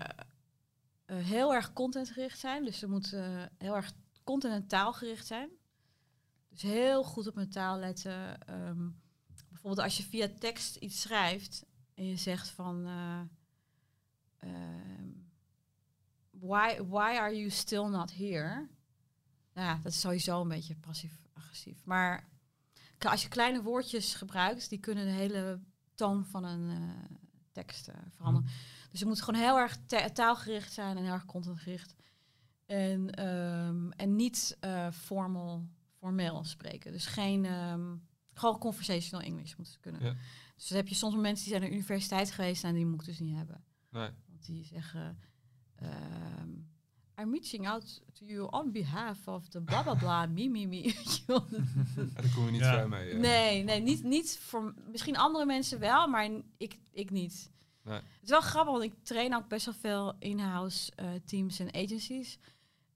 heel 1.06 1.54
erg 1.54 1.74
contentgericht 1.74 2.40
zijn. 2.40 2.64
Dus 2.64 2.80
ze 2.80 2.88
moeten 2.88 3.52
heel 3.58 3.76
erg 3.76 3.92
content- 4.24 4.54
en 4.54 4.68
taalgericht 4.68 5.28
zijn. 5.28 5.50
Dus 6.50 6.62
heel 6.62 7.04
goed 7.04 7.28
op 7.28 7.36
mijn 7.36 7.50
taal 7.50 7.78
letten. 7.80 8.40
Ehm, 8.42 8.90
bijvoorbeeld 9.50 9.86
als 9.86 9.98
je 9.98 10.04
via 10.04 10.28
tekst 10.40 10.76
iets 10.76 11.02
schrijft 11.02 11.66
en 11.94 12.06
je 12.06 12.16
zegt 12.16 12.50
van... 12.50 12.86
eh, 12.86 13.22
ehm, 14.38 15.10
why, 16.30 16.82
why 16.82 17.16
are 17.20 17.38
you 17.38 17.50
still 17.50 17.86
not 17.88 18.14
here? 18.14 18.68
Ja, 19.58 19.80
dat 19.84 19.92
is 19.92 20.00
sowieso 20.00 20.42
een 20.42 20.48
beetje 20.48 20.76
passief-agressief. 20.76 21.86
Maar 21.86 22.28
Als 23.00 23.22
je 23.24 23.28
kleine 23.30 23.62
woordjes 23.62 24.14
gebruikt, 24.16 24.70
die 24.70 24.80
kunnen 24.80 25.06
de 25.06 25.12
hele 25.12 25.60
toon 25.96 26.26
van 26.26 26.44
een 26.44 26.70
eh, 26.70 27.16
tekst 27.52 27.88
eh, 27.88 27.96
veranderen. 28.10 28.50
Dus 28.92 29.00
je 29.00 29.06
moet 29.06 29.22
gewoon 29.22 29.42
heel 29.42 29.58
erg 29.58 29.78
ta- 29.86 30.10
taalgericht 30.10 30.74
zijn 30.74 30.98
en 30.98 31.04
heel 31.04 31.14
erg 31.14 31.26
contentgericht. 31.26 31.96
En, 32.66 33.10
ehm, 33.12 33.90
en 33.92 34.16
niet 34.16 34.58
eh 34.60 34.92
formal, 34.92 35.68
formeel 35.98 36.44
spreken. 36.44 36.92
Dus 36.92 37.06
geen, 37.06 37.46
ehm, 37.46 37.96
gewoon 38.34 38.58
conversational 38.60 39.26
English 39.26 39.56
moeten 39.56 39.74
ze 39.74 39.80
kunnen. 39.80 40.04
Ja. 40.04 40.16
Dus 40.56 40.68
dan 40.68 40.78
heb 40.78 40.88
je 40.88 40.96
soms 40.96 41.16
mensen 41.16 41.36
die 41.44 41.48
zijn 41.48 41.62
naar 41.62 41.70
de 41.70 41.76
universiteit 41.76 42.32
geweest 42.32 42.64
en 42.64 42.74
die 42.74 42.86
moet 42.86 43.00
ik 43.02 43.06
dus 43.08 43.20
niet 43.20 43.36
hebben. 43.36 43.64
Nee. 43.90 44.10
Want 44.28 44.46
die 44.46 44.64
zeggen... 44.66 45.20
ehm, 45.76 46.50
I'm 47.20 47.32
reaching 47.32 47.68
out 47.68 48.02
to 48.14 48.26
you 48.26 48.48
on 48.52 48.72
behalf 48.72 49.28
of 49.28 49.48
the 49.48 49.62
bla 49.62 49.84
bla 49.84 49.96
bla, 49.96 50.26
me, 50.26 50.48
me, 50.50 50.66
me. 50.68 50.82
Ja, 51.28 51.44
daar 52.14 52.32
kom 52.36 52.46
je 52.46 52.52
niet 52.52 52.62
Ja. 52.62 52.88
mee. 52.88 53.10
eh. 53.10 53.20
Nee, 53.20 53.64
nee, 53.64 53.80
niet, 53.82 54.04
niet 54.04 54.40
voor 54.40 54.74
misschien 54.92 55.18
andere 55.18 55.46
mensen 55.46 55.80
wel, 55.80 56.08
maar 56.08 56.30
ik, 56.58 56.80
ik 56.92 57.10
niet. 57.10 57.50
Nee. 57.84 57.96
Het 57.96 58.24
is 58.24 58.30
wel 58.30 58.42
grappig, 58.42 58.72
want 58.74 58.84
ik 58.86 58.94
train 59.04 59.36
ook 59.36 59.48
best 59.48 59.66
wel 59.66 59.74
veel 59.74 60.16
in-house 60.20 60.92
eh, 60.96 61.10
teams 61.26 61.60
en 61.60 61.74
agencies. 61.74 62.40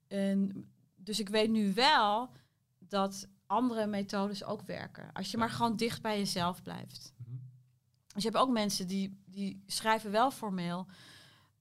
En 0.08 0.66
dus 0.96 1.20
ik 1.20 1.28
weet 1.28 1.50
nu 1.50 1.72
wel 1.74 2.30
dat 2.78 3.28
andere 3.46 3.86
methodes 3.86 4.44
ook 4.44 4.62
werken. 4.62 5.12
Als 5.12 5.26
je 5.30 5.32
Ja. 5.36 5.38
maar 5.44 5.52
gewoon 5.52 5.76
dicht 5.76 6.02
bij 6.02 6.18
jezelf 6.18 6.62
blijft. 6.62 7.12
Mhm. 7.16 7.36
Dus 8.14 8.22
je 8.22 8.28
hebt 8.28 8.42
ook 8.42 8.50
mensen 8.50 8.86
die, 8.86 9.22
die 9.26 9.62
schrijven 9.66 10.10
wel 10.10 10.30
formeel. 10.30 10.86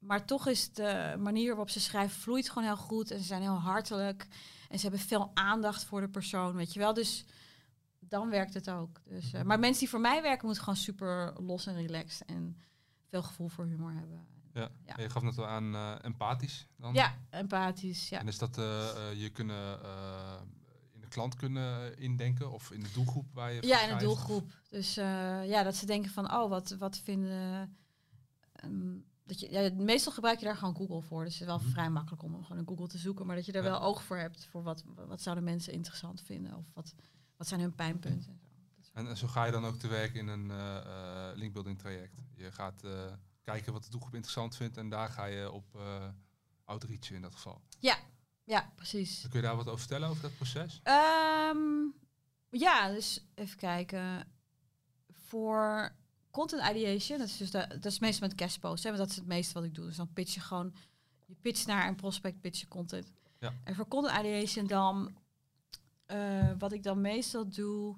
Maar 0.01 0.25
toch 0.25 0.47
is 0.47 0.73
de 0.73 1.15
manier 1.19 1.47
waarop 1.47 1.69
ze 1.69 1.79
schrijven 1.79 2.19
vloeit 2.19 2.49
gewoon 2.49 2.63
heel 2.63 2.77
goed. 2.77 3.11
En 3.11 3.17
ze 3.19 3.23
zijn 3.25 3.41
heel 3.41 3.59
hartelijk. 3.59 4.27
En 4.69 4.79
ze 4.79 4.87
hebben 4.87 5.05
veel 5.07 5.31
aandacht 5.33 5.83
voor 5.83 6.01
de 6.01 6.09
persoon, 6.09 6.55
weet 6.55 6.73
je 6.73 6.79
wel. 6.79 6.93
Dus 6.93 7.25
dan 7.99 8.29
werkt 8.29 8.53
het 8.53 8.69
ook. 8.69 9.01
Dus, 9.05 9.33
eh, 9.33 9.41
maar 9.41 9.59
mensen 9.59 9.79
die 9.79 9.89
voor 9.89 9.99
mij 9.99 10.21
werken, 10.21 10.45
moeten 10.45 10.63
gewoon 10.63 10.79
super 10.79 11.33
los 11.41 11.65
en 11.65 11.75
relaxed. 11.75 12.27
En 12.27 12.57
veel 13.09 13.23
gevoel 13.23 13.47
voor 13.47 13.65
humor 13.65 13.93
hebben. 13.93 14.25
Ja. 14.53 14.69
Ja. 14.85 14.95
Je 14.97 15.09
gaf 15.09 15.23
net 15.23 15.37
al 15.37 15.47
aan 15.47 15.75
eh, 15.75 15.95
empathisch 16.01 16.67
dan. 16.77 16.93
Ja, 16.93 17.15
empathisch. 17.29 18.09
Ja. 18.09 18.19
En 18.19 18.27
is 18.27 18.37
dat 18.37 18.57
eh, 18.57 18.89
je 19.15 19.29
kunnen 19.29 19.79
in 20.91 21.01
de 21.01 21.07
klant 21.07 21.35
kunnen 21.35 21.97
indenken 21.97 22.51
of 22.51 22.71
in 22.71 22.83
de 22.83 22.91
doelgroep 22.93 23.33
waar 23.33 23.51
je 23.53 23.67
Ja, 23.67 23.77
in 23.79 23.83
schrijft? 23.83 24.03
doelgroep. 24.03 24.51
Dus 24.69 24.93
ja, 24.93 25.63
dat 25.63 25.75
ze 25.75 25.85
denken 25.85 26.11
van, 26.11 26.33
oh, 26.33 26.49
wat, 26.49 26.69
wat 26.69 26.97
vinden... 26.97 27.77
ehm, 28.53 28.97
dat 29.31 29.39
je, 29.39 29.51
ja, 29.51 29.69
meestal 29.73 30.13
gebruik 30.13 30.39
je 30.39 30.45
daar 30.45 30.55
gewoon 30.57 30.75
Google 30.75 31.01
voor. 31.01 31.23
Dus 31.23 31.33
het 31.33 31.41
is 31.41 31.47
wel 31.47 31.57
Mhm. 31.57 31.69
vrij 31.69 31.89
makkelijk 31.89 32.23
om 32.23 32.43
gewoon 32.43 32.57
in 32.57 32.67
Google 32.67 32.87
te 32.87 32.97
zoeken. 32.97 33.25
Maar 33.25 33.35
dat 33.35 33.45
je 33.45 33.51
er 33.51 33.63
Ja. 33.63 33.69
wel 33.69 33.81
oog 33.81 34.03
voor 34.03 34.17
hebt 34.17 34.45
voor 34.45 34.63
wat, 34.63 34.83
wat 34.95 35.21
zouden 35.21 35.43
mensen 35.43 35.73
interessant 35.73 36.21
vinden. 36.21 36.55
Of 36.57 36.65
wat, 36.73 36.93
wat 37.37 37.47
zijn 37.47 37.59
hun 37.59 37.75
pijnpunten. 37.75 38.11
En 38.77 38.83
zo. 38.83 38.89
En, 38.93 39.07
en 39.07 39.17
zo 39.17 39.27
ga 39.27 39.45
je 39.45 39.51
dan 39.51 39.65
ook 39.65 39.75
te 39.75 39.87
werk 39.87 40.13
in 40.13 40.27
een 40.27 40.51
eh, 40.51 41.29
linkbuilding 41.35 41.79
traject. 41.79 42.21
Je 42.35 42.51
gaat 42.51 42.83
eh, 42.83 43.13
kijken 43.41 43.73
wat 43.73 43.83
de 43.83 43.89
doelgroep 43.89 44.13
interessant 44.13 44.55
vindt 44.55 44.77
en 44.77 44.89
daar 44.89 45.09
ga 45.09 45.25
je 45.25 45.51
op 45.51 45.75
eh 45.75 46.07
outreachen 46.65 47.15
in 47.15 47.21
dat 47.21 47.33
geval. 47.35 47.61
Ja, 48.43 48.71
precies. 48.75 49.21
Kun 49.29 49.39
je 49.39 49.45
daar 49.45 49.55
wat 49.55 49.67
over 49.67 49.79
vertellen 49.79 50.09
over 50.09 50.21
dat 50.21 50.35
proces? 50.35 50.79
Ehm, 50.83 51.57
ja, 52.49 52.89
dus 52.89 53.25
even 53.35 53.57
kijken. 53.57 54.27
Voor 55.09 55.95
content 56.31 56.69
ideation, 56.69 57.17
dat 57.17 57.27
is, 57.27 57.37
dus 57.37 57.51
de, 57.51 57.67
dat 57.67 57.85
is 57.85 57.99
meestal 57.99 58.27
met 58.27 58.41
guest 58.41 58.59
posts. 58.59 58.83
Hè, 58.83 58.89
want 58.89 59.01
dat 59.01 59.11
is 59.11 59.15
het 59.15 59.27
meeste 59.27 59.53
wat 59.53 59.63
ik 59.63 59.75
doe. 59.75 59.85
Dus 59.85 59.95
dan 59.95 60.13
pitch 60.13 60.33
je 60.33 60.39
gewoon, 60.39 60.73
je 61.25 61.35
pitcht 61.41 61.67
naar 61.67 61.87
een 61.87 61.95
prospect, 61.95 62.41
pitch 62.41 62.59
je 62.59 62.67
content. 62.67 63.11
Ja. 63.39 63.53
En 63.63 63.75
voor 63.75 63.87
content 63.87 64.19
ideation 64.19 64.67
dan, 64.67 65.15
eh, 66.05 66.51
wat 66.57 66.71
ik 66.71 66.83
dan 66.83 67.01
meestal 67.01 67.47
doe, 67.47 67.95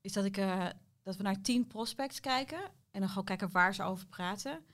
is 0.00 0.12
dat 0.12 0.24
ik 0.24 0.36
eh, 0.36 0.66
dat 1.02 1.16
we 1.16 1.22
naar 1.22 1.40
tien 1.40 1.66
prospects 1.66 2.20
kijken 2.20 2.60
en 2.90 3.00
dan 3.00 3.08
gewoon 3.08 3.24
kijken 3.24 3.50
waar 3.50 3.74
ze 3.74 3.82
over 3.82 4.06
praten. 4.06 4.64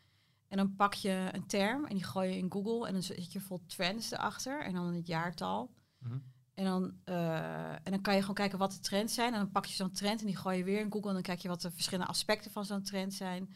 En 0.48 0.56
dan 0.56 0.76
pak 0.76 0.94
je 0.94 1.28
een 1.32 1.46
term 1.46 1.84
en 1.84 1.94
die 1.94 2.04
gooi 2.04 2.30
je 2.30 2.36
in 2.36 2.52
Google 2.52 2.86
en 2.86 2.92
dan 2.92 3.02
zet 3.02 3.32
je 3.32 3.40
vol 3.40 3.60
trends 3.66 4.10
erachter 4.10 4.62
en 4.62 4.72
dan 4.72 4.94
het 4.94 5.06
jaartal. 5.06 5.70
Mhm. 5.98 6.18
En 6.56 6.64
dan, 6.64 6.94
eh, 7.04 7.72
en 7.72 7.90
dan 7.90 8.00
kan 8.00 8.14
je 8.14 8.20
gewoon 8.20 8.34
kijken 8.34 8.58
wat 8.58 8.72
de 8.72 8.80
trends 8.80 9.14
zijn. 9.14 9.32
En 9.32 9.38
dan 9.38 9.50
pak 9.50 9.64
je 9.64 9.74
zo'n 9.74 9.92
trend 9.92 10.20
en 10.20 10.26
die 10.26 10.36
gooi 10.36 10.58
je 10.58 10.64
weer 10.64 10.80
in 10.80 10.92
Google. 10.92 11.08
En 11.08 11.14
dan 11.14 11.22
kijk 11.22 11.40
je 11.40 11.48
wat 11.48 11.60
de 11.60 11.70
verschillende 11.70 12.10
aspecten 12.10 12.50
van 12.50 12.64
zo'n 12.64 12.82
trend 12.82 13.14
zijn. 13.14 13.54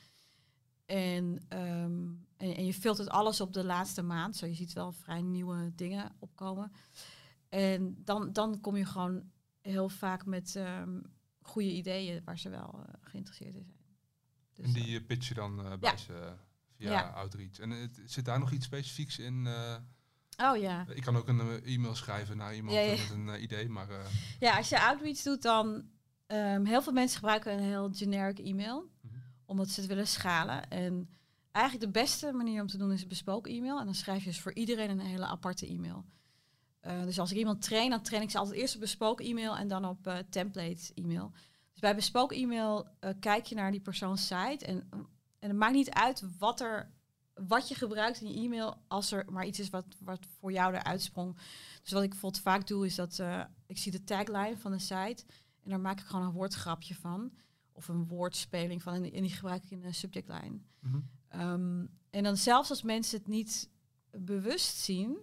En, 0.87 1.45
ehm, 1.49 2.09
en, 2.37 2.57
en, 2.57 2.65
je 2.67 2.75
filtert 2.75 3.09
alles 3.09 3.41
op 3.41 3.53
de 3.53 3.65
laatste 3.65 4.03
maand. 4.03 4.37
Zo 4.37 4.47
je 4.47 4.55
ziet 4.55 4.73
wel 4.73 4.93
vrij 4.93 5.23
nieuwe 5.23 5.73
dingen 5.75 6.13
opkomen. 6.19 6.73
En 7.49 8.03
dan, 8.05 8.33
dan 8.33 8.61
kom 8.61 8.77
je 8.77 8.85
gewoon 8.85 9.31
heel 9.61 9.89
vaak 9.89 10.27
met 10.27 10.55
um, 10.55 11.03
goede 11.41 11.73
ideeën 11.73 12.25
waar 12.25 12.39
ze 12.39 12.49
wel 12.49 12.75
uh, 12.79 12.95
geïnteresseerd 13.01 13.55
in 13.55 13.65
zijn. 13.65 13.85
Dus 14.55 14.65
en 14.65 14.73
die 14.73 15.03
pitch 15.03 15.29
je 15.29 15.35
dan 15.35 15.59
uh, 15.59 15.77
bij 15.79 15.91
ja. 15.91 15.97
ze 15.97 16.37
via 16.77 16.91
ja. 16.91 17.09
Outreach. 17.09 17.59
En 17.59 17.71
het, 17.71 18.03
zit 18.05 18.25
daar 18.25 18.39
nog 18.39 18.53
iets 18.53 18.67
specifieks 18.67 19.19
in? 19.19 19.49
Oh 20.41 20.57
ja. 20.57 20.85
Ik 20.95 21.03
kan 21.03 21.17
ook 21.17 21.29
een 21.29 21.39
uh, 21.39 21.75
e-mail 21.75 21.95
schrijven 21.95 22.37
naar 22.37 22.55
iemand 22.55 22.75
ja, 22.75 22.81
ja. 22.81 22.91
met 22.91 23.11
een 23.11 23.27
uh, 23.27 23.43
idee, 23.43 23.69
maar... 23.69 23.91
Uh... 23.91 23.97
Ja, 24.41 24.57
als 24.57 24.69
je 24.69 24.81
outreach 24.81 25.23
doet, 25.23 25.43
dan... 25.43 25.85
Um, 26.27 26.65
heel 26.65 26.83
veel 26.83 26.93
mensen 26.93 27.19
gebruiken 27.19 27.53
een 27.53 27.63
heel 27.63 27.91
generic 27.93 28.39
e-mail, 28.39 28.81
mm 28.81 29.11
-hmm. 29.11 29.23
omdat 29.45 29.69
ze 29.69 29.81
het 29.81 29.89
willen 29.89 30.07
schalen. 30.07 30.69
En 30.69 31.09
eigenlijk 31.53 31.85
de 31.85 32.01
beste 32.01 32.33
manier 32.33 32.61
om 32.61 32.67
te 32.67 32.77
doen 32.77 32.93
is 32.93 33.03
een 33.03 33.09
bespoken 33.09 33.53
e-mail. 33.53 33.79
En 33.79 33.85
dan 33.85 33.95
schrijf 33.95 34.19
je 34.19 34.29
dus 34.29 34.41
voor 34.41 34.53
iedereen 34.53 34.91
een 34.91 35.01
hele 35.01 35.27
aparte 35.27 35.67
e-mail. 35.67 36.05
dus 36.81 37.19
als 37.19 37.31
ik 37.31 37.37
iemand 37.37 37.63
train, 37.63 37.91
dan 37.91 38.03
train 38.03 38.23
ik 38.23 38.31
ze 38.31 38.39
altijd 38.39 38.57
eerst 38.57 38.75
op 38.75 38.81
bespoken 38.81 39.25
e-mail 39.25 39.57
en 39.57 39.69
dan 39.69 39.85
op 39.85 40.25
template 40.31 40.93
e-mail. 40.95 41.33
Dus 41.73 41.81
bij 41.81 41.95
bespoken 41.95 42.37
e-mail 42.37 42.89
kijk 43.21 43.47
je 43.47 43.55
naar 43.55 43.71
die 43.71 43.81
persoons 43.81 44.27
site 44.27 44.65
en, 44.67 44.89
en 45.39 45.49
het 45.49 45.57
maakt 45.57 45.75
niet 45.75 45.91
uit 45.91 46.23
wat 46.39 46.61
er 46.61 46.91
wat 47.47 47.69
je 47.69 47.75
gebruikt 47.75 48.21
in 48.21 48.33
je 48.33 48.41
e-mail 48.45 48.83
als 48.89 49.13
er 49.13 49.25
maar 49.31 49.47
iets 49.47 49.59
is 49.59 49.71
wat, 49.71 49.87
wat 49.99 50.27
voor 50.39 50.53
jou 50.53 50.75
eruit 50.75 51.03
sprong. 51.03 51.37
Dus 51.83 51.93
wat 51.93 52.03
ik 52.03 52.11
bijvoorbeeld 52.11 52.43
vaak 52.43 52.67
doe 52.67 52.87
is 52.87 52.95
dat 52.95 53.19
uh, 53.19 53.45
ik 53.67 53.79
zie 53.79 53.93
de 53.93 54.05
tagline 54.05 54.57
van 54.57 54.71
de 54.71 54.79
site 54.79 55.25
en 55.63 55.71
daar 55.71 55.81
maak 55.81 56.01
ik 56.01 56.07
gewoon 56.07 56.27
een 56.27 56.33
woordgrapje 56.33 56.95
van. 56.95 57.33
Of 57.73 57.89
een 57.89 58.09
woordspeling 58.09 58.83
van 58.83 58.95
en 58.95 59.03
die, 59.03 59.13
en 59.13 59.23
die 59.23 59.33
gebruik 59.33 59.65
ik 59.65 59.71
in 59.71 59.81
de 59.81 59.93
subject 59.93 60.29
line. 60.29 60.61
Mm 60.81 60.91
-hmm. 61.31 61.41
um, 61.41 61.99
en 62.11 62.23
dan 62.23 62.37
zelfs 62.37 62.71
als 62.71 62.83
mensen 62.83 63.19
het 63.19 63.29
niet 63.29 63.71
bewust 64.11 64.77
zien, 64.77 65.19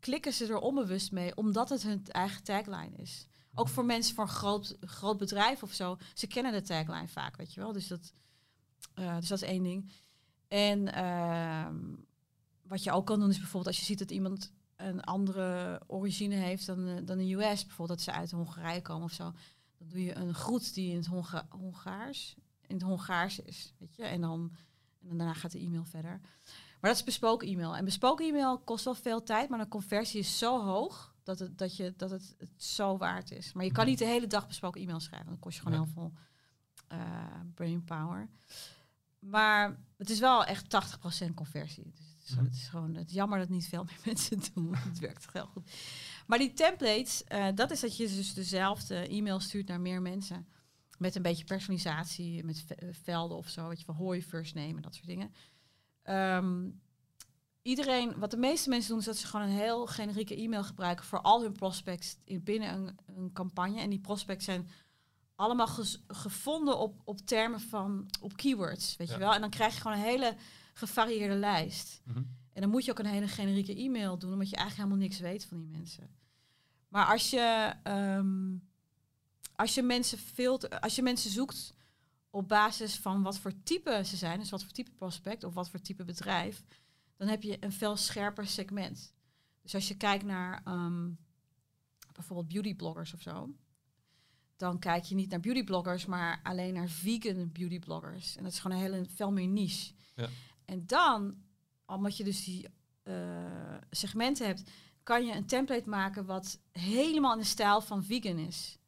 klikken 0.00 0.32
ze 0.32 0.46
er 0.46 0.58
onbewust 0.58 1.12
mee, 1.12 1.36
omdat 1.36 1.68
het 1.68 1.82
hun 1.82 2.06
eigen 2.06 2.42
tagline 2.42 2.96
is. 2.96 3.26
Ook 3.54 3.68
voor 3.68 3.84
mensen 3.84 4.14
van 4.14 4.24
een 4.24 4.30
groot, 4.30 4.76
groot 4.80 5.18
bedrijf 5.18 5.62
of 5.62 5.72
zo, 5.72 5.96
ze 6.14 6.26
kennen 6.26 6.52
de 6.52 6.62
tagline 6.62 7.08
vaak, 7.08 7.36
weet 7.36 7.54
je 7.54 7.60
wel. 7.60 7.72
Dus 7.72 7.88
dat, 7.88 8.12
uh, 8.94 9.16
dus 9.16 9.28
dat 9.28 9.42
is 9.42 9.48
één 9.48 9.62
ding. 9.62 9.90
En 10.48 10.92
ehm, 10.92 11.76
wat 12.62 12.82
je 12.82 12.92
ook 12.92 13.06
kan 13.06 13.20
doen 13.20 13.30
is 13.30 13.38
bijvoorbeeld 13.38 13.66
als 13.66 13.78
je 13.78 13.84
ziet 13.84 13.98
dat 13.98 14.10
iemand 14.10 14.52
een 14.76 15.02
andere 15.02 15.80
origine 15.86 16.34
heeft 16.34 16.66
dan, 16.66 16.86
eh, 16.86 16.94
dan 17.04 17.18
de 17.18 17.32
US, 17.32 17.66
bijvoorbeeld 17.66 17.98
dat 17.98 18.00
ze 18.00 18.12
uit 18.12 18.30
Hongarije 18.30 18.82
komen 18.82 19.04
of 19.04 19.12
zo, 19.12 19.32
dan 19.78 19.88
doe 19.88 20.02
je 20.04 20.14
een 20.14 20.34
groet 20.34 20.74
die 20.74 20.90
in 20.90 20.96
het 20.96 21.06
Honga 21.06 21.46
Hongaars, 21.50 22.36
in 22.66 22.74
het 22.74 22.84
Hongaars 22.84 23.40
is, 23.40 23.74
weet 23.78 23.96
je, 23.96 24.04
en 24.04 24.20
dan 24.20 24.52
en 25.10 25.16
daarna 25.16 25.34
gaat 25.34 25.52
de 25.52 25.58
e-mail 25.58 25.84
verder. 25.84 26.20
Maar 26.80 26.90
dat 26.90 26.96
is 26.96 27.04
bespoken 27.04 27.48
e-mail. 27.48 27.76
En 27.76 27.84
bespoken 27.84 28.26
e-mail 28.26 28.58
kost 28.58 28.84
wel 28.84 28.94
veel 28.94 29.22
tijd, 29.22 29.48
maar 29.48 29.58
de 29.58 29.68
conversie 29.68 30.20
is 30.20 30.38
zo 30.38 30.64
hoog 30.64 31.14
dat 31.22 31.38
het, 31.38 31.58
dat 31.58 31.76
je, 31.76 31.94
dat 31.96 32.10
het, 32.10 32.34
het 32.38 32.62
zo 32.62 32.96
waard 32.96 33.30
is. 33.30 33.52
Maar 33.52 33.64
je 33.64 33.72
kan 33.72 33.86
niet 33.86 33.98
de 33.98 34.04
hele 34.04 34.26
dag 34.26 34.46
bespoken 34.46 34.80
e-mail 34.80 35.00
schrijven. 35.00 35.28
Dan 35.28 35.38
kost 35.38 35.56
je 35.56 35.62
gewoon 35.62 35.78
heel 35.78 35.92
veel 35.92 36.12
uh, 36.92 36.98
brain 37.54 37.84
power. 37.84 38.28
Maar 39.30 39.78
het 39.96 40.10
is 40.10 40.18
wel 40.18 40.44
echt 40.44 40.64
80% 41.28 41.34
conversie. 41.34 41.92
Dus 41.94 42.08
het, 42.18 42.28
is, 42.28 42.34
mm. 42.34 42.44
het 42.44 42.54
is 42.54 42.68
gewoon 42.68 42.94
het 42.94 43.08
is 43.08 43.14
jammer 43.14 43.38
dat 43.38 43.48
niet 43.48 43.68
veel 43.68 43.84
meer 43.84 44.00
mensen 44.04 44.38
het 44.38 44.50
doen. 44.54 44.74
het 44.74 44.98
werkt 44.98 45.32
heel 45.32 45.46
goed. 45.46 45.70
Maar 46.26 46.38
die 46.38 46.52
templates, 46.52 47.22
uh, 47.28 47.48
dat 47.54 47.70
is 47.70 47.80
dat 47.80 47.96
je 47.96 48.08
dus 48.08 48.34
dezelfde 48.34 49.08
e-mail 49.08 49.40
stuurt 49.40 49.68
naar 49.68 49.80
meer 49.80 50.02
mensen. 50.02 50.46
Met 50.98 51.14
een 51.14 51.22
beetje 51.22 51.44
personalisatie, 51.44 52.44
met 52.44 52.64
velden 52.90 53.36
of 53.36 53.48
zo. 53.48 53.68
Weet 53.68 53.78
je, 53.78 53.84
van 53.84 53.94
hoi, 53.94 54.22
first 54.22 54.54
name 54.54 54.76
en 54.76 54.82
dat 54.82 54.94
soort 54.94 55.06
dingen. 55.06 55.32
Um, 56.04 56.80
iedereen, 57.62 58.18
wat 58.18 58.30
de 58.30 58.36
meeste 58.36 58.68
mensen 58.68 58.90
doen, 58.90 58.98
is 58.98 59.04
dat 59.04 59.16
ze 59.16 59.26
gewoon 59.26 59.46
een 59.46 59.56
heel 59.56 59.86
generieke 59.86 60.36
e-mail 60.36 60.64
gebruiken 60.64 61.04
voor 61.04 61.20
al 61.20 61.42
hun 61.42 61.52
prospects 61.52 62.18
in, 62.24 62.42
binnen 62.42 62.74
een, 62.74 62.98
een 63.16 63.32
campagne. 63.32 63.80
En 63.80 63.90
die 63.90 64.00
prospects 64.00 64.44
zijn 64.44 64.68
allemaal 65.36 65.68
gevonden 66.06 66.78
op, 66.78 67.00
op 67.04 67.18
termen 67.18 67.60
van, 67.60 68.10
op 68.20 68.36
keywords, 68.36 68.96
weet 68.96 69.10
je 69.10 69.18
wel. 69.18 69.34
En 69.34 69.40
dan 69.40 69.50
krijg 69.50 69.74
je 69.74 69.80
gewoon 69.80 69.96
een 69.96 70.02
hele 70.02 70.36
gevarieerde 70.72 71.34
lijst. 71.34 72.00
Mhm. 72.04 72.22
En 72.52 72.62
dan 72.62 72.70
moet 72.70 72.84
je 72.84 72.90
ook 72.90 72.98
een 72.98 73.06
hele 73.06 73.28
generieke 73.28 73.74
e-mail 73.74 74.18
doen, 74.18 74.32
omdat 74.32 74.50
je 74.50 74.56
eigenlijk 74.56 74.88
helemaal 74.88 75.08
niks 75.08 75.20
weet 75.20 75.44
van 75.44 75.58
die 75.58 75.66
mensen. 75.66 76.10
Maar 76.88 77.06
als 77.06 77.30
je, 77.30 77.74
um, 77.84 78.68
als 79.54 79.74
je 79.74 79.82
mensen 79.82 80.18
filter, 80.18 80.80
als 80.80 80.94
je 80.94 81.02
mensen 81.02 81.30
zoekt 81.30 81.74
op 82.30 82.48
basis 82.48 82.96
van 82.96 83.22
wat 83.22 83.38
voor 83.38 83.62
type 83.62 84.02
ze 84.04 84.16
zijn, 84.16 84.38
dus 84.38 84.50
wat 84.50 84.62
voor 84.62 84.72
type 84.72 84.90
prospect 84.90 85.44
of 85.44 85.54
wat 85.54 85.68
voor 85.68 85.80
type 85.80 86.04
bedrijf, 86.04 86.64
dan 87.16 87.28
heb 87.28 87.42
je 87.42 87.56
een 87.60 87.72
veel 87.72 87.96
scherper 87.96 88.46
segment. 88.46 89.14
Dus 89.62 89.74
als 89.74 89.88
je 89.88 89.96
kijkt 89.96 90.24
naar 90.24 90.62
um, 90.68 91.18
bijvoorbeeld 92.12 92.48
beautybloggers 92.48 93.14
of 93.14 93.22
zo, 93.22 93.54
dan 94.56 94.78
kijk 94.78 95.04
je 95.04 95.14
niet 95.14 95.30
naar 95.30 95.40
beautybloggers, 95.40 96.06
maar 96.06 96.40
alleen 96.42 96.74
naar 96.74 96.88
vegan 96.88 97.52
beautybloggers. 97.52 98.36
En 98.36 98.42
dat 98.42 98.52
is 98.52 98.58
gewoon 98.58 98.76
een 98.76 98.82
hele 98.82 99.06
veel 99.14 99.32
meer 99.32 99.48
niche. 99.48 99.92
Ja. 100.14 100.28
En 100.64 100.86
dan, 100.86 101.34
omdat 101.86 102.16
je 102.16 102.24
dus 102.24 102.44
die 102.44 102.68
uh, 103.04 103.14
segmenten 103.90 104.46
hebt, 104.46 104.70
kan 105.02 105.26
je 105.26 105.34
een 105.34 105.46
template 105.46 105.88
maken 105.88 106.26
wat 106.26 106.60
helemaal 106.72 107.32
in 107.32 107.38
de 107.38 107.44
stijl 107.44 107.80
van 107.80 108.04
vegan 108.04 108.38
is. 108.38 108.78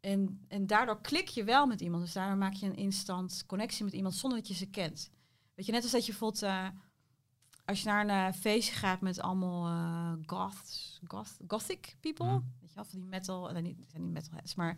En, 0.00 0.44
en 0.48 0.66
daardoor 0.66 1.00
klik 1.00 1.28
je 1.28 1.44
wel 1.44 1.66
met 1.66 1.80
iemand. 1.80 2.02
Dus 2.02 2.12
daardoor 2.12 2.36
maak 2.36 2.52
je 2.52 2.66
een 2.66 2.76
instant 2.76 3.44
connectie 3.46 3.84
met 3.84 3.92
iemand 3.92 4.14
zonder 4.14 4.38
dat 4.38 4.48
je 4.48 4.54
ze 4.54 4.66
kent. 4.66 5.10
Weet 5.54 5.66
je, 5.66 5.72
net 5.72 5.82
als 5.82 5.92
dat 5.92 6.06
je 6.06 6.10
bijvoorbeeld, 6.10 6.42
uh, 6.42 6.68
als 7.64 7.82
je 7.82 7.88
naar 7.88 8.08
een 8.08 8.28
uh, 8.28 8.40
feestje 8.40 8.74
gaat 8.74 9.00
met 9.00 9.20
allemaal 9.20 9.66
uh, 9.68 10.12
goths, 10.26 11.00
goth, 11.04 11.36
gothic 11.46 11.96
people, 12.00 12.26
mm 12.26 12.56
of 12.78 12.88
die 12.88 13.00
metal, 13.00 13.50
en 13.50 13.62
niet, 13.62 13.76
zijn 13.86 14.02
niet 14.02 14.12
metalheads, 14.12 14.54
maar 14.54 14.76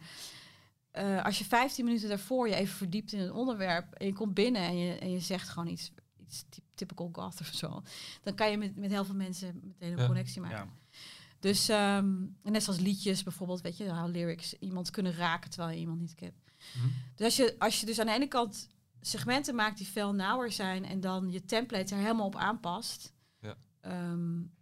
uh, 0.92 1.24
als 1.24 1.38
je 1.38 1.44
15 1.44 1.84
minuten 1.84 2.08
daarvoor 2.08 2.48
je 2.48 2.54
even 2.54 2.76
verdiept 2.76 3.12
in 3.12 3.18
het 3.20 3.30
onderwerp 3.30 3.94
en 3.94 4.06
je 4.06 4.12
komt 4.12 4.34
binnen 4.34 4.62
en 4.62 4.78
je, 4.78 4.98
en 4.98 5.10
je 5.10 5.20
zegt 5.20 5.48
gewoon 5.48 5.68
iets, 5.68 5.92
iets 6.20 6.44
typical 6.74 7.08
goth 7.12 7.40
of 7.40 7.46
zo, 7.46 7.82
dan 8.22 8.34
kan 8.34 8.50
je 8.50 8.58
met, 8.58 8.76
met 8.76 8.90
heel 8.90 9.04
veel 9.04 9.14
mensen 9.14 9.60
meteen 9.64 9.98
een 9.98 10.06
connectie 10.06 10.40
maken. 10.40 10.56
Ja. 10.58 10.98
Dus 11.38 11.68
um, 11.68 12.36
net 12.42 12.62
zoals 12.62 12.80
liedjes 12.80 13.22
bijvoorbeeld, 13.22 13.60
weet 13.60 13.76
je, 13.76 13.90
how 13.90 14.10
lyrics 14.10 14.58
iemand 14.58 14.90
kunnen 14.90 15.14
raken 15.14 15.50
terwijl 15.50 15.72
je 15.72 15.80
iemand 15.80 16.00
niet 16.00 16.14
kent. 16.14 16.42
-hmm. 16.72 16.92
Dus 17.14 17.24
als 17.24 17.36
je, 17.36 17.54
als 17.58 17.80
je 17.80 17.86
dus 17.86 17.98
aan 17.98 18.06
de 18.06 18.12
ene 18.12 18.28
kant 18.28 18.68
segmenten 19.00 19.54
maakt 19.54 19.78
die 19.78 19.86
veel 19.86 20.14
nauwer 20.14 20.52
zijn 20.52 20.84
en 20.84 21.00
dan 21.00 21.30
je 21.30 21.44
template 21.44 21.94
er 21.94 22.00
helemaal 22.00 22.26
op 22.26 22.36
aanpast, 22.36 23.12
ja. 23.40 23.56
Um, 23.82 24.52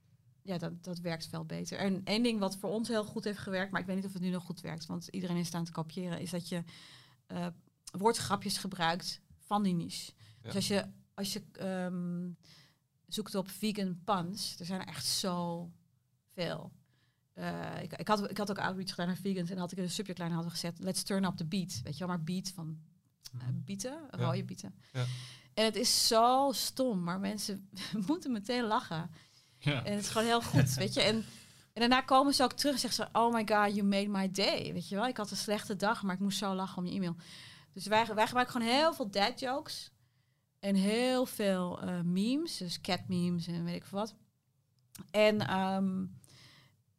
ja, 0.49 0.59
dat, 0.59 0.85
dat 0.85 0.99
werkt 0.99 1.27
veel 1.27 1.45
beter. 1.45 1.79
En 1.79 2.05
één 2.05 2.23
ding 2.23 2.39
wat 2.39 2.57
voor 2.57 2.71
ons 2.71 2.89
heel 2.89 3.05
goed 3.05 3.25
heeft 3.25 3.39
gewerkt, 3.39 3.73
maar 3.73 3.81
ik 3.81 3.87
weet 3.87 3.97
niet 3.97 4.05
of 4.05 4.13
het 4.13 4.23
nu 4.23 4.31
nog 4.31 4.45
goed 4.45 4.61
werkt, 4.61 4.87
want 4.87 5.09
iedereen 5.09 5.37
is 5.37 5.55
aan 5.55 5.65
te 5.65 5.73
kopiëren, 5.73 6.21
is 6.21 6.31
dat 6.31 6.49
je 6.49 6.63
uh, 7.29 7.47
woordgrapjes 7.93 8.59
gebruikt 8.59 9.21
van 9.39 9.63
die 9.63 9.75
niche. 9.75 10.13
Dus 10.43 10.55
als 10.55 10.69
je, 10.69 10.85
als 11.15 11.33
je 11.33 11.43
um, 11.61 12.37
zoekt 13.07 13.35
op 13.35 13.49
vegan 13.49 14.01
puns, 14.05 14.59
er 14.59 14.65
zijn 14.65 14.81
er 14.81 14.87
echt 14.87 15.07
zo 15.07 15.71
veel. 16.33 16.73
Uh, 17.35 17.83
ik, 17.83 17.93
ik, 17.93 18.09
had, 18.09 18.31
ik 18.31 18.39
had 18.39 18.51
ook 18.51 18.59
outreach 18.59 18.91
gedaan 18.91 19.07
naar 19.07 19.17
vegans 19.17 19.51
en 19.51 19.59
had 19.59 19.73
ik 19.73 19.79
een 19.79 19.91
subject 19.91 20.19
line 20.19 20.35
hadden 20.35 20.51
gezet, 20.51 20.79
let's 20.79 21.03
turn 21.03 21.25
up 21.25 21.37
the 21.37 21.47
beat. 21.47 21.81
Weet 21.83 21.93
je 21.93 22.07
wel, 22.07 22.09
maar 22.09 22.25
beat 22.25 22.49
van 22.49 22.79
uh, 23.35 23.43
bieten, 23.53 23.99
rode 24.11 24.45
bieten. 24.45 24.75
Ja. 24.93 25.05
En 25.55 25.65
het 25.65 25.77
is 25.77 26.07
zo 26.07 26.51
stom, 26.53 27.03
maar 27.03 27.21
mensen 27.21 27.71
moeten 28.07 28.33
meteen 28.33 28.65
lachen. 28.65 29.11
En 29.61 29.93
het 29.93 30.01
is 30.01 30.09
gewoon 30.09 30.27
heel 30.27 30.43
goed, 30.43 30.75
weet 30.75 30.95
je. 30.95 31.03
En, 31.03 31.17
en 31.73 31.81
daarna 31.81 32.01
komen 32.01 32.35
ze 32.35 32.43
ook 32.43 32.53
terug 32.53 32.75
en 32.75 32.81
zeggen 32.81 33.05
ze... 33.05 33.19
Oh 33.19 33.33
my 33.33 33.47
god, 33.47 33.75
you 33.75 33.83
made 33.83 34.09
my 34.09 34.31
day. 34.31 34.73
Weet 34.73 34.89
je 34.89 34.95
wel, 34.95 35.07
ik 35.07 35.17
had 35.17 35.31
een 35.31 35.37
slechte 35.37 35.77
dag, 35.77 36.03
maar 36.03 36.15
ik 36.15 36.21
moest 36.21 36.39
zo 36.39 36.55
lachen 36.55 36.79
om 36.79 36.87
je 36.87 36.95
e-mail. 36.95 37.17
Dus 37.73 37.87
wij, 37.87 38.07
wij 38.15 38.27
gebruiken 38.27 38.61
gewoon 38.61 38.75
heel 38.75 38.95
veel 38.95 39.11
dad 39.11 39.41
jokes. 39.41 39.91
En 40.61 40.75
heel 40.75 41.27
veel 41.27 41.85
uh, 41.85 42.01
memes, 42.01 42.57
dus 42.57 42.81
cat 42.81 43.09
memes 43.09 43.47
en 43.47 43.65
weet 43.65 43.75
ik 43.75 43.85
veel 43.85 43.99
wat. 43.99 44.15
En 45.11 45.59
um, 45.61 46.19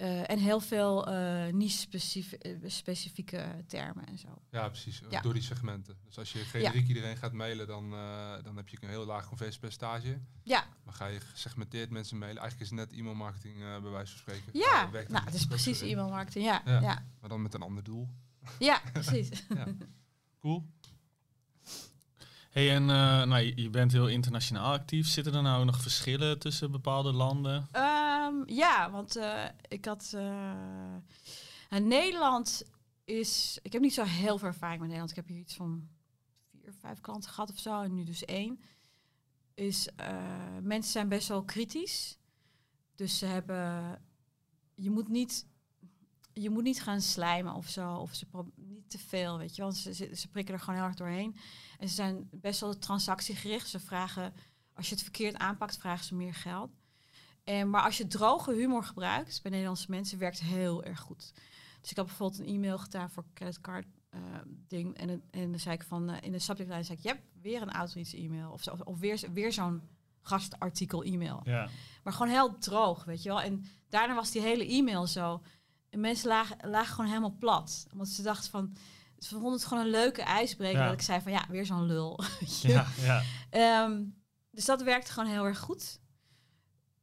uh, 0.01 0.29
en 0.29 0.39
heel 0.39 0.59
veel 0.59 1.11
uh, 1.11 1.53
niche-specifieke 1.53 3.63
termen 3.67 4.05
en 4.05 4.17
zo. 4.17 4.27
Ja, 4.49 4.67
precies. 4.67 5.01
Ja. 5.09 5.21
Door 5.21 5.33
die 5.33 5.41
segmenten. 5.41 5.97
Dus 6.05 6.17
als 6.17 6.31
je 6.31 6.39
generiek 6.39 6.81
ja. 6.81 6.87
iedereen 6.87 7.17
gaat 7.17 7.33
mailen, 7.33 7.67
dan, 7.67 7.93
uh, 7.93 8.33
dan 8.43 8.57
heb 8.57 8.69
je 8.69 8.77
een 8.81 8.89
heel 8.89 9.05
laag 9.05 9.27
conversiepercentage. 9.27 10.19
Ja. 10.43 10.65
Maar 10.83 10.93
ga 10.93 11.05
je 11.05 11.19
gesegmenteerd 11.19 11.89
mensen 11.89 12.17
mailen, 12.17 12.41
eigenlijk 12.41 12.71
is 12.71 12.77
het 12.77 12.89
net 12.89 12.99
e-mailmarketing 12.99 13.57
bij 13.57 13.91
wijze 13.91 14.11
van 14.11 14.21
spreken. 14.21 14.49
Ja, 14.53 14.89
nou, 15.07 15.25
het 15.25 15.33
is 15.33 15.45
precies 15.45 15.81
e-mailmarketing, 15.81 16.45
ja. 16.45 16.61
ja. 16.65 16.81
ja. 16.81 17.05
Maar 17.19 17.29
dan 17.29 17.41
met 17.41 17.53
een 17.53 17.61
ander 17.61 17.83
doel. 17.83 18.09
Ja, 18.59 18.81
precies. 18.93 19.29
Cool. 20.39 20.65
Hey, 22.49 22.75
en 22.75 22.85
nou, 22.85 23.53
je 23.55 23.69
bent 23.69 23.91
heel 23.91 24.07
internationaal 24.07 24.73
actief. 24.73 25.07
Zitten 25.07 25.33
er 25.33 25.41
nou 25.41 25.65
nog 25.65 25.81
verschillen 25.81 26.39
tussen 26.39 26.71
bepaalde 26.71 27.13
landen? 27.13 27.67
Ja, 28.45 28.91
want 28.91 29.17
uh, 29.17 29.45
ik 29.67 29.85
had... 29.85 30.11
Uh, 30.15 30.95
Nederland 31.69 32.63
is... 33.03 33.59
Ik 33.61 33.73
heb 33.73 33.81
niet 33.81 33.93
zo 33.93 34.03
heel 34.03 34.37
veel 34.37 34.47
ervaring 34.47 34.79
met 34.79 34.87
Nederland. 34.87 35.09
Ik 35.09 35.15
heb 35.15 35.27
hier 35.27 35.39
iets 35.39 35.55
van 35.55 35.89
vier, 36.51 36.73
vijf 36.73 37.01
klanten 37.01 37.29
gehad 37.29 37.49
of 37.49 37.59
zo. 37.59 37.81
En 37.81 37.93
nu 37.93 38.03
dus 38.03 38.25
één. 38.25 38.61
Is, 39.53 39.89
mensen 40.61 40.91
zijn 40.91 41.09
best 41.09 41.27
wel 41.27 41.43
kritisch. 41.43 42.17
Dus 42.95 43.17
ze 43.17 43.25
hebben... 43.25 44.01
Je 44.75 44.89
moet 44.89 45.07
niet 45.07 45.45
je 46.41 46.49
moet 46.49 46.63
niet 46.63 46.81
gaan 46.81 47.01
slijmen 47.01 47.53
of 47.53 47.69
zo. 47.69 47.95
Of 47.95 48.15
ze 48.15 48.25
niet 48.55 48.89
te 48.89 48.99
veel, 48.99 49.37
weet 49.37 49.55
je. 49.55 49.61
Want 49.61 49.77
ze, 49.77 49.93
ze, 49.93 50.15
ze, 50.15 50.27
prikken 50.27 50.53
er 50.53 50.59
gewoon 50.59 50.75
heel 50.75 50.87
erg 50.87 50.95
doorheen. 50.95 51.35
En 51.79 51.89
ze 51.89 51.95
zijn 51.95 52.29
best 52.31 52.59
wel 52.59 52.77
transactiegericht. 52.77 53.69
Ze 53.69 53.79
vragen, 53.79 54.33
als 54.73 54.87
je 54.87 54.93
het 54.93 55.03
verkeerd 55.03 55.37
aanpakt, 55.37 55.77
vragen 55.77 56.05
ze 56.05 56.15
meer 56.15 56.33
geld. 56.33 56.71
En, 57.49 57.69
maar 57.69 57.81
als 57.81 57.97
je 57.97 58.07
droge 58.07 58.53
humor 58.53 58.83
gebruikt 58.83 59.41
bij 59.41 59.51
Nederlandse 59.51 59.89
mensen, 59.89 60.17
werkt 60.19 60.39
heel 60.39 60.83
erg 60.83 60.99
goed. 60.99 61.33
Dus 61.81 61.89
ik 61.89 61.95
heb 61.95 62.05
bijvoorbeeld 62.05 62.39
een 62.39 62.55
e-mail 62.55 62.77
gedaan 62.77 63.09
voor 63.09 63.25
creditcard 63.33 63.85
uh, 64.11 64.19
ding. 64.67 64.97
En, 64.97 65.23
en 65.31 65.51
dan 65.51 65.59
zei 65.59 65.75
ik 65.75 65.83
van, 65.83 66.09
uh, 66.09 66.15
in 66.21 66.31
de 66.31 66.39
subject 66.39 66.69
line 66.69 66.83
zei 66.83 66.97
ik, 66.97 67.03
je 67.03 67.15
weer 67.41 67.61
een 67.61 67.71
outreach 67.71 68.13
e-mail. 68.13 68.51
Of, 68.51 68.63
zo, 68.63 68.77
of 68.83 68.99
weer, 68.99 69.21
weer 69.33 69.53
zo'n 69.53 69.81
gastartikel 70.21 71.03
e-mail. 71.03 71.41
Ja. 71.43 71.69
Maar 72.03 72.13
gewoon 72.13 72.31
heel 72.31 72.57
droog, 72.57 73.03
weet 73.03 73.23
je 73.23 73.29
wel. 73.29 73.41
En 73.41 73.65
daarna 73.89 74.15
was 74.15 74.31
die 74.31 74.41
hele 74.41 74.67
e-mail 74.67 75.07
zo. 75.07 75.41
En 75.89 75.99
mensen 75.99 76.27
lagen, 76.27 76.69
lagen 76.69 76.93
gewoon 76.93 77.09
helemaal 77.09 77.35
plat. 77.39 77.87
Omdat 77.91 78.07
ze 78.07 78.21
dachten 78.21 78.51
van... 78.51 78.75
Ze 79.17 79.29
vonden 79.29 79.51
het 79.51 79.65
gewoon 79.65 79.83
een 79.83 79.89
leuke 79.89 80.21
ijsbreker. 80.21 80.83
Dat 80.83 80.93
ik 80.93 81.01
zei 81.01 81.21
van 81.21 81.31
ja, 81.31 81.45
weer 81.49 81.65
zo'n 81.65 81.85
lul. 81.85 82.19
ja, 82.61 82.87
ja. 83.01 83.21
Um, 83.83 84.15
dus 84.51 84.65
dat 84.65 84.81
werkte 84.81 85.11
gewoon 85.11 85.29
heel 85.29 85.45
erg 85.45 85.59
goed. 85.59 85.99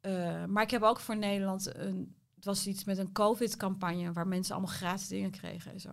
Uh, 0.07 0.45
maar 0.45 0.63
ik 0.63 0.71
heb 0.71 0.83
ook 0.83 1.01
voor 1.01 1.17
Nederland 1.17 1.75
een... 1.75 2.15
Het 2.35 2.45
was 2.45 2.67
iets 2.67 2.85
met 2.85 2.99
een 2.99 3.13
COVID-campagne... 3.13 4.13
waar 4.13 4.27
mensen 4.27 4.55
allemaal 4.55 4.75
gratis 4.75 5.09
dingen 5.09 5.31
kregen 5.31 5.73
en 5.73 5.81
zo. 5.81 5.91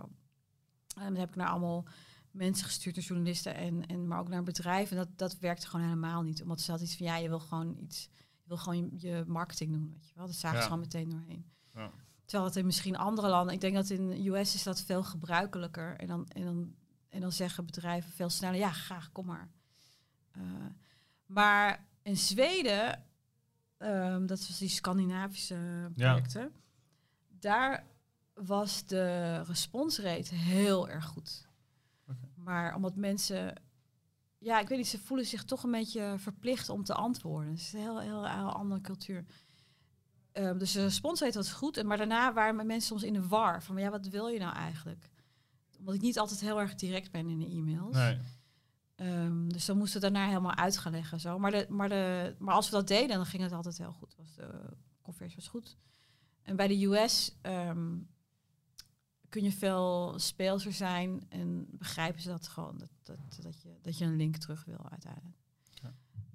En 0.96 1.04
dan 1.04 1.16
heb 1.16 1.30
ik 1.30 1.36
naar 1.36 1.48
allemaal 1.48 1.86
mensen 2.32 2.66
gestuurd, 2.66 2.96
naar 2.96 3.06
journalisten... 3.06 3.56
En, 3.56 3.86
en, 3.86 4.08
maar 4.08 4.20
ook 4.20 4.28
naar 4.28 4.44
bedrijven. 4.44 4.98
En 4.98 5.04
dat, 5.04 5.18
dat 5.18 5.40
werkte 5.40 5.68
gewoon 5.68 5.86
helemaal 5.86 6.22
niet. 6.22 6.42
Omdat 6.42 6.62
ze 6.62 6.70
hadden 6.70 6.88
iets 6.88 6.98
van... 6.98 7.06
ja, 7.06 7.18
je 7.18 7.30
wil 7.30 7.40
gewoon 7.40 7.78
iets... 7.80 8.10
Je 8.14 8.50
wil 8.50 8.58
gewoon 8.58 8.92
je, 8.98 9.24
marketing 9.28 9.72
doen, 9.72 9.90
weet 9.92 10.08
je 10.08 10.14
wel. 10.16 10.26
Dat 10.26 10.36
zagen 10.36 10.58
ja. 10.58 10.64
ze 10.64 10.70
gewoon 10.70 10.84
meteen 10.84 11.10
doorheen. 11.10 11.46
Ja. 11.74 11.92
Terwijl 12.26 12.50
het 12.50 12.56
in 12.56 12.66
misschien 12.66 12.98
andere 12.98 13.28
landen, 13.30 13.54
ik 13.54 13.62
denk 13.62 13.76
dat 13.76 13.90
in 13.90 14.08
de 14.08 14.30
US 14.30 14.56
is 14.56 14.64
dat 14.64 14.82
veel 14.82 15.04
gebruikelijker. 15.04 15.96
En 15.96 16.08
dan, 16.08 16.28
en 16.28 16.44
dan, 16.44 16.76
en 17.10 17.22
dan 17.22 17.32
zeggen 17.32 17.66
bedrijven 17.66 18.12
veel 18.12 18.30
sneller, 18.30 18.60
ja, 18.60 18.72
graag, 18.72 19.12
kom 19.12 19.26
maar. 19.26 19.50
Uh, 20.38 20.44
maar 21.26 21.88
in 22.02 22.18
Zweden, 22.18 23.04
um, 23.84 24.26
dat 24.26 24.48
was 24.48 24.58
die 24.58 24.70
Scandinavische 24.70 25.90
projecten, 25.94 26.42
ja. 26.42 26.50
daar 27.40 27.86
was 28.34 28.86
de 28.86 29.38
responsrate 29.42 30.36
heel 30.36 30.90
erg 30.90 31.06
goed. 31.06 31.48
Okay. 32.04 32.30
Maar 32.36 32.76
omdat 32.76 32.96
mensen, 32.96 33.62
ja, 34.38 34.60
ik 34.60 34.68
weet 34.68 34.78
niet, 34.78 34.88
ze 34.88 35.00
voelen 35.00 35.26
zich 35.26 35.44
toch 35.44 35.64
een 35.64 35.72
beetje 35.72 36.16
verplicht 36.18 36.70
om 36.70 36.84
te 36.84 36.94
antwoorden. 36.94 37.52
Het 37.52 37.60
is 37.60 37.74
een 37.74 37.80
heel, 37.80 38.00
heel, 38.00 38.30
heel 38.30 38.54
andere 38.54 38.82
cultuur. 38.82 39.26
Um, 40.34 40.58
dus 40.58 40.72
de 40.72 40.82
responsrate 40.82 41.38
was 41.38 41.52
goed. 41.52 41.84
Maar 41.84 41.98
daarna 41.98 42.34
waren 42.34 42.56
mensen 42.56 42.82
soms 42.82 43.04
in 43.04 43.14
de 43.14 43.28
war. 43.28 43.64
Van 43.64 43.78
ja, 43.78 43.90
wat 43.90 44.08
wil 44.08 44.28
je 44.28 44.40
nou 44.40 44.56
eigenlijk? 44.56 45.10
Omdat 45.80 45.96
ik 45.96 46.02
niet 46.02 46.20
altijd 46.20 46.40
heel 46.40 46.60
erg 46.60 46.76
direct 46.76 47.12
ben 47.12 47.30
in 47.30 47.40
de 47.40 47.50
e-mails. 47.50 47.96
Nee. 47.96 48.20
Um, 48.96 49.54
dus 49.54 49.66
dan 49.66 49.78
moesten 49.78 50.02
we 50.02 50.10
daarna 50.12 50.28
helemaal 50.28 50.56
uit 50.56 50.78
gaan 50.78 50.92
leggen. 50.92 51.20
Zo. 51.20 51.40
Maar, 51.40 51.52
de, 51.52 51.66
maar, 51.70 51.90
de, 51.90 52.36
maar 52.40 52.54
als 52.56 52.70
we 52.70 52.76
dat 52.76 52.88
deden, 52.88 53.16
dan 53.16 53.26
ging 53.26 53.44
het 53.44 53.52
altijd 53.52 53.78
heel 53.78 53.92
goed. 53.92 54.16
Was 54.18 54.36
de 54.36 54.78
conversie 55.02 55.36
was 55.36 55.48
goed. 55.48 55.78
En 56.42 56.56
bij 56.56 56.68
de 56.68 56.86
US 56.86 57.36
um, 57.42 58.10
kun 59.30 59.44
je 59.44 59.52
veel 59.52 60.14
speelser 60.20 60.74
zijn 60.74 61.26
en 61.30 61.68
begrijpen 61.70 62.22
ze 62.22 62.30
dat 62.30 62.48
gewoon 62.48 62.78
dat, 62.78 62.90
dat, 63.04 63.38
dat, 63.42 63.62
je, 63.62 63.78
dat 63.82 63.98
je 63.98 64.06
een 64.06 64.16
link 64.16 64.38
terug 64.38 64.66
wil 64.66 64.90
uiteindelijk. 64.90 65.38
Ja. 65.72 65.94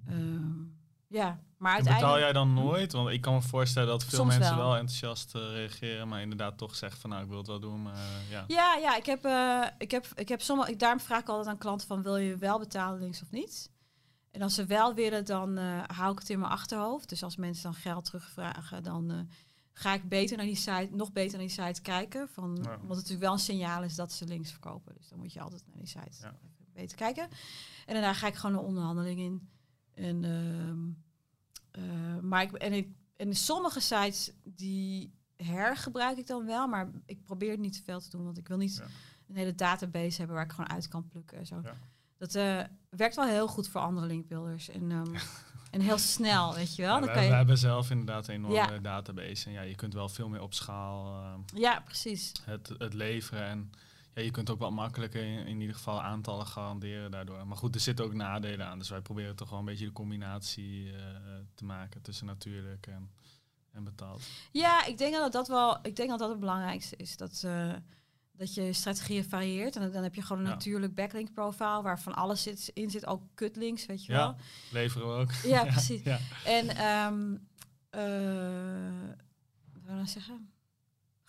Um, 0.09 0.77
ja, 1.07 1.39
maar 1.59 1.73
uiteindelijk... 1.73 2.13
betaal 2.13 2.19
jij 2.19 2.33
dan 2.33 2.53
nooit? 2.53 2.91
Want 2.91 3.09
ik 3.09 3.21
kan 3.21 3.33
me 3.33 3.41
voorstellen 3.41 3.89
dat 3.89 4.03
veel 4.03 4.25
mensen 4.25 4.57
wel. 4.57 4.75
enthousiast 4.75 5.35
uh, 5.35 5.41
reageren, 5.41 6.07
maar 6.07 6.21
inderdaad 6.21 6.57
toch 6.57 6.75
zeggen 6.75 7.01
van 7.01 7.09
nou, 7.09 7.23
ik 7.23 7.29
wil 7.29 7.37
het 7.37 7.47
wel 7.47 7.59
doen, 7.59 7.81
maar 7.81 7.95
uh, 7.95 8.29
ja. 8.29 8.43
Ja, 8.47 8.75
ja, 8.75 8.95
ik 8.95 9.05
heb, 9.05 9.25
uh, 9.25 9.65
ik 9.77 9.91
heb, 9.91 10.07
ik 10.15 10.29
heb 10.29 10.41
sommige, 10.41 10.71
ik, 10.71 10.79
daarom 10.79 10.99
vraag 10.99 11.21
ik 11.21 11.29
altijd 11.29 11.47
aan 11.47 11.57
klanten 11.57 11.87
van 11.87 12.01
wil 12.01 12.17
je 12.17 12.37
wel 12.37 12.59
betalen 12.59 12.99
links 12.99 13.21
of 13.21 13.31
niet? 13.31 13.71
En 14.31 14.41
als 14.41 14.55
ze 14.55 14.65
wel 14.65 14.93
willen, 14.93 15.25
dan 15.25 15.57
hou 15.87 16.11
ik 16.11 16.19
het 16.19 16.29
in 16.29 16.39
mijn 16.39 16.51
achterhoofd. 16.51 17.09
Dus 17.09 17.23
als 17.23 17.35
mensen 17.35 17.63
dan 17.63 17.73
geld 17.73 18.05
terugvragen, 18.05 18.83
dan 18.83 19.29
ga 19.73 19.93
ik 19.93 20.09
beter 20.09 20.37
naar 20.37 20.45
die 20.45 20.55
site, 20.55 20.89
nog 20.91 21.11
beter 21.11 21.37
naar 21.37 21.47
die 21.47 21.63
site 21.63 21.81
kijken. 21.81 22.29
Van, 22.29 22.59
ja. 22.61 22.71
Omdat 22.71 22.79
het 22.81 22.89
natuurlijk 22.89 23.21
wel 23.21 23.33
een 23.33 23.39
signaal 23.39 23.83
is 23.83 23.95
dat 23.95 24.11
ze 24.11 24.25
links 24.25 24.51
verkopen. 24.51 24.93
Dus 24.97 25.07
dan 25.09 25.19
moet 25.19 25.33
je 25.33 25.41
altijd 25.41 25.63
naar 25.67 25.77
die 25.77 25.87
site 25.87 26.17
ja. 26.21 26.33
beter 26.73 26.97
kijken. 26.97 27.27
En 27.85 27.93
daarna 27.93 28.13
ga 28.13 28.27
ik 28.27 28.35
gewoon 28.35 28.55
een 28.55 28.65
onderhandeling 28.65 29.19
in. 29.19 29.49
En, 29.93 30.23
uh, 31.77 31.83
uh, 31.83 32.19
maar 32.21 32.41
ik, 32.41 32.51
en, 32.51 32.73
ik, 32.73 32.87
en 33.15 33.33
sommige 33.33 33.79
sites 33.79 34.31
die 34.43 35.13
hergebruik 35.35 36.17
ik 36.17 36.27
dan 36.27 36.45
wel, 36.45 36.67
maar 36.67 36.89
ik 37.05 37.25
probeer 37.25 37.51
het 37.51 37.59
niet 37.59 37.73
te 37.73 37.83
veel 37.83 37.99
te 37.99 38.09
doen, 38.09 38.23
want 38.23 38.37
ik 38.37 38.47
wil 38.47 38.57
niet 38.57 38.75
ja. 38.75 38.83
een 39.27 39.35
hele 39.35 39.55
database 39.55 40.17
hebben 40.17 40.35
waar 40.35 40.45
ik 40.45 40.51
gewoon 40.51 40.69
uit 40.69 40.87
kan 40.87 41.07
plukken. 41.07 41.37
En 41.37 41.45
zo. 41.45 41.59
Ja. 41.63 41.73
Dat 42.17 42.35
uh, 42.35 42.61
werkt 42.89 43.15
wel 43.15 43.25
heel 43.25 43.47
goed 43.47 43.69
voor 43.69 43.81
andere 43.81 44.07
linkbuilders. 44.07 44.69
En, 44.69 44.91
um, 44.91 45.13
en 45.71 45.81
heel 45.81 45.97
snel, 45.97 46.53
weet 46.53 46.75
je 46.75 46.81
wel. 46.81 46.93
Ja, 46.93 46.99
dan 46.99 47.13
kan 47.13 47.23
je... 47.23 47.29
We 47.29 47.35
hebben 47.35 47.57
zelf 47.57 47.89
inderdaad 47.89 48.27
een 48.27 48.35
enorme 48.35 48.81
database. 48.81 49.45
En 49.45 49.51
ja, 49.51 49.61
je 49.61 49.75
kunt 49.75 49.93
wel 49.93 50.09
veel 50.09 50.29
meer 50.29 50.41
op 50.41 50.53
schaal 50.53 51.23
ja, 51.55 51.79
precies. 51.79 52.31
Het, 52.45 52.71
het 52.77 52.93
leveren. 52.93 53.45
En 53.45 53.71
ja, 54.19 54.25
je 54.25 54.31
kunt 54.31 54.49
ook 54.49 54.59
wat 54.59 54.71
makkelijker 54.71 55.23
in, 55.23 55.45
in, 55.45 55.61
ieder 55.61 55.75
geval 55.75 56.01
aantallen 56.01 56.45
garanderen 56.45 57.11
daardoor. 57.11 57.47
Maar 57.47 57.57
goed, 57.57 57.75
er 57.75 57.81
zitten 57.81 58.05
ook 58.05 58.13
nadelen 58.13 58.67
aan. 58.67 58.79
Dus 58.79 58.89
wij 58.89 59.01
proberen 59.01 59.35
toch 59.35 59.49
wel 59.49 59.59
een 59.59 59.65
beetje 59.65 59.85
de 59.85 59.91
combinatie 59.91 60.83
uh, 60.83 60.97
te 61.55 61.65
maken 61.65 62.01
tussen 62.01 62.25
natuurlijk 62.25 62.87
en, 62.87 63.11
en 63.71 63.83
betaald. 63.83 64.21
Ja, 64.51 64.85
ik 64.85 64.97
denk 64.97 65.13
dat 65.13 65.31
dat 65.31 65.47
wel, 65.47 65.79
ik 65.81 65.95
denk 65.95 66.09
dat 66.09 66.19
dat 66.19 66.29
het 66.29 66.39
belangrijkste 66.39 66.95
is. 66.95 67.17
Dat, 67.17 67.41
uh, 67.45 67.73
dat 68.31 68.53
je 68.53 68.73
strategieën 68.73 69.23
varieert. 69.23 69.75
En 69.75 69.91
dan 69.91 70.03
heb 70.03 70.15
je 70.15 70.21
gewoon 70.21 70.41
een 70.41 70.47
ja. 70.47 70.53
natuurlijk 70.53 70.95
backlink 70.95 71.33
profile 71.33 71.81
waar 71.81 71.99
van 71.99 72.15
alles 72.15 72.43
zit, 72.43 72.71
in 72.73 72.89
zit, 72.89 73.05
ook 73.05 73.21
kutlinks, 73.33 73.85
weet 73.85 74.05
je 74.05 74.11
ja, 74.11 74.17
wel. 74.17 74.35
leveren 74.71 75.07
we 75.07 75.13
ook. 75.13 75.31
Ja, 75.31 75.63
precies. 75.73 76.01
En 76.45 76.85
um, 76.85 77.47
uh, 77.91 78.01
wat 79.73 79.83
wil 79.83 79.91
ik 79.91 79.95
nou 79.95 80.07
zeggen? 80.07 80.51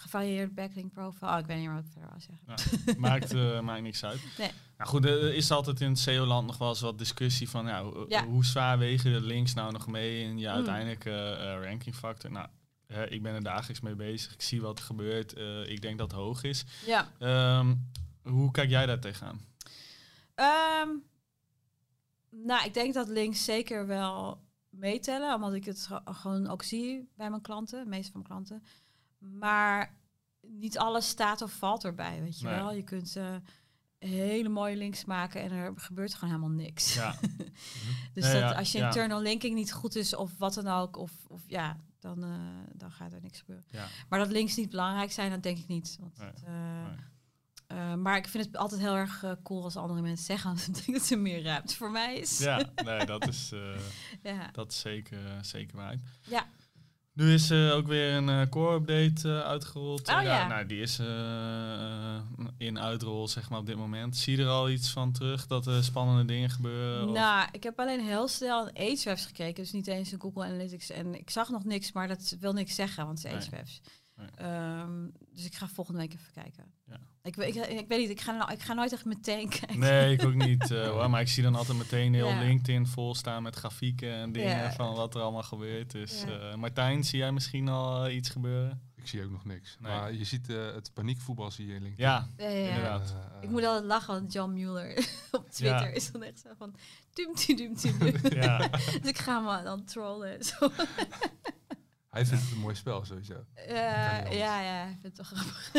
Gevarieerd 0.01 0.55
backlink 0.55 0.93
profile. 0.93 1.31
Oh, 1.31 1.39
ik 1.39 1.47
weet 1.47 1.57
niet 1.57 1.67
meer 1.67 1.75
wat 1.75 1.85
ik 1.85 1.91
verder 1.93 2.09
wou 2.09 2.21
zeggen. 2.21 2.85
Ja, 2.87 2.95
maakt, 3.09 3.35
uh, 3.35 3.61
maakt 3.69 3.83
niks 3.83 4.05
uit. 4.05 4.21
Nee. 4.39 4.51
Nou 4.77 4.91
goed, 4.91 5.05
er 5.05 5.35
is 5.35 5.51
altijd 5.51 5.81
in 5.81 5.89
het 5.89 5.99
SEO-land 5.99 6.47
nog 6.47 6.59
wel 6.59 6.69
eens 6.69 6.81
wat 6.81 6.99
discussie 6.99 7.49
van 7.49 7.67
ja, 7.67 7.85
ja. 8.09 8.27
hoe 8.27 8.45
zwaar 8.45 8.79
wegen 8.79 9.13
de 9.13 9.21
links 9.21 9.55
nou 9.55 9.73
nog 9.73 9.87
mee 9.87 10.23
in 10.23 10.39
je 10.39 10.49
mm. 10.49 10.55
uiteindelijke 10.55 11.11
uh, 11.11 11.65
rankingfactor. 11.65 12.31
Nou, 12.31 12.49
uh, 12.87 13.11
ik 13.11 13.23
ben 13.23 13.35
er 13.35 13.43
dagelijks 13.43 13.81
mee 13.81 13.95
bezig. 13.95 14.33
Ik 14.33 14.43
zie 14.43 14.61
wat 14.61 14.79
er 14.79 14.85
gebeurt. 14.85 15.39
ik 15.69 15.83
denk 15.83 15.99
dat 15.99 16.11
het 16.11 16.21
hoog 16.21 16.43
is. 16.43 16.65
Ja. 16.87 17.09
Um, 17.59 17.91
hoe 18.23 18.51
kijk 18.51 18.71
jij 18.71 18.87
daar 18.87 19.01
tegenaan? 19.01 19.41
Um, 20.35 21.03
nou, 22.31 22.65
ik 22.65 22.75
denk 22.75 22.95
dat 22.95 23.09
links 23.09 23.45
zeker 23.45 23.87
wel 23.87 24.43
meetellen, 24.69 25.35
omdat 25.35 25.55
ik 25.55 25.65
het 25.65 25.89
gewoon 26.05 26.49
ook 26.49 26.63
zie 26.63 27.09
bij 27.17 27.31
mijn 27.31 27.43
klanten, 27.43 27.85
de 27.85 27.91
meeste 27.91 28.13
van 28.13 28.23
mijn 28.23 28.33
klanten. 28.33 28.63
Maar 29.21 29.99
niet 30.41 30.79
alles 30.79 31.09
staat 31.09 31.43
of 31.43 31.53
valt 31.53 31.85
erbij, 31.85 32.21
weet 32.21 32.41
je 32.41 32.47
nee. 32.47 32.55
wel. 32.55 32.73
Je 32.73 32.85
kunt 32.85 33.17
uh, 33.17 33.37
hele 33.99 34.49
mooie 34.49 34.77
links 34.77 35.05
maken 35.05 35.43
en 35.43 35.53
er 35.53 35.73
gebeurt 35.77 36.15
gewoon 36.15 36.35
helemaal 36.35 36.57
niks. 36.57 36.95
Ja. 36.95 37.15
dus 38.15 38.25
nee, 38.25 38.33
dat, 38.33 38.51
ja, 38.51 38.53
als 38.53 38.73
je 38.73 38.79
internal 38.79 39.21
linking 39.21 39.55
niet 39.55 39.73
goed 39.73 39.97
is 39.97 40.17
of 40.17 40.39
wat 40.39 40.55
dan 40.55 40.67
ook, 40.67 40.97
of, 40.97 41.13
of 41.29 41.43
ja, 41.47 41.77
dan, 41.99 42.25
uh, 42.25 42.31
dan 42.73 42.91
gaat 42.91 43.13
er 43.13 43.21
niks 43.21 43.39
gebeuren. 43.39 43.67
Maar 44.09 44.19
dat 44.19 44.31
links 44.31 44.57
niet 44.57 44.71
belangrijk 44.71 45.13
zijn, 45.13 45.31
dat 45.31 45.43
denk 45.43 45.59
ik 45.59 45.67
niet. 45.67 45.97
Want 46.01 46.19
nee. 46.19 46.29
het, 46.29 46.45
uh, 47.73 47.95
maar 47.95 48.17
ik 48.17 48.29
vind 48.29 48.45
het 48.45 48.57
altijd 48.57 48.81
heel 48.81 48.97
erg 48.97 49.25
cool 49.43 49.65
als 49.65 49.77
andere 49.77 50.01
mensen 50.01 50.27
zeggen 50.27 50.57
dat 50.93 51.11
er 51.11 51.19
meer 51.19 51.43
ruimte 51.43 51.77
voor 51.77 51.91
mij 51.91 52.17
is. 52.17 52.39
Ja, 52.39 52.71
nee, 52.85 53.07
dat 53.07 53.29
is, 53.29 53.53
ja. 54.23 54.49
dat 54.53 54.71
is 54.71 54.81
zeker, 54.81 55.19
zeker 55.45 55.77
waar. 55.77 55.97
Ja. 56.23 56.49
Nu 57.21 57.33
is 57.33 57.51
er 57.51 57.69
uh, 57.69 57.75
ook 57.75 57.87
weer 57.87 58.13
een 58.13 58.29
uh, 58.29 58.43
core-update 58.51 59.29
uh, 59.29 59.41
uitgerold. 59.41 60.09
Oh, 60.09 60.23
ja. 60.23 60.47
Nou, 60.47 60.67
die 60.67 60.81
is 60.81 60.99
in 62.59 62.79
uitrol, 62.79 63.29
zeg 63.29 63.51
maar, 63.51 63.59
op 63.59 63.67
dit 63.67 63.77
moment. 63.77 64.17
Zie 64.17 64.37
je 64.37 64.43
er 64.43 64.49
al 64.49 64.71
iets 64.71 64.91
van 64.91 65.13
terug, 65.13 65.47
dat 65.47 65.67
er 65.67 65.85
spannende 65.85 66.25
dingen 66.25 66.51
gebeuren? 66.51 67.13
Nou, 67.13 67.49
ik 67.53 67.63
heb 67.63 67.81
alleen 67.81 68.01
heel 68.01 68.29
snel 68.29 68.69
een 68.69 68.77
Ahrefs 68.77 69.27
gekeken, 69.27 69.63
dus 69.63 69.73
niet 69.73 69.87
eens 69.87 70.13
in 70.13 70.21
Google 70.21 70.45
Analytics. 70.45 70.91
En 70.91 71.15
ik 71.15 71.31
zag 71.31 71.49
nog 71.49 71.65
niks, 71.65 71.93
maar 71.93 72.09
dat 72.09 72.37
wil 72.41 72.53
niks 72.53 72.75
zeggen, 72.75 73.07
want 73.07 73.23
het 73.23 73.33
is 73.33 73.47
Ahrefs. 73.47 73.81
Ehm, 74.35 75.09
dus 75.33 75.45
ik 75.45 75.55
ga 75.55 75.69
volgende 75.69 76.01
week 76.01 76.15
even 76.15 76.33
kijken. 76.33 76.73
Ja. 76.87 77.01
Ik, 77.23 77.37
ik, 77.37 77.55
ik, 77.55 77.89
weet 77.89 77.99
niet, 77.99 78.11
ik 78.11 78.21
ga, 78.21 78.33
nou- 78.33 78.53
ik 78.53 78.63
ga 78.63 78.73
nooit 78.75 78.93
echt 78.93 79.05
meteen 79.05 79.49
kijken. 79.59 79.79
Nee, 79.79 80.13
ik 80.13 80.25
ook 80.25 80.35
niet. 80.35 80.71
eh, 80.71 80.89
hoor, 80.89 81.11
maar 81.11 81.21
ik 81.21 81.29
zie 81.29 81.43
dan 81.43 81.55
altijd 81.55 81.79
meteen 81.79 82.15
heel 82.15 82.29
Ja. 82.29 82.41
LinkedIn 82.41 82.87
vol 82.87 83.15
staan 83.15 83.43
met 83.43 83.57
grafieken 83.57 84.13
en 84.13 84.33
dingen 84.33 84.57
Ja. 84.57 84.73
van 84.73 84.95
wat 84.95 85.15
er 85.15 85.21
allemaal 85.21 85.43
gebeurt. 85.43 85.91
Dus 85.91 86.23
Ja. 86.27 86.51
eh, 86.51 86.55
Martijn, 86.57 87.05
zie 87.05 87.19
jij 87.19 87.33
misschien 87.33 87.69
al 87.69 88.05
eh, 88.05 88.15
iets 88.15 88.29
gebeuren? 88.29 88.89
Ik 88.97 89.07
zie 89.09 89.25
ook 89.25 89.31
nog 89.31 89.45
niks. 89.45 89.77
Nee. 89.81 89.93
Maar 89.93 90.13
je 90.13 90.25
ziet 90.25 90.49
eh, 90.51 90.73
het 90.75 90.91
paniekvoetbal 90.95 91.51
zie 91.51 91.67
je 91.67 91.75
in 91.75 91.83
LinkedIn. 91.83 92.07
Ja, 92.07 92.29
Ja, 92.37 92.49
ja, 92.49 92.59
ja. 92.59 92.69
inderdaad. 92.69 93.15
Ik 93.41 93.49
moet 93.49 93.65
altijd 93.65 93.85
lachen, 93.85 94.15
want 94.15 94.33
John 94.33 94.53
Mueller 94.53 95.09
op 95.31 95.51
Twitter 95.51 95.81
Ja. 95.89 95.95
is 95.95 96.13
dan 96.13 96.23
echt 96.23 96.41
zo 96.41 96.49
van... 96.59 96.75
Dum, 97.13 97.57
dum, 97.57 97.75
dus 99.03 99.11
ik 99.11 99.19
ga 99.19 99.41
me 99.41 99.63
dan 99.63 99.85
trollen. 99.85 100.39
en 100.39 100.45
Zo. 100.45 100.71
Hij 102.11 102.27
vindt 102.27 102.43
het 102.45 102.53
een 102.53 102.59
mooi 102.59 102.75
spel 102.75 103.05
sowieso. 103.05 103.45
Ja, 103.69 104.29
ja, 104.31 104.83
ik 104.85 104.97
vind 105.01 105.03
het 105.03 105.15
toch 105.15 105.27
grappig. 105.27 105.73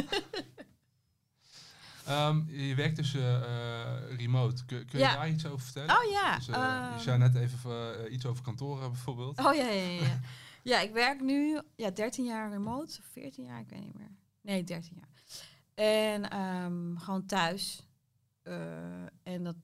Ehm, 2.06 2.44
je 2.48 2.76
werkt 2.76 2.96
dus 2.96 3.14
eh, 3.14 3.36
eh, 3.36 4.18
remote. 4.18 4.66
Kun, 4.66 4.86
kun 4.86 5.00
je 5.00 5.06
Ja. 5.06 5.14
daar 5.16 5.30
iets 5.30 5.46
over 5.46 5.66
vertellen? 5.66 5.98
Oh 5.98 6.12
ja. 6.12 6.36
Dus, 6.36 6.48
eh, 6.48 6.56
ehm, 6.56 6.94
je 6.94 7.00
zei 7.02 7.18
net 7.18 7.36
even 7.36 8.14
iets 8.14 8.26
over 8.26 8.44
kantoren 8.44 8.92
bijvoorbeeld. 8.92 9.40
Oh 9.40 9.54
ja, 9.56 9.68
ja, 9.68 9.90
ja. 9.90 10.20
ja. 10.64 10.80
ik 10.88 10.92
werk 10.94 11.22
nu 11.22 11.62
ja, 11.76 11.90
13 11.92 12.26
jaar 12.26 12.50
remote, 12.52 12.98
of 13.00 13.06
14 13.12 13.44
jaar, 13.44 13.60
ik 13.60 13.70
weet 13.70 13.84
niet 13.84 13.98
meer. 13.98 14.12
Nee, 14.42 14.64
13 14.64 14.96
jaar. 14.96 15.10
En 15.74 16.30
ehm, 16.30 16.98
gewoon 16.98 17.26
thuis. 17.26 17.86
En 19.24 19.44
dat, 19.44 19.56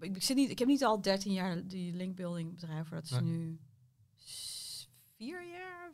ik, 0.00 0.16
ik 0.16 0.22
zit 0.22 0.36
niet, 0.36 0.50
ik 0.50 0.58
heb 0.58 0.68
niet 0.68 0.84
al 0.84 1.00
13 1.00 1.32
jaar 1.32 1.66
die 1.66 1.92
linkbuilding 1.94 2.54
bedrijf, 2.54 2.88
dat 2.88 3.04
is 3.04 3.10
Nee. 3.10 3.22
nu 3.22 3.58
vier 5.16 5.48
jaar, 5.50 5.90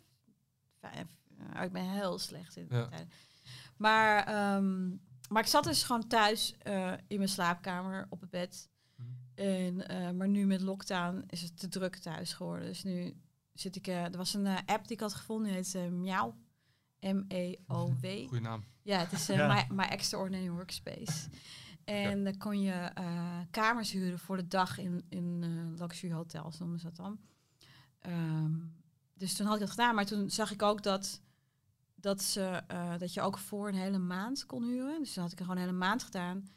vijf. 0.81 1.07
Eh, 1.53 1.63
ik 1.63 1.73
ben 1.73 1.91
heel 1.91 2.19
slecht 2.19 2.57
in 2.57 2.67
Ja. 2.71 2.87
tijden. 2.89 3.11
Maar, 3.77 4.27
maar 5.29 5.43
ik 5.43 5.49
zat 5.49 5.65
dus 5.65 5.83
gewoon 5.83 6.07
thuis 6.07 6.55
eh, 6.59 6.93
in 7.07 7.17
mijn 7.17 7.29
slaapkamer 7.29 8.07
op 8.09 8.21
het 8.21 8.31
bed. 8.31 8.69
Mhm. 8.97 9.09
En, 9.35 9.89
eh, 9.89 10.11
maar 10.11 10.29
nu 10.29 10.47
met 10.47 10.61
lockdown 10.61 11.25
is 11.27 11.43
het 11.43 11.59
te 11.59 11.69
druk 11.69 11.97
thuis 11.97 12.33
geworden. 12.33 12.67
Dus 12.67 12.83
nu 12.83 13.17
zit 13.53 13.77
ik... 13.77 13.87
eh, 13.87 14.05
er 14.05 14.17
was 14.17 14.35
een 14.35 14.47
app 14.47 14.83
die 14.83 14.93
ik 14.97 15.01
had 15.01 15.15
gevonden, 15.15 15.53
die 15.53 15.81
heet 15.81 15.91
Miauw. 15.91 16.35
M-E-O-W. 17.01 18.07
Goeie 18.29 18.41
naam. 18.43 18.65
Ja, 18.83 18.99
het 18.99 19.13
is 19.13 19.27
Ja. 19.27 19.47
my, 19.55 19.75
my 19.77 19.85
Extraordinary 19.85 20.51
Workspace. 20.51 21.29
En 21.85 22.25
dan 22.25 22.37
kon 22.37 22.61
je 22.61 22.73
eh, 22.73 23.39
kamers 23.51 23.93
huren 23.93 24.19
voor 24.19 24.37
de 24.37 24.49
dag 24.49 24.79
in, 24.79 25.05
in 25.09 25.75
luxury 25.79 26.13
hotels, 26.13 26.59
noemen 26.59 26.79
ze 26.79 26.85
dat 26.85 26.97
dan. 26.97 27.19
Ehm, 27.99 28.53
dus 29.15 29.35
toen 29.35 29.47
had 29.47 29.55
ik 29.55 29.61
dat 29.61 29.71
gedaan, 29.71 29.95
maar 29.95 30.07
toen 30.07 30.31
zag 30.31 30.51
ik 30.51 30.63
ook 30.63 30.83
dat, 30.83 31.21
dat, 32.01 32.23
ze, 32.23 32.41
eh, 32.67 32.99
dat 32.99 33.15
je 33.15 33.21
ook 33.21 33.39
voor 33.39 33.69
een 33.69 33.75
hele 33.75 33.99
maand 33.99 34.47
kon 34.47 34.65
huren. 34.65 34.99
Dus 34.99 35.13
toen 35.13 35.23
had 35.23 35.33
ik 35.33 35.39
er 35.39 35.45
gewoon 35.45 35.61
een 35.61 35.67
hele 35.69 35.79
maand 35.79 36.03
gedaan. 36.03 36.49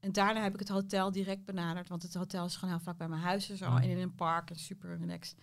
En 0.00 0.12
daarna 0.12 0.42
heb 0.42 0.52
ik 0.52 0.58
het 0.58 0.68
hotel 0.68 1.12
direct 1.12 1.44
benaderd, 1.44 1.88
want 1.88 2.02
het 2.02 2.14
hotel 2.14 2.44
is 2.44 2.54
gewoon 2.56 2.74
heel 2.74 2.82
vlak 2.82 2.96
bij 2.96 3.08
mijn 3.08 3.22
huis 3.22 3.50
en 3.50 3.56
zo. 3.56 3.70
Mhm. 3.70 3.82
En 3.82 3.88
in 3.88 3.98
een 3.98 4.14
park 4.14 4.50
en 4.50 4.56
super 4.58 4.98
relaxed. 4.98 5.36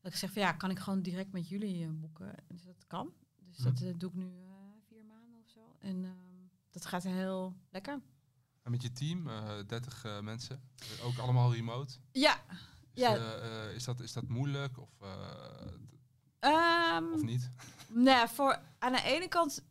Dat 0.00 0.12
ik 0.12 0.18
zeg 0.18 0.32
van 0.32 0.42
ja, 0.42 0.52
kan 0.52 0.70
ik 0.70 0.78
gewoon 0.78 1.02
direct 1.02 1.32
met 1.32 1.48
jullie 1.48 1.84
eh, 1.84 1.90
boeken? 1.92 2.34
Dus 2.48 2.64
dat 2.64 2.84
kan. 2.86 3.12
Dus 3.44 3.56
dat 3.56 3.72
Mhm. 3.80 3.84
eh, 3.88 3.94
doe 3.98 4.10
ik 4.10 4.16
nu 4.16 4.30
vier 4.88 5.04
maanden 5.04 5.38
of 5.44 5.48
zo. 5.48 5.60
En 5.80 6.04
ehm, 6.04 6.14
dat 6.70 6.86
gaat 6.86 7.02
heel 7.02 7.56
lekker. 7.70 8.00
En 8.62 8.70
met 8.70 8.82
je 8.82 8.92
team, 8.92 9.28
eh 9.28 9.58
30 9.66 10.04
eh, 10.04 10.20
mensen, 10.20 10.60
ook 11.02 11.18
allemaal 11.18 11.54
remote. 11.54 11.94
Ja. 12.12 12.34
Is, 12.92 13.02
Ja. 13.02 13.14
is, 13.68 13.84
dat, 13.84 14.00
is 14.00 14.12
dat 14.12 14.28
moeilijk 14.28 14.78
of, 14.78 14.90
eh, 16.46 16.86
Ehm, 16.96 17.12
of 17.12 17.22
niet? 17.22 17.50
Nee, 17.88 18.26
voor 18.26 18.58
aan 18.78 18.92
de 18.92 19.02
ene 19.02 19.28
kant, 19.28 19.64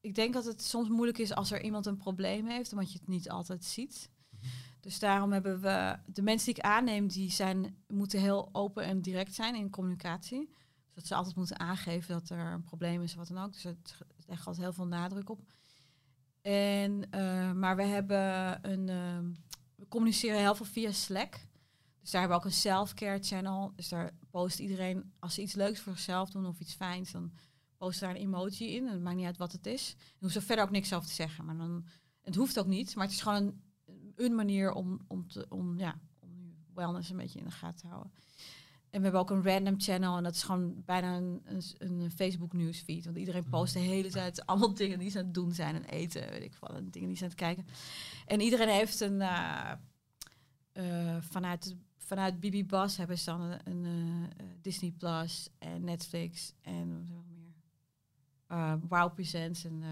ik 0.00 0.14
denk 0.14 0.34
dat 0.34 0.44
het 0.44 0.62
soms 0.62 0.88
moeilijk 0.88 1.18
is 1.18 1.34
als 1.34 1.50
er 1.50 1.62
iemand 1.62 1.86
een 1.86 1.96
probleem 1.96 2.46
heeft, 2.46 2.72
omdat 2.72 2.92
je 2.92 2.98
het 2.98 3.08
niet 3.08 3.30
altijd 3.30 3.64
ziet. 3.64 4.10
Mhm. 4.30 4.46
Dus 4.80 4.98
daarom 4.98 5.32
hebben 5.32 5.60
we 5.60 5.98
de 6.06 6.22
mensen 6.22 6.46
die 6.46 6.54
ik 6.54 6.70
aanneem, 6.70 7.08
die 7.08 7.30
zijn, 7.30 7.76
moeten 7.88 8.20
heel 8.20 8.48
open 8.52 8.84
en 8.84 9.00
direct 9.00 9.34
zijn 9.34 9.54
in 9.54 9.70
communicatie. 9.70 10.48
Dus 10.84 10.94
dat 10.94 11.06
ze 11.06 11.14
altijd 11.14 11.36
moeten 11.36 11.58
aangeven 11.58 12.14
dat 12.14 12.30
er 12.30 12.52
een 12.52 12.62
probleem 12.62 13.02
is 13.02 13.12
of 13.12 13.18
wat 13.18 13.28
dan 13.28 13.44
ook. 13.44 13.52
Dus 13.52 13.62
het 13.62 13.96
legt 14.26 14.46
altijd 14.46 14.64
heel 14.64 14.74
veel 14.74 14.86
nadruk 14.86 15.30
op. 15.30 15.40
En, 16.42 17.10
eh, 17.10 17.52
maar 17.52 17.76
we 17.76 17.82
hebben 17.82 18.58
een, 18.70 18.88
ehm, 18.88 19.24
we 19.74 19.88
communiceren 19.88 20.38
heel 20.40 20.54
veel 20.54 20.66
via 20.66 20.92
Slack. 20.92 21.46
Dus 22.06 22.14
daar 22.14 22.24
hebben 22.24 22.40
we 22.40 22.44
ook 22.44 22.50
een 22.50 22.60
self-care 22.60 23.22
channel. 23.22 23.72
Dus 23.76 23.88
daar 23.88 24.10
post 24.30 24.58
iedereen, 24.58 25.12
als 25.18 25.34
ze 25.34 25.42
iets 25.42 25.54
leuks 25.54 25.80
voor 25.80 25.92
zichzelf 25.92 26.30
doen 26.30 26.46
of 26.46 26.60
iets 26.60 26.74
fijns, 26.74 27.10
dan 27.12 27.32
post 27.76 28.00
daar 28.00 28.10
een 28.10 28.16
emoji 28.16 28.74
in. 28.74 28.86
En 28.86 28.92
het 28.92 29.02
maakt 29.02 29.16
niet 29.16 29.26
uit 29.26 29.36
wat 29.36 29.52
het 29.52 29.66
is. 29.66 29.94
Je 29.98 30.14
hoeft 30.20 30.34
er 30.34 30.42
verder 30.42 30.64
ook 30.64 30.70
niks 30.70 30.92
over 30.92 31.08
te 31.08 31.14
zeggen. 31.14 31.44
Maar 31.44 31.56
dan, 31.56 31.86
het 32.22 32.34
hoeft 32.34 32.58
ook 32.58 32.66
niet, 32.66 32.94
maar 32.94 33.04
het 33.04 33.14
is 33.14 33.20
gewoon 33.20 33.60
een, 33.86 34.12
een 34.16 34.34
manier 34.34 34.72
om, 34.72 35.00
om, 35.06 35.28
te, 35.28 35.46
om, 35.48 35.78
ja, 35.78 36.00
om 36.20 36.54
wellness 36.74 37.10
een 37.10 37.16
beetje 37.16 37.38
in 37.38 37.44
de 37.44 37.50
gaten 37.50 37.80
te 37.80 37.86
houden. 37.86 38.12
En 38.90 38.98
we 38.98 39.02
hebben 39.02 39.20
ook 39.20 39.30
een 39.30 39.52
random 39.52 39.80
channel 39.80 40.16
en 40.16 40.22
dat 40.22 40.34
is 40.34 40.42
gewoon 40.42 40.82
bijna 40.84 41.16
een, 41.16 41.42
een, 41.78 42.10
Facebook 42.10 42.52
nieuwsfeed. 42.52 43.04
Want 43.04 43.16
iedereen 43.16 43.48
post 43.48 43.72
de 43.72 43.78
hele 43.78 44.10
tijd 44.10 44.46
allemaal 44.46 44.74
dingen 44.84 44.98
die 44.98 45.10
ze 45.10 45.18
aan 45.18 45.24
het 45.24 45.34
doen 45.34 45.52
zijn 45.52 45.74
en 45.74 45.84
eten, 45.84 46.30
weet 46.30 46.42
ik 46.42 46.56
wat, 46.60 46.70
en 46.70 46.90
dingen 46.90 47.08
die 47.08 47.16
ze 47.16 47.22
aan 47.22 47.30
het 47.30 47.38
kijken. 47.38 47.66
En 48.26 48.40
iedereen 48.40 48.68
heeft 48.68 49.00
een, 49.00 49.20
eh, 49.20 49.72
eh, 50.76 51.16
vanuit, 51.20 51.76
vanuit 52.06 52.40
Bibi 52.40 52.64
Bas 52.64 52.96
hebben 52.96 53.18
ze 53.18 53.24
dan 53.24 53.40
een, 53.40 53.60
een, 53.64 53.84
eh, 53.84 54.22
eh, 54.46 54.52
Disney 54.60 54.90
Plus 54.90 55.48
en 55.58 55.84
Netflix 55.84 56.52
en 56.62 56.98
wat 56.98 57.08
nog 57.08 57.24
meer? 57.28 57.54
Eh, 58.46 58.74
Wow 58.88 59.14
Presents 59.14 59.64
en 59.64 59.82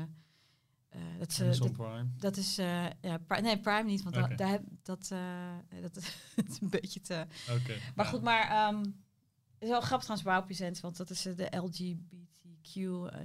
eh, 0.88 1.00
dat, 1.18 1.38
Amazon 1.40 1.66
dat, 1.66 1.76
Prime. 1.76 2.06
dat 2.16 2.36
is 2.36 2.56
ja, 2.56 3.18
Pri- 3.26 3.40
nee 3.40 3.58
Prime 3.60 3.82
niet, 3.82 4.02
want 4.02 4.16
Oké. 4.16 4.34
daar 4.34 4.48
heb, 4.48 4.62
dat, 4.82 5.08
dat 5.82 5.96
is 5.96 6.60
een 6.60 6.70
beetje 6.70 7.00
te. 7.00 7.26
Oké. 7.50 7.74
Maar 7.94 8.04
ja. 8.04 8.10
goed, 8.10 8.22
maar 8.22 8.48
ehm, 8.48 8.78
het 8.78 9.62
is 9.62 9.68
wel 9.68 9.80
grappig 9.80 10.06
trouwens 10.06 10.22
Wow 10.22 10.44
Presents, 10.44 10.80
want 10.80 10.96
dat 10.96 11.10
is 11.10 11.22
de 11.22 11.56
LGBTQ 11.56 12.74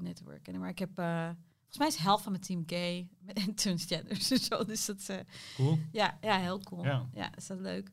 network. 0.02 0.48
En 0.48 0.60
maar 0.60 0.70
ik 0.70 0.80
heb 0.80 0.92
volgens 0.96 1.78
mij 1.78 1.88
is 1.88 1.96
de 1.96 2.02
helft 2.02 2.24
van 2.24 2.32
mijn 2.32 2.44
team 2.44 2.64
gay 2.66 3.08
met 3.20 3.38
en 3.38 3.54
transgenders 3.64 4.32
en 4.32 4.40
zo, 4.40 4.64
dus 4.64 4.86
dat 4.86 5.10
Cool. 5.56 5.80
ja, 5.92 6.18
ja, 6.22 6.38
heel 6.40 6.60
cool. 6.60 6.84
Ja. 6.84 7.10
Ja, 7.14 7.36
is 7.36 7.48
dat 7.48 7.60
leuk. 7.60 7.92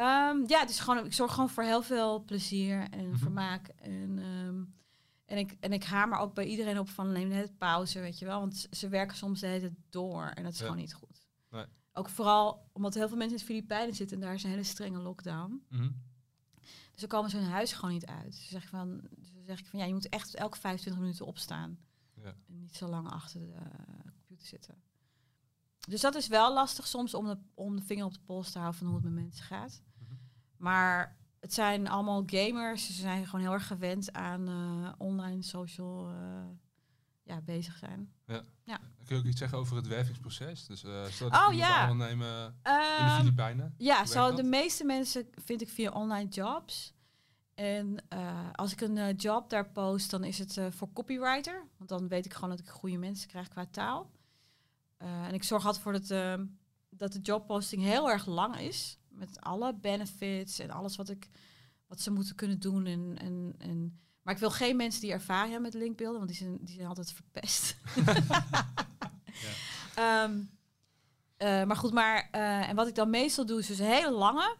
Ehm, 0.00 0.42
ja, 0.46 0.64
dus 0.64 0.80
gewoon, 0.80 1.04
ik 1.04 1.12
zorg 1.12 1.32
gewoon 1.34 1.48
voor 1.50 1.62
heel 1.62 1.82
veel 1.82 2.24
plezier 2.24 2.88
en 2.90 3.08
Mhm. 3.08 3.16
vermaak. 3.18 3.68
En, 3.68 4.18
ehm, 4.18 4.64
en, 5.24 5.38
ik, 5.38 5.56
en 5.60 5.72
ik 5.72 5.84
hamer 5.84 6.18
ook 6.18 6.34
bij 6.34 6.44
iedereen 6.44 6.78
op 6.78 6.88
van 6.88 7.12
neem 7.12 7.28
net 7.28 7.58
pauze, 7.58 8.00
weet 8.00 8.18
je 8.18 8.24
wel. 8.24 8.40
Want 8.40 8.66
ze 8.70 8.88
werken 8.88 9.16
soms 9.16 9.40
de 9.40 9.46
hele 9.46 9.60
tijd 9.60 9.72
door 9.90 10.24
en 10.26 10.42
dat 10.42 10.52
is 10.52 10.58
Ja. 10.58 10.64
gewoon 10.64 10.80
niet 10.80 10.94
goed. 10.94 11.26
Nee. 11.50 11.64
Ook 11.92 12.08
vooral 12.08 12.68
omdat 12.72 12.94
heel 12.94 13.08
veel 13.08 13.16
mensen 13.16 13.36
in 13.38 13.44
de 13.46 13.52
Filipijnen 13.52 13.94
zitten 13.94 14.16
en 14.16 14.22
daar 14.22 14.34
is 14.34 14.42
een 14.44 14.50
hele 14.50 14.62
strenge 14.62 14.98
lockdown. 14.98 15.64
Mhm. 15.68 15.90
Dus 16.90 17.00
dan 17.00 17.08
komen 17.08 17.30
ze 17.30 17.36
hun 17.36 17.50
huis 17.50 17.72
gewoon 17.72 17.94
niet 17.94 18.06
uit. 18.06 18.26
Dus 18.32 18.48
zeg 18.48 18.62
ik 18.62 18.68
van, 18.68 19.00
dus 19.16 19.32
dan 19.32 19.44
zeg 19.44 19.58
ik 19.58 19.66
van 19.66 19.78
ja, 19.78 19.84
je 19.84 19.92
moet 19.92 20.08
echt 20.08 20.34
elke 20.34 20.58
25 20.58 21.02
minuten 21.02 21.26
opstaan. 21.26 21.78
Ja. 22.14 22.34
En 22.48 22.58
niet 22.58 22.76
zo 22.76 22.88
lang 22.88 23.08
achter 23.08 23.40
de 23.40 23.52
eh, 23.52 24.10
computer 24.12 24.46
zitten. 24.46 24.82
Dus 25.88 26.00
dat 26.00 26.14
is 26.14 26.26
wel 26.26 26.52
lastig 26.52 26.86
soms 26.86 27.14
om 27.14 27.26
de, 27.26 27.38
om 27.54 27.76
de 27.76 27.82
vinger 27.82 28.04
op 28.04 28.12
de 28.14 28.20
pols 28.20 28.50
te 28.50 28.58
houden 28.58 28.78
van 28.78 28.88
hoe 28.88 28.96
het 28.96 29.04
met 29.04 29.14
mensen 29.24 29.44
gaat. 29.44 29.82
Maar 30.60 31.18
het 31.40 31.54
zijn 31.54 31.88
allemaal 31.88 32.22
gamers. 32.26 32.86
Ze 32.86 32.92
zijn 32.92 33.24
gewoon 33.24 33.40
heel 33.40 33.52
erg 33.52 33.66
gewend 33.66 34.12
aan 34.12 34.48
eh, 34.48 34.92
online 34.98 35.42
social 35.42 36.08
eh, 36.08 36.14
ja, 37.22 37.40
bezig 37.40 37.76
zijn. 37.76 38.12
Kun 38.26 39.16
je 39.16 39.16
ook 39.16 39.24
iets 39.24 39.38
zeggen 39.38 39.58
over 39.58 39.76
het 39.76 39.86
wervingsproces? 39.86 40.66
Dus 40.66 40.84
uh, 40.84 41.04
stel 41.04 41.26
Oh, 41.26 41.32
dat 41.32 41.50
we 41.50 41.56
ja. 41.56 41.86
allemaal 41.86 42.06
nemen 42.06 42.44
in 42.44 42.52
de 42.62 42.70
Ehm, 42.98 43.18
Filipijnen. 43.18 43.74
Ja, 43.76 44.06
zo 44.06 44.34
de 44.34 44.42
meeste 44.42 44.84
mensen 44.84 45.26
vind 45.44 45.60
ik 45.60 45.68
via 45.68 45.90
online 45.90 46.28
jobs. 46.28 46.94
En 47.54 48.04
eh, 48.08 48.50
als 48.52 48.72
ik 48.72 48.80
een 48.80 49.14
job 49.14 49.50
daar 49.50 49.70
post, 49.70 50.10
dan 50.10 50.24
is 50.24 50.38
het 50.38 50.60
voor 50.70 50.92
copywriter. 50.92 51.66
Want 51.76 51.90
dan 51.90 52.08
weet 52.08 52.24
ik 52.24 52.34
gewoon 52.34 52.50
dat 52.50 52.58
ik 52.58 52.68
goede 52.68 52.96
mensen 52.98 53.28
krijg 53.28 53.48
qua 53.48 53.66
taal. 53.70 54.10
En 55.00 55.34
ik 55.34 55.42
zorg 55.44 55.66
altijd 55.66 55.82
voor 55.82 55.92
dat, 55.92 56.10
eh, 56.10 56.34
dat 56.90 57.12
de 57.12 57.20
jobposting 57.20 57.82
heel 57.82 58.10
erg 58.10 58.26
lang 58.26 58.58
is. 58.58 58.98
Met 59.20 59.40
alle 59.40 59.74
benefits 59.74 60.58
en 60.58 60.70
alles 60.70 60.96
wat, 60.96 61.08
ik, 61.08 61.28
wat 61.86 62.00
ze 62.00 62.10
moeten 62.10 62.34
kunnen 62.34 62.60
doen. 62.60 62.86
En, 62.86 63.16
en, 63.18 63.54
en, 63.58 64.00
maar 64.22 64.34
ik 64.34 64.40
wil 64.40 64.50
geen 64.50 64.76
mensen 64.76 65.00
die 65.00 65.12
ervaring 65.12 65.52
hebben 65.52 65.70
met 65.72 65.80
linkbeelden, 65.82 66.16
want 66.18 66.28
die 66.30 66.38
zijn, 66.38 66.58
die 66.60 66.74
zijn 66.74 66.86
altijd 66.88 67.12
verpest. 67.12 67.76
Ehm, 69.94 70.40
eh, 71.36 71.64
maar 71.64 71.76
goed, 71.76 71.92
maar 71.92 72.28
eh, 72.30 72.68
en 72.68 72.76
wat 72.76 72.88
ik 72.88 72.94
dan 72.94 73.10
meestal 73.10 73.46
doe 73.46 73.58
is 73.58 73.66
dus 73.66 73.78
een 73.78 73.86
hele 73.86 74.10
lange. 74.10 74.56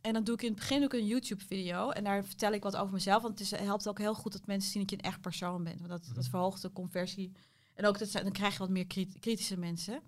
En 0.00 0.12
dan 0.12 0.24
doe 0.24 0.34
ik 0.34 0.42
in 0.42 0.48
het 0.48 0.58
begin 0.58 0.84
ook 0.84 0.92
een 0.92 1.06
YouTube-video. 1.06 1.90
En 1.90 2.04
daar 2.04 2.24
vertel 2.24 2.52
ik 2.52 2.62
wat 2.62 2.76
over 2.76 2.92
mezelf. 2.92 3.22
Want 3.22 3.38
het 3.38 3.52
is, 3.52 3.58
helpt 3.60 3.88
ook 3.88 3.98
heel 3.98 4.14
goed 4.14 4.32
dat 4.32 4.46
mensen 4.46 4.70
zien 4.70 4.80
dat 4.82 4.90
je 4.90 4.96
een 4.96 5.02
echt 5.10 5.20
persoon 5.20 5.64
bent. 5.64 5.78
Want 5.78 5.90
dat, 5.90 6.10
dat 6.14 6.26
verhoogt 6.28 6.62
de 6.62 6.72
conversie. 6.72 7.32
En 7.74 7.86
ook 7.86 7.98
dat, 7.98 8.08
ze- 8.08 8.22
dan 8.22 8.32
krijg 8.32 8.52
je 8.52 8.58
wat 8.58 8.68
meer 8.68 8.86
krit- 8.86 9.18
kritische 9.18 9.56
mensen. 9.58 10.00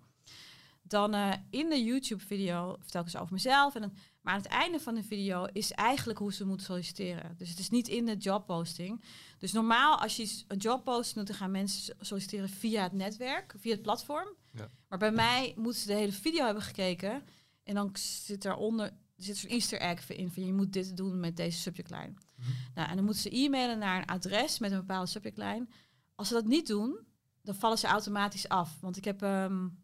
Dan 0.89 1.15
uh, 1.15 1.33
in 1.49 1.69
de 1.69 1.83
YouTube-video 1.83 2.75
vertel 2.79 3.01
ik 3.01 3.07
eens 3.07 3.17
over 3.17 3.33
mezelf. 3.33 3.75
En 3.75 3.81
dan, 3.81 3.93
maar 4.21 4.33
aan 4.33 4.41
het 4.41 4.51
einde 4.51 4.79
van 4.79 4.95
de 4.95 5.03
video 5.03 5.45
is 5.45 5.71
eigenlijk 5.71 6.19
hoe 6.19 6.33
ze 6.33 6.45
moeten 6.45 6.65
solliciteren. 6.65 7.35
Dus 7.37 7.49
het 7.49 7.59
is 7.59 7.69
niet 7.69 7.87
in 7.87 8.05
de 8.05 8.17
jobposting. 8.17 9.03
Dus 9.37 9.51
normaal 9.51 9.99
als 9.99 10.15
je 10.15 10.43
een 10.47 10.57
jobposting 10.57 11.15
doet, 11.15 11.27
dan 11.27 11.35
gaan 11.35 11.51
mensen 11.51 11.95
solliciteren 11.99 12.49
via 12.49 12.83
het 12.83 12.93
netwerk, 12.93 13.53
via 13.57 13.71
het 13.71 13.81
platform. 13.81 14.27
Ja. 14.53 14.67
Maar 14.87 14.99
bij 14.99 15.11
mij 15.11 15.53
moeten 15.55 15.81
ze 15.81 15.87
de 15.87 15.93
hele 15.93 16.11
video 16.11 16.45
hebben 16.45 16.63
gekeken. 16.63 17.23
En 17.63 17.75
dan 17.75 17.89
zit 17.93 18.45
eronder 18.45 18.91
zit 19.15 19.43
een 19.43 19.49
easter 19.49 19.79
egg 19.79 20.09
in 20.09 20.31
van 20.31 20.45
je 20.45 20.53
moet 20.53 20.73
dit 20.73 20.97
doen 20.97 21.19
met 21.19 21.37
deze 21.37 21.59
subjectline. 21.59 22.13
Mm 22.35 22.45
nou, 22.75 22.89
en 22.89 22.95
dan 22.95 23.05
moeten 23.05 23.21
ze 23.21 23.35
e-mailen 23.35 23.79
naar 23.79 23.97
een 23.97 24.05
adres 24.05 24.59
met 24.59 24.71
een 24.71 24.77
bepaalde 24.77 25.09
subjectline. 25.09 25.67
Als 26.15 26.27
ze 26.27 26.33
dat 26.33 26.45
niet 26.45 26.67
doen, 26.67 26.99
dan 27.41 27.55
vallen 27.55 27.77
ze 27.77 27.87
automatisch 27.87 28.47
af. 28.47 28.77
Want 28.81 28.97
ik 28.97 29.05
heb 29.05 29.21
um, 29.21 29.83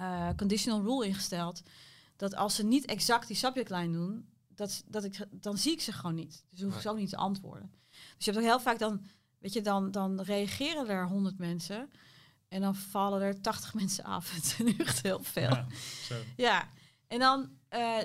uh, 0.00 0.28
conditional 0.36 0.82
rule 0.82 1.06
ingesteld 1.06 1.62
dat 2.16 2.34
als 2.34 2.54
ze 2.54 2.64
niet 2.64 2.84
exact 2.84 3.26
die 3.26 3.36
subjectline 3.36 3.92
doen, 3.92 4.28
dat, 4.48 4.84
dat 4.86 5.04
ik, 5.04 5.26
dan 5.30 5.58
zie 5.58 5.72
ik 5.72 5.80
ze 5.80 5.92
gewoon 5.92 6.14
niet. 6.14 6.44
Dus 6.50 6.60
hoef 6.62 6.74
ik 6.74 6.80
ze 6.80 6.90
ook 6.90 6.96
niet 6.96 7.08
te 7.08 7.16
antwoorden. 7.16 7.70
Dus 7.90 8.24
je 8.24 8.30
hebt 8.30 8.36
ook 8.36 8.50
heel 8.50 8.60
vaak 8.60 8.78
dan, 8.78 9.04
weet 9.38 9.52
je, 9.52 9.60
dan, 9.60 9.90
dan 9.90 10.20
reageren 10.20 10.88
er 10.88 11.08
honderd 11.08 11.38
mensen 11.38 11.90
en 12.48 12.60
dan 12.60 12.74
vallen 12.74 13.22
er 13.22 13.40
80 13.40 13.74
mensen 13.80 14.04
af. 14.04 14.34
Het 14.34 14.44
is 14.44 14.58
nu 14.58 14.74
echt 14.78 15.02
heel 15.02 15.22
veel. 15.22 15.42
Ja, 15.42 15.66
ja. 16.36 16.68
en 17.06 17.18
dan, 17.18 17.50
uh, 17.70 17.98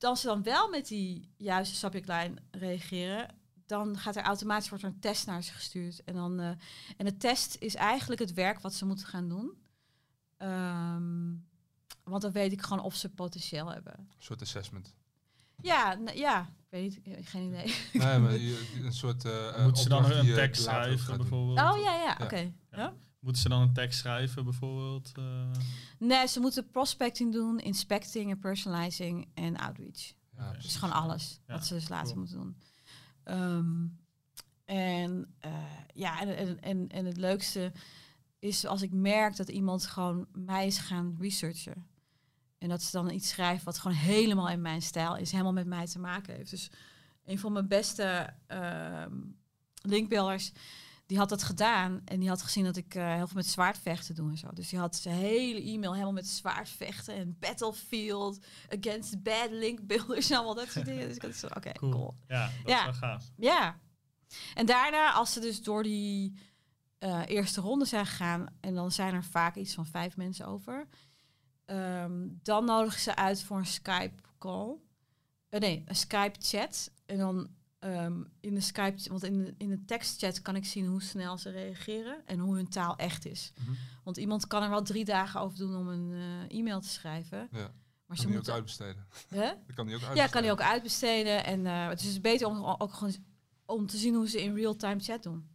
als 0.00 0.20
ze 0.20 0.26
dan 0.26 0.42
wel 0.42 0.68
met 0.68 0.86
die 0.86 1.32
juiste 1.36 1.76
subjectline 1.76 2.34
reageren, 2.50 3.34
dan 3.66 3.98
gaat 3.98 4.16
er 4.16 4.22
automatisch 4.22 4.68
wordt 4.68 4.84
er 4.84 4.90
een 4.90 5.00
test 5.00 5.26
naar 5.26 5.42
ze 5.42 5.52
gestuurd. 5.52 6.04
En, 6.04 6.14
dan, 6.14 6.40
uh, 6.40 6.48
en 6.96 7.04
de 7.04 7.16
test 7.16 7.56
is 7.58 7.74
eigenlijk 7.74 8.20
het 8.20 8.32
werk 8.32 8.60
wat 8.60 8.74
ze 8.74 8.86
moeten 8.86 9.06
gaan 9.06 9.28
doen. 9.28 9.65
Um, 10.38 11.46
want 12.04 12.22
dan 12.22 12.32
weet 12.32 12.52
ik 12.52 12.62
gewoon 12.62 12.84
of 12.84 12.94
ze 12.94 13.08
potentieel 13.08 13.72
hebben. 13.72 13.98
Een 13.98 14.06
soort 14.18 14.42
assessment. 14.42 14.94
Ja, 15.62 15.98
ja, 16.14 16.40
ik 16.40 16.66
weet 16.68 16.82
niet, 16.82 17.28
geen 17.28 17.46
idee. 17.46 17.74
Nee, 18.04 18.18
maar 18.18 18.32
een 18.32 18.92
soort. 18.92 19.24
Uh, 19.24 19.62
Moeten 19.64 19.82
ze 19.82 19.88
dan 19.88 20.10
een 20.10 20.34
tekst 20.34 20.62
schrijven 20.62 21.16
bijvoorbeeld? 21.16 21.58
Oh 21.58 21.82
ja, 21.82 21.94
ja, 21.94 22.18
oké. 22.22 22.52
Ja. 22.70 22.92
Moeten 23.18 23.42
ze 23.42 23.48
dan 23.48 23.60
een 23.60 23.72
tekst 23.72 23.98
schrijven 23.98 24.44
bijvoorbeeld? 24.44 25.12
Uh... 25.18 25.50
Nee, 25.98 26.26
ze 26.26 26.40
moeten 26.40 26.70
prospecting 26.70 27.32
doen, 27.32 27.58
inspecting 27.58 28.40
personalizing 28.40 29.28
en 29.34 29.56
outreach. 29.56 30.12
Ja, 30.36 30.52
dat 30.52 30.64
is 30.64 30.76
gewoon 30.76 30.94
alles 30.94 31.40
wat 31.46 31.66
ze 31.66 31.74
dus 31.74 31.88
later 31.88 32.16
moeten 32.16 32.36
doen. 32.36 32.56
Um, 33.24 33.98
en 34.64 35.34
uh, 35.46 35.52
ja, 35.94 36.20
en, 36.20 36.60
en, 36.60 36.88
en 36.88 37.04
het 37.04 37.16
leukste 37.16 37.72
is 38.38 38.66
als 38.66 38.82
ik 38.82 38.92
merk 38.92 39.36
dat 39.36 39.48
iemand 39.48 39.86
gewoon 39.86 40.26
mij 40.32 40.66
is 40.66 40.78
gaan 40.78 41.16
researchen. 41.20 41.86
En 42.58 42.68
dat 42.68 42.82
ze 42.82 42.90
dan 42.90 43.10
iets 43.10 43.28
schrijft 43.28 43.64
wat 43.64 43.78
gewoon 43.78 43.96
helemaal 43.96 44.48
in 44.48 44.60
mijn 44.60 44.82
stijl 44.82 45.16
is, 45.16 45.30
helemaal 45.30 45.52
met 45.52 45.66
mij 45.66 45.86
te 45.86 45.98
maken 45.98 46.34
heeft. 46.34 46.50
Dus 46.50 46.70
een 47.24 47.38
van 47.38 47.52
mijn 47.52 47.68
beste 47.68 48.34
uh, 48.48 49.06
linkbuilders, 49.82 50.52
die 51.06 51.18
had 51.18 51.28
dat 51.28 51.42
gedaan 51.42 52.00
en 52.04 52.20
die 52.20 52.28
had 52.28 52.42
gezien 52.42 52.64
dat 52.64 52.76
ik 52.76 52.94
uh, 52.94 53.14
heel 53.14 53.26
veel 53.26 53.36
met 53.36 53.46
zwaardvechten 53.46 54.14
doe 54.14 54.30
en 54.30 54.36
zo. 54.38 54.48
Dus 54.52 54.68
die 54.68 54.78
had 54.78 54.96
zijn 54.96 55.14
hele 55.14 55.62
e-mail 55.62 55.92
helemaal 55.92 56.12
met 56.12 56.28
zwaardvechten 56.28 57.14
en 57.14 57.36
battlefield 57.38 58.44
against 58.68 59.22
bad 59.22 59.50
linkbuilders 59.50 60.30
en 60.30 60.36
allemaal 60.36 60.54
dat 60.54 60.70
soort 60.70 60.84
dingen. 60.84 61.06
Dus 61.06 61.16
ik 61.16 61.22
dacht 61.22 61.38
zo, 61.38 61.46
oké, 61.46 61.72
cool. 61.72 62.16
Ja, 62.28 62.44
dat 62.46 62.68
ja. 62.68 62.78
is 62.78 62.84
wel 62.84 63.10
gaaf. 63.10 63.24
Ja. 63.36 63.78
En 64.54 64.66
daarna, 64.66 65.12
als 65.12 65.32
ze 65.32 65.40
dus 65.40 65.62
door 65.62 65.82
die 65.82 66.38
uh, 67.06 67.22
eerste 67.26 67.60
ronde 67.60 67.84
zijn 67.84 68.06
gegaan 68.06 68.46
en 68.60 68.74
dan 68.74 68.92
zijn 68.92 69.14
er 69.14 69.24
vaak 69.24 69.56
iets 69.56 69.74
van 69.74 69.86
vijf 69.86 70.16
mensen 70.16 70.46
over, 70.46 70.86
um, 71.66 72.38
dan 72.42 72.64
nodigen 72.64 73.00
ze 73.00 73.16
uit 73.16 73.42
voor 73.42 73.58
een 73.58 73.66
Skype 73.66 74.22
call. 74.38 74.76
Uh, 75.50 75.60
nee, 75.60 75.82
een 75.86 75.96
Skype 75.96 76.38
chat. 76.40 76.90
En 77.06 77.18
dan 77.18 77.48
um, 77.80 78.32
in 78.40 78.54
de 78.54 78.60
Skype, 78.60 79.08
want 79.08 79.24
in 79.24 79.38
de, 79.38 79.54
in 79.58 79.68
de 79.68 79.84
tekstchat 79.84 80.42
kan 80.42 80.56
ik 80.56 80.64
zien 80.64 80.86
hoe 80.86 81.02
snel 81.02 81.38
ze 81.38 81.50
reageren 81.50 82.26
en 82.26 82.38
hoe 82.38 82.56
hun 82.56 82.68
taal 82.68 82.96
echt 82.96 83.26
is. 83.26 83.52
Mm 83.58 83.64
-hmm. 83.66 83.76
Want 84.04 84.16
iemand 84.16 84.46
kan 84.46 84.62
er 84.62 84.70
wel 84.70 84.82
drie 84.82 85.04
dagen 85.04 85.40
over 85.40 85.58
doen 85.58 85.76
om 85.76 85.88
een 85.88 86.10
uh, 86.10 86.58
e-mail 86.58 86.80
te 86.80 86.88
schrijven. 86.88 87.48
Ja. 87.52 87.72
Maar 88.06 88.16
kan 88.16 88.26
ze 88.26 88.28
moeten 88.28 88.52
ook 88.52 88.58
uitbesteden. 88.58 89.06
Huh? 89.28 89.40
Dat 89.66 89.74
kan 89.74 89.86
die 89.86 89.94
ook 89.94 90.02
uitbesteden. 90.02 90.16
Ja, 90.16 90.26
kan 90.26 90.42
hij 90.42 90.52
ook 90.52 90.60
uitbesteden. 90.60 91.44
En 91.44 91.64
het 91.64 92.02
is 92.02 92.20
beter 92.20 92.46
om 92.46 92.64
ook 92.64 92.92
gewoon 92.92 93.14
om 93.66 93.86
te 93.86 93.96
zien 93.96 94.14
hoe 94.14 94.28
ze 94.28 94.42
in 94.42 94.54
real-time 94.54 95.00
chat 95.00 95.22
doen. 95.22 95.48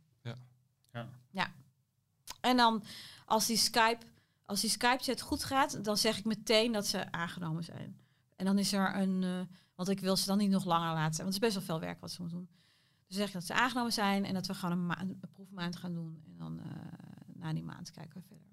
En 2.41 2.57
dan 2.57 2.83
als 3.25 3.45
die 3.45 3.57
Skype, 3.57 4.05
als 4.45 4.61
die 4.61 4.69
Skype 4.69 5.03
chat 5.03 5.21
goed 5.21 5.43
gaat, 5.43 5.83
dan 5.83 5.97
zeg 5.97 6.17
ik 6.17 6.25
meteen 6.25 6.71
dat 6.71 6.87
ze 6.87 7.11
aangenomen 7.11 7.63
zijn. 7.63 7.99
En 8.35 8.45
dan 8.45 8.57
is 8.57 8.73
er 8.73 8.95
een, 8.95 9.21
uh, 9.21 9.41
want 9.75 9.89
ik 9.89 9.99
wil 9.99 10.17
ze 10.17 10.25
dan 10.25 10.37
niet 10.37 10.49
nog 10.49 10.65
langer 10.65 10.93
laten, 10.93 11.23
want 11.23 11.33
het 11.33 11.43
is 11.43 11.49
best 11.49 11.53
wel 11.53 11.63
veel 11.63 11.79
werk 11.79 12.01
wat 12.01 12.11
ze 12.11 12.21
moeten 12.21 12.37
doen. 12.37 12.49
Dus 13.07 13.17
zeg 13.17 13.27
ik 13.27 13.33
dat 13.33 13.45
ze 13.45 13.53
aangenomen 13.53 13.93
zijn 13.93 14.25
en 14.25 14.33
dat 14.33 14.47
we 14.47 14.53
gewoon 14.53 14.89
een, 14.89 14.99
een 14.99 15.19
proefmaand 15.31 15.75
gaan 15.75 15.93
doen. 15.93 16.23
En 16.25 16.37
dan 16.37 16.59
uh, 16.59 16.65
na 17.33 17.53
die 17.53 17.63
maand 17.63 17.91
kijken 17.91 18.21
we 18.21 18.27
verder. 18.27 18.47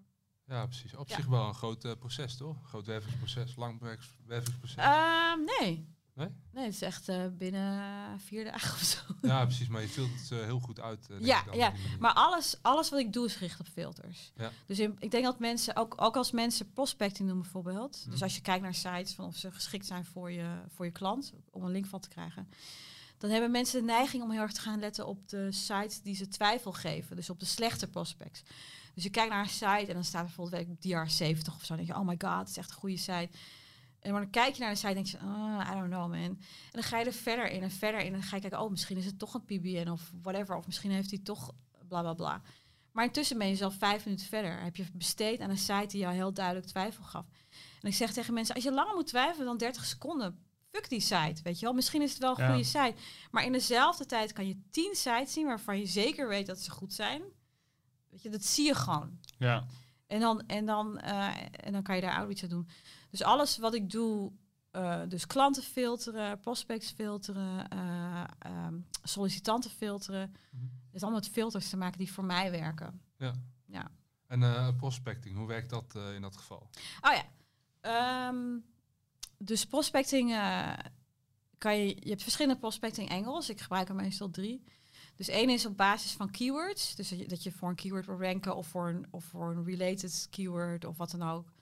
Ja, 0.47 0.67
precies. 0.67 0.95
Op 0.95 1.09
ja. 1.09 1.17
zich 1.17 1.27
wel 1.27 1.49
een 1.49 1.55
groot 1.55 1.85
uh, 1.85 1.93
proces, 1.99 2.37
toch? 2.37 2.57
Groot 2.69 2.87
wervingsproces, 2.87 3.57
lang 3.57 3.81
wervingsproces. 4.27 4.85
Uh, 4.85 5.33
nee, 5.59 5.97
Nee? 6.19 6.29
Nee, 6.53 6.65
het 6.65 6.75
is 6.75 6.83
echt 6.83 7.09
uh, 7.09 7.25
binnen 7.39 8.21
vier 8.21 8.45
dagen 8.45 8.73
of 8.79 8.83
zo. 8.83 8.99
Ja, 9.23 9.45
precies. 9.45 9.69
Maar 9.69 9.81
je 9.81 9.89
filtert 9.89 10.21
het 10.21 10.31
uh, 10.31 10.45
heel 10.45 10.61
goed 10.61 10.81
uit. 10.81 11.09
Uh, 11.11 11.21
ja, 11.21 11.45
ja. 11.53 11.73
maar 11.99 12.13
alles, 12.13 12.57
alles 12.63 12.91
wat 12.91 13.01
ik 13.01 13.13
doe 13.13 13.27
is 13.27 13.35
gericht 13.35 13.61
op 13.61 13.67
filters. 13.67 14.33
Ja. 14.37 14.51
Dus 14.67 14.79
in, 14.79 14.97
ik 14.99 15.11
denk 15.11 15.25
dat 15.25 15.39
mensen, 15.39 15.77
ook, 15.77 15.95
ook 15.97 16.17
als 16.17 16.31
mensen 16.31 16.73
prospecting 16.73 17.29
doen 17.29 17.41
bijvoorbeeld. 17.41 18.03
Mm. 18.05 18.11
Dus 18.11 18.23
als 18.23 18.35
je 18.35 18.41
kijkt 18.41 18.63
naar 18.63 18.75
sites 18.75 19.13
van 19.13 19.25
of 19.27 19.37
ze 19.37 19.53
geschikt 19.53 19.87
zijn 19.87 20.05
voor 20.05 20.31
je, 20.31 20.61
voor 20.75 20.85
je 20.85 20.93
klant, 20.93 21.33
om 21.51 21.65
een 21.65 21.73
link 21.73 21.87
van 21.87 22.01
te 22.01 22.09
krijgen. 22.09 22.49
Dan 23.19 23.31
hebben 23.31 23.51
mensen 23.51 23.81
de 23.81 23.87
neiging 23.87 24.23
om 24.23 24.31
heel 24.31 24.41
erg 24.41 24.53
te 24.53 24.61
gaan 24.61 24.81
letten 24.81 25.07
op 25.07 25.29
de 25.29 25.53
sites 25.53 26.03
die 26.03 26.15
ze 26.15 26.29
twijfel 26.29 26.73
geven. 26.73 27.17
Dus 27.17 27.31
op 27.31 27.41
de 27.41 27.47
slechte 27.47 27.89
prospects. 27.89 28.43
Dus 28.95 29.07
je 29.07 29.11
kijkt 29.11 29.31
naar 29.31 29.43
een 29.43 29.49
site 29.49 29.87
en 29.87 29.95
dan 29.95 30.05
staat 30.05 30.21
er 30.21 30.27
bijvoorbeeld 30.27 30.67
weet 30.67 30.77
ik, 30.85 31.37
DR70 31.37 31.55
of 31.55 31.65
zo. 31.65 31.77
Dan 31.77 31.77
denk 31.77 31.89
je, 31.89 31.95
oh 31.95 32.07
my 32.07 32.17
god, 32.19 32.39
het 32.39 32.49
is 32.49 32.57
echt 32.57 32.71
een 32.71 32.77
goede 32.77 32.97
site. 32.97 33.29
En 34.01 34.13
dan 34.13 34.31
kijk 34.31 34.55
je 34.55 34.61
naar 34.61 34.71
de 34.71 34.77
site 34.77 34.89
en 34.89 34.95
denk 34.95 35.07
je, 35.07 35.17
oh, 35.17 35.69
I 35.71 35.75
don't 35.75 35.91
know 35.91 36.09
man. 36.09 36.23
En 36.23 36.39
dan 36.71 36.83
ga 36.83 36.99
je 36.99 37.05
er 37.05 37.13
verder 37.13 37.51
in 37.51 37.63
en 37.63 37.71
verder 37.71 38.01
in. 38.01 38.07
En 38.07 38.13
dan 38.13 38.23
ga 38.23 38.35
je 38.35 38.43
kijken, 38.43 38.61
oh, 38.61 38.71
misschien 38.71 38.97
is 38.97 39.05
het 39.05 39.19
toch 39.19 39.35
een 39.35 39.45
PBN 39.45 39.89
of 39.89 40.13
whatever. 40.23 40.57
Of 40.57 40.67
misschien 40.67 40.91
heeft 40.91 41.11
hij 41.11 41.19
toch 41.19 41.53
bla 41.89 42.01
bla 42.01 42.15
bla. 42.15 42.43
Maar 42.93 43.05
intussen 43.05 43.39
ben 43.39 43.49
je 43.49 43.57
zelf 43.57 43.75
vijf 43.75 44.05
minuten 44.05 44.27
verder. 44.27 44.63
Heb 44.63 44.77
je 44.77 44.85
besteed 44.93 45.41
aan 45.41 45.51
een 45.51 45.59
site 45.59 45.87
die 45.87 46.01
jou 46.01 46.15
heel 46.15 46.33
duidelijk 46.33 46.67
twijfel 46.67 47.05
gaf. 47.05 47.27
En 47.81 47.89
ik 47.89 47.95
zeg 47.95 48.13
tegen 48.13 48.35
mensen, 48.35 48.55
als 48.55 48.65
je 48.65 48.73
langer 48.73 48.95
moet 48.95 49.07
twijfelen 49.07 49.47
dan 49.47 49.57
30 49.57 49.85
seconden, 49.85 50.39
fuck 50.71 50.89
die 50.89 51.01
site, 51.01 51.43
weet 51.43 51.59
je 51.59 51.65
wel. 51.65 51.75
Misschien 51.75 52.03
is 52.03 52.11
het 52.11 52.19
wel 52.19 52.31
een 52.31 52.45
ja. 52.45 52.49
goede 52.49 52.65
site. 52.65 52.95
Maar 53.31 53.45
in 53.45 53.53
dezelfde 53.53 54.07
tijd 54.07 54.33
kan 54.33 54.47
je 54.47 54.61
tien 54.71 54.95
sites 54.95 55.33
zien 55.33 55.47
waarvan 55.47 55.79
je 55.79 55.87
zeker 55.87 56.29
weet 56.29 56.47
dat 56.47 56.59
ze 56.59 56.71
goed 56.71 56.93
zijn. 56.93 57.23
Weet 58.11 58.23
je, 58.23 58.29
dat 58.29 58.45
zie 58.45 58.67
je 58.67 58.75
gewoon. 58.75 59.19
Ja. 59.39 59.67
En 60.07 60.21
dan, 60.21 60.47
en 60.47 60.67
dan, 60.67 61.01
uh, 61.05 61.35
en 61.51 61.73
dan 61.73 61.83
kan 61.83 61.95
je 61.95 62.01
daar 62.01 62.17
outreach 62.17 62.43
aan 62.43 62.49
doen. 62.49 62.69
Dus 63.11 63.23
alles 63.23 63.59
wat 63.59 63.75
ik 63.75 63.91
doe, 63.91 64.33
uh, 64.73 65.01
dus 65.09 65.27
klanten 65.27 65.63
filteren, 65.63 66.41
prospects 66.41 66.91
filteren, 66.91 67.67
uh, 67.75 68.25
um, 68.67 68.87
sollicitanten 69.03 69.71
filteren. 69.71 70.37
Mm 70.51 70.61
-hmm. 70.61 70.71
is 70.93 71.03
allemaal 71.03 71.21
met 71.21 71.29
filters 71.29 71.69
te 71.69 71.77
maken 71.77 71.99
die 71.99 72.13
voor 72.13 72.25
mij 72.25 72.51
werken. 72.51 73.01
Ja. 73.17 73.35
ja. 73.67 73.91
En 74.27 74.77
prospecting, 74.77 75.37
hoe 75.37 75.47
werkt 75.47 75.71
dat 75.71 75.95
in 76.15 76.23
dat 76.23 76.37
geval? 76.37 76.71
Oh 77.01 77.13
ja. 77.13 78.29
Um, 78.29 78.65
dus 79.39 79.67
prospecting 79.67 80.31
kan 81.59 81.79
je, 81.79 81.87
je 81.87 82.09
hebt 82.09 82.23
verschillende 82.23 82.61
prospecting 82.61 83.11
angles. 83.11 83.49
Ik 83.49 83.61
gebruik 83.61 83.89
er 83.89 83.95
meestal 83.95 84.31
drie. 84.31 84.65
Dus 85.15 85.29
één 85.29 85.51
is 85.51 85.67
op 85.67 85.77
basis 85.77 86.13
van 86.13 86.31
keywords. 86.31 86.95
Dus 86.95 87.15
dat 87.27 87.43
je 87.43 87.53
voor 87.53 87.69
een 87.69 87.75
keyword 87.75 88.07
wil 88.07 88.21
ranken 88.21 88.57
of 88.57 88.67
voor 88.67 88.89
een, 88.89 89.07
of 89.11 89.25
voor 89.25 89.51
een 89.51 89.65
related 89.65 90.27
keyword 90.31 90.85
of 90.85 90.97
wat 90.97 91.11
dan 91.11 91.23
ook. 91.23 91.53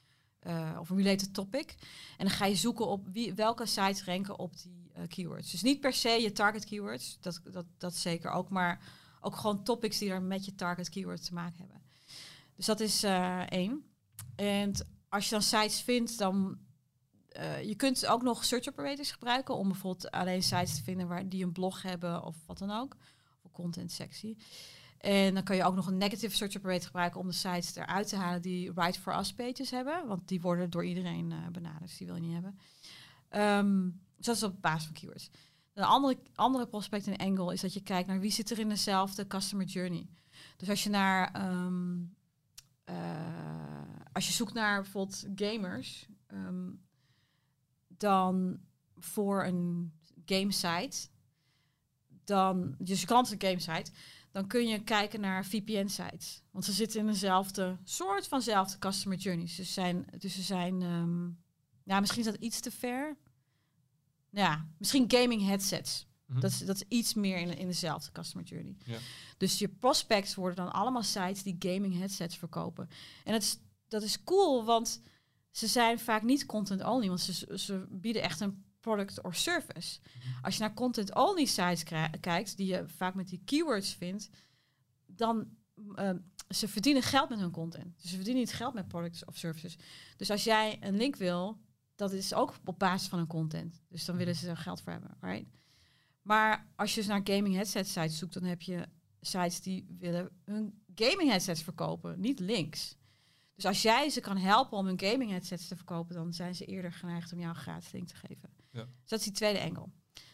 Uh, 0.46 0.76
of 0.80 0.90
een 0.90 0.96
related 0.96 1.34
topic. 1.34 1.74
En 2.18 2.26
dan 2.26 2.30
ga 2.30 2.44
je 2.46 2.54
zoeken 2.54 2.86
op 2.86 3.06
wie, 3.12 3.34
welke 3.34 3.66
sites 3.66 4.04
ranken 4.04 4.38
op 4.38 4.62
die 4.62 4.90
uh, 4.96 5.02
keywords. 5.08 5.50
Dus 5.50 5.62
niet 5.62 5.80
per 5.80 5.92
se 5.92 6.08
je 6.08 6.32
target 6.32 6.64
keywords, 6.64 7.18
dat, 7.20 7.40
dat, 7.44 7.64
dat 7.78 7.94
zeker 7.94 8.30
ook, 8.30 8.48
maar 8.48 8.80
ook 9.20 9.36
gewoon 9.36 9.62
topics 9.62 9.98
die 9.98 10.10
er 10.10 10.22
met 10.22 10.44
je 10.44 10.54
target 10.54 10.88
keyword 10.88 11.24
te 11.24 11.34
maken 11.34 11.58
hebben. 11.58 11.82
Dus 12.56 12.66
dat 12.66 12.80
is 12.80 13.04
uh, 13.04 13.40
één. 13.48 13.84
En 14.36 14.72
als 15.08 15.24
je 15.24 15.30
dan 15.30 15.42
sites 15.42 15.80
vindt, 15.80 16.18
dan 16.18 16.58
je 17.62 17.74
kunt 17.76 18.06
ook 18.06 18.22
nog 18.22 18.44
search 18.44 18.68
operators 18.68 19.10
gebruiken 19.10 19.56
om 19.56 19.68
bijvoorbeeld 19.68 20.10
alleen 20.10 20.42
sites 20.42 20.76
te 20.76 20.82
vinden 20.82 21.08
waar 21.08 21.28
die 21.28 21.44
een 21.44 21.52
blog 21.52 21.82
hebben 21.82 22.24
of 22.24 22.36
wat 22.46 22.58
dan 22.58 22.70
ook 22.70 22.96
content 23.56 23.92
sectie. 23.92 24.36
En 25.06 25.34
dan 25.34 25.42
kan 25.42 25.56
je 25.56 25.64
ook 25.64 25.74
nog 25.74 25.86
een 25.86 25.96
negative 25.96 26.36
search 26.36 26.56
operator 26.56 26.86
gebruiken 26.86 27.20
om 27.20 27.26
de 27.26 27.32
sites 27.32 27.76
eruit 27.76 28.08
te 28.08 28.16
halen 28.16 28.42
die 28.42 28.72
right 28.72 28.98
for 28.98 29.18
us 29.18 29.32
pages 29.32 29.70
hebben. 29.70 30.06
Want 30.06 30.28
die 30.28 30.40
worden 30.40 30.70
door 30.70 30.84
iedereen 30.84 31.30
uh, 31.30 31.48
benaderd, 31.52 31.82
dus 31.82 31.96
die 31.96 32.06
wil 32.06 32.16
je 32.16 32.22
niet 32.22 32.32
hebben. 32.32 32.58
Um, 33.30 34.00
dus 34.16 34.26
dat 34.26 34.36
is 34.36 34.42
op 34.42 34.62
basis 34.62 34.84
van 34.84 34.94
keywords. 34.94 35.30
Een 35.74 35.84
andere, 35.84 36.18
andere 36.34 36.66
prospect 36.66 37.06
en 37.06 37.16
angle 37.16 37.52
is 37.52 37.60
dat 37.60 37.72
je 37.72 37.82
kijkt 37.82 38.08
naar 38.08 38.20
wie 38.20 38.30
zit 38.30 38.50
er 38.50 38.58
in 38.58 38.68
dezelfde 38.68 39.26
customer 39.26 39.66
journey. 39.66 40.08
Dus 40.56 40.68
als 40.68 40.84
je 40.84 40.90
naar 40.90 41.50
um, 41.50 42.16
als 44.12 44.26
je 44.26 44.32
zoekt 44.32 44.54
naar 44.54 44.82
bijvoorbeeld 44.82 45.26
gamers, 45.34 46.08
ehm, 46.26 46.70
dan 47.88 48.60
voor 48.96 49.44
een 49.44 49.92
gamesite, 50.24 51.08
dan, 52.24 52.74
dus 52.78 53.00
je 53.00 53.06
klant 53.06 53.30
een 53.30 53.48
gamesite, 53.48 53.90
dan 54.36 54.46
kun 54.46 54.66
je 54.66 54.82
kijken 54.82 55.20
naar 55.20 55.44
VPN-sites. 55.44 56.42
Want 56.50 56.64
ze 56.64 56.72
zitten 56.72 57.00
in 57.00 57.06
dezelfde 57.06 57.78
soort 57.84 58.28
vanzelfde 58.28 58.78
customer 58.78 59.18
journeys. 59.18 59.56
Dus, 59.56 59.74
zijn, 59.74 60.06
dus 60.18 60.34
ze 60.34 60.42
zijn, 60.42 60.82
um, 60.82 61.38
ja, 61.84 62.00
misschien 62.00 62.20
is 62.20 62.30
dat 62.30 62.40
iets 62.40 62.60
te 62.60 62.70
ver. 62.70 63.16
Ja, 64.30 64.68
misschien 64.78 65.04
gaming 65.08 65.46
headsets. 65.46 66.06
Mhm. 66.26 66.40
dat, 66.40 66.50
is, 66.50 66.58
dat 66.58 66.76
is 66.76 66.82
iets 66.88 67.14
meer 67.14 67.38
in, 67.38 67.56
in 67.56 67.66
dezelfde 67.66 68.12
customer 68.12 68.46
journey. 68.46 68.76
Ja. 68.84 68.98
Dus 69.36 69.58
je 69.58 69.68
prospects 69.68 70.34
worden 70.34 70.64
dan 70.64 70.72
allemaal 70.72 71.02
sites 71.02 71.42
die 71.42 71.56
gaming 71.58 71.98
headsets 71.98 72.36
verkopen. 72.36 72.88
En 73.24 73.32
dat 73.32 73.42
is, 73.42 73.58
dat 73.88 74.02
is 74.02 74.24
cool, 74.24 74.64
want 74.64 75.02
ze 75.50 75.66
zijn 75.66 75.98
vaak 75.98 76.22
niet 76.22 76.46
content 76.46 76.84
only, 76.84 77.08
want 77.08 77.20
ze, 77.20 77.58
ze 77.58 77.86
bieden 77.90 78.22
echt 78.22 78.40
een 78.40 78.64
product 78.86 79.22
or 79.22 79.34
service. 79.34 79.98
Mhm. 80.00 80.44
Als 80.44 80.54
je 80.56 80.60
naar 80.60 80.74
content 80.74 81.14
only 81.14 81.44
sites 81.44 81.82
kijkt, 82.20 82.56
die 82.56 82.66
je 82.66 82.84
vaak 82.86 83.14
met 83.14 83.28
die 83.28 83.42
keywords 83.44 83.94
vindt, 83.94 84.30
dan 85.06 85.48
uh, 85.94 86.10
ze 86.48 86.68
verdienen 86.68 87.02
geld 87.02 87.28
met 87.28 87.38
hun 87.38 87.50
content. 87.50 88.00
Dus 88.00 88.10
ze 88.10 88.14
verdienen 88.14 88.42
niet 88.42 88.52
geld 88.52 88.74
met 88.74 88.88
products 88.88 89.24
of 89.24 89.36
services. 89.36 89.76
Dus 90.16 90.30
als 90.30 90.44
jij 90.44 90.76
een 90.80 90.96
link 90.96 91.16
wil, 91.16 91.60
dat 91.94 92.12
is 92.12 92.34
ook 92.34 92.54
op 92.64 92.78
basis 92.78 93.08
van 93.08 93.18
hun 93.18 93.26
content. 93.26 93.82
Dus 93.88 94.04
dan 94.04 94.16
willen 94.16 94.34
ze 94.34 94.48
er 94.48 94.56
geld 94.56 94.80
voor 94.80 94.92
hebben, 94.92 95.16
right? 95.20 95.46
Maar 96.22 96.66
als 96.76 96.94
je 96.94 97.00
dus 97.00 97.08
naar 97.08 97.20
gaming 97.24 97.54
headset 97.54 97.88
sites 97.88 98.18
zoekt, 98.18 98.34
dan 98.34 98.44
heb 98.44 98.62
je 98.62 98.86
sites 99.20 99.60
die 99.60 99.86
willen 99.98 100.30
hun 100.44 100.82
gaming 100.94 101.30
headsets 101.30 101.62
verkopen, 101.62 102.20
niet 102.20 102.40
links. 102.40 102.96
Dus 103.54 103.66
als 103.66 103.82
jij 103.82 104.10
ze 104.10 104.20
kan 104.20 104.36
helpen 104.36 104.78
om 104.78 104.86
hun 104.86 105.00
gaming 105.00 105.30
headsets 105.30 105.68
te 105.68 105.76
verkopen, 105.76 106.14
dan 106.14 106.32
zijn 106.32 106.54
ze 106.54 106.64
eerder 106.64 106.92
geneigd 106.92 107.32
om 107.32 107.38
jou 107.38 107.50
een 107.50 107.60
gratis 107.60 107.92
link 107.92 108.08
te 108.08 108.16
geven. 108.16 108.55
Ja. 108.76 108.84
Dus 108.84 109.10
dat 109.10 109.18
is 109.18 109.24
die 109.24 109.34
tweede 109.34 109.62
angle. 109.62 109.88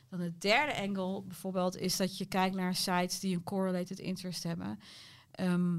Dan 0.08 0.20
de 0.20 0.38
derde 0.38 0.80
angle 0.80 1.22
bijvoorbeeld 1.22 1.76
is 1.76 1.96
dat 1.96 2.18
je 2.18 2.26
kijkt 2.26 2.54
naar 2.54 2.74
sites 2.74 3.20
die 3.20 3.36
een 3.36 3.42
correlated 3.42 3.98
interest 3.98 4.42
hebben. 4.42 4.78
Ehm, 5.30 5.76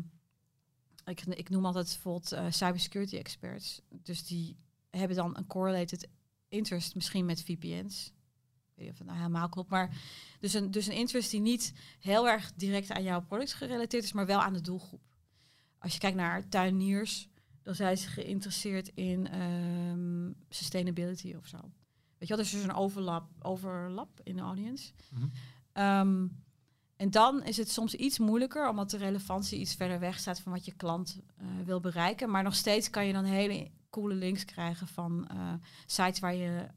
ik, 1.05 1.22
ik, 1.22 1.49
noem 1.49 1.66
altijd 1.66 1.86
bijvoorbeeld 1.86 2.34
uh, 2.34 2.45
cybersecurity 2.49 3.16
experts. 3.16 3.82
Dus 3.89 4.28
die 4.28 4.57
hebben 4.89 5.18
dan 5.18 5.38
een 5.38 5.47
correlated 5.47 6.07
interest 6.47 6.95
misschien 6.95 7.26
met 7.26 7.43
VPN's. 7.43 8.05
Ik 8.05 8.80
weet 8.80 8.86
niet 8.86 8.91
of 8.91 8.97
het 8.97 9.07
nou 9.07 9.20
helemaal 9.20 9.49
klopt, 9.49 9.70
maar 9.70 9.97
dus 10.39 10.53
een, 10.53 10.72
dus 10.72 10.88
een 10.88 10.95
interest 10.95 11.32
die 11.32 11.39
niet 11.39 11.74
heel 11.99 12.28
erg 12.28 12.53
direct 12.53 12.91
aan 12.91 13.03
jouw 13.03 13.22
product 13.22 13.53
gerelateerd 13.53 14.03
is, 14.03 14.14
maar 14.14 14.26
wel 14.26 14.41
aan 14.41 14.53
de 14.53 14.61
doelgroep. 14.61 15.01
Als 15.78 15.93
je 15.93 15.99
kijkt 15.99 16.18
naar 16.18 16.49
tuiniers, 16.49 17.30
dan 17.61 17.76
zijn 17.76 17.97
ze 17.97 18.07
geïnteresseerd 18.07 18.88
in 18.93 19.41
um, 19.41 20.36
sustainability 20.49 21.34
of 21.34 21.47
zo. 21.47 21.72
Weet 22.24 22.32
je 22.32 22.38
wel, 22.38 22.45
dus 22.45 22.53
er 22.53 22.59
is 22.59 22.74
een 22.74 22.82
overlap, 22.84 23.30
overlap 23.39 24.19
in 24.24 24.36
de 24.36 24.41
audience. 24.41 24.91
Mhm. 25.09 25.26
Ehm, 25.74 26.28
en 26.95 27.11
dan 27.11 27.43
is 27.43 27.57
het 27.57 27.71
soms 27.71 27.95
iets 27.95 28.19
moeilijker, 28.19 28.69
omdat 28.69 28.89
de 28.89 28.97
relevantie 28.97 29.59
iets 29.59 29.76
verder 29.76 29.99
weg 29.99 30.19
staat 30.19 30.39
van 30.39 30.51
wat 30.51 30.65
je 30.65 30.76
klant 30.76 31.19
uh, 31.41 31.47
wil 31.65 31.80
bereiken. 31.80 32.30
Maar 32.30 32.43
nog 32.43 32.55
steeds 32.55 32.89
kan 32.89 33.05
je 33.05 33.13
dan 33.13 33.24
hele 33.24 33.71
coole 33.89 34.13
links 34.13 34.45
krijgen 34.45 34.88
van 34.88 35.28
uh, 35.32 35.53
sites 35.86 36.19
waar 36.19 36.36
je 36.36 36.67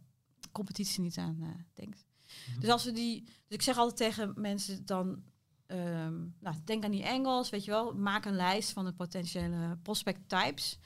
competitie 0.52 1.02
niet 1.02 1.18
aan 1.18 1.36
uh, 1.40 1.48
denkt. 1.74 2.06
Mhm. 2.50 2.60
Dus 2.60 2.70
als 2.70 2.84
we 2.84 2.92
die, 2.92 3.22
dus 3.24 3.32
ik 3.48 3.62
zeg 3.62 3.76
altijd 3.76 3.96
tegen 3.96 4.40
mensen 4.40 4.86
dan, 4.86 5.22
um, 5.66 6.34
nou, 6.40 6.56
denk 6.64 6.84
aan 6.84 6.90
die 6.90 7.04
Engels, 7.04 7.50
weet 7.50 7.64
je 7.64 7.70
wel, 7.70 7.94
maak 7.94 8.24
een 8.24 8.36
lijst 8.36 8.70
van 8.70 8.84
de 8.84 8.92
potentiële 8.92 9.78
prospect 9.82 10.28
types. 10.28 10.78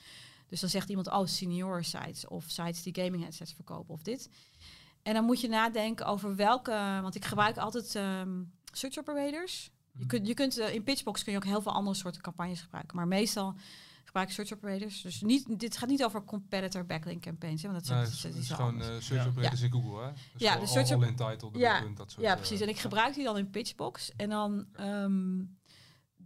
Dus 0.51 0.61
dan 0.61 0.69
zegt 0.69 0.89
iemand, 0.89 1.11
oh, 1.11 1.27
senior 1.27 1.85
sites 1.85 2.27
of 2.27 2.45
sites 2.47 2.83
die 2.83 2.95
gaming 3.05 3.23
headsets 3.23 3.53
verkopen 3.53 3.95
of 3.95 4.03
dit. 4.03 4.29
En 5.03 5.15
dan 5.15 5.25
moet 5.25 5.41
je 5.41 5.49
nadenken 5.49 6.07
over 6.07 6.37
welke, 6.37 6.99
want 7.03 7.15
ik 7.15 7.25
gebruik 7.25 7.57
altijd 7.57 7.95
um, 7.95 8.53
search 8.73 8.99
operators. 8.99 9.71
Je 9.93 9.99
mhm. 9.99 10.07
kunt, 10.07 10.27
je 10.27 10.35
kunt 10.35 10.59
uh, 10.59 10.75
in 10.75 10.83
Pitchbox 10.83 11.23
kun 11.23 11.33
je 11.33 11.39
ook 11.39 11.45
heel 11.45 11.63
veel 11.63 11.73
andere 11.73 11.97
soorten 11.97 12.23
campagnes 12.23 12.61
gebruiken, 12.61 12.97
maar 12.97 13.09
meestal 13.09 13.55
gebruik 14.05 14.29
ik 14.29 14.35
search 14.35 14.53
operators. 14.53 15.03
Dus 15.03 15.21
niet, 15.21 15.59
dit 15.61 15.77
gaat 15.77 15.89
niet 15.89 16.05
over 16.05 16.25
competitor 16.25 16.87
backlink 16.87 17.23
campaigns, 17.23 17.63
hè, 17.63 17.71
want 17.71 17.87
dat, 17.87 18.09
is, 18.09 18.21
dat, 18.21 18.35
is, 18.35 18.51
gewoon 18.51 18.81
uh, 18.81 18.87
search 18.99 19.27
operators 19.27 19.61
in 19.61 19.71
Google, 19.71 20.05
hè? 20.05 20.13
Dus 20.13 20.43
ja, 20.43 20.59
de 20.59 20.67
search 20.67 20.91
all, 20.91 21.07
in 21.07 21.17
title, 21.17 21.51
ja, 21.53 21.83
punt, 21.83 21.97
dat 21.97 22.11
soort, 22.11 22.27
ja, 22.27 22.37
precies. 22.37 22.61
en 22.61 22.69
ik 22.69 22.79
gebruik 22.79 23.15
die 23.15 23.25
dan 23.25 23.39
in 23.39 23.51
Pitchbox 23.51 24.13
en 24.17 24.29
dan 24.29 24.67
um, 24.81 25.59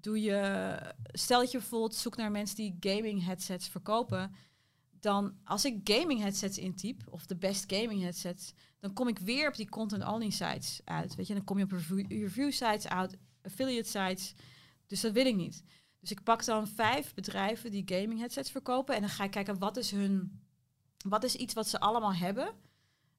doe 0.04 0.20
je, 0.20 0.94
stel 1.12 1.40
dat 1.40 1.50
je 1.50 1.58
bijvoorbeeld 1.58 1.94
zoekt 1.94 2.16
naar 2.16 2.30
mensen 2.30 2.56
die 2.56 2.76
gaming 2.80 3.24
headsets 3.24 3.68
verkopen 3.68 4.34
dan 5.04 5.34
als 5.44 5.64
ik 5.64 5.80
gaming 5.84 6.20
headsets 6.20 6.58
intyp, 6.58 7.02
of 7.10 7.26
de 7.26 7.36
best 7.36 7.72
gaming 7.72 8.02
headsets, 8.02 8.52
dan 8.80 8.92
kom 8.92 9.08
ik 9.08 9.18
weer 9.18 9.48
op 9.48 9.54
die 9.54 9.68
content-only 9.68 10.30
sites 10.30 10.80
uit. 10.84 11.14
Weet 11.14 11.26
je, 11.26 11.34
dan 11.34 11.44
kom 11.44 11.58
je 11.58 11.64
op 11.64 11.70
review, 12.08 12.52
sites 12.52 12.88
uit, 12.88 13.16
affiliate 13.42 13.88
sites. 13.88 14.34
Dus 14.86 15.00
dat 15.00 15.12
wil 15.12 15.26
ik 15.26 15.36
niet. 15.36 15.64
Dus 16.00 16.10
ik 16.10 16.22
pak 16.22 16.44
dan 16.44 16.68
vijf 16.68 17.14
bedrijven 17.14 17.70
die 17.70 17.82
gaming 17.86 18.20
headsets 18.20 18.50
verkopen 18.50 18.94
en 18.94 19.00
dan 19.00 19.10
ga 19.10 19.24
ik 19.24 19.30
kijken 19.30 19.58
wat 19.58 19.76
is 19.76 19.90
hun, 19.90 20.40
wat 21.08 21.24
is 21.24 21.34
iets 21.34 21.54
wat 21.54 21.68
ze 21.68 21.80
allemaal 21.80 22.14
hebben, 22.14 22.54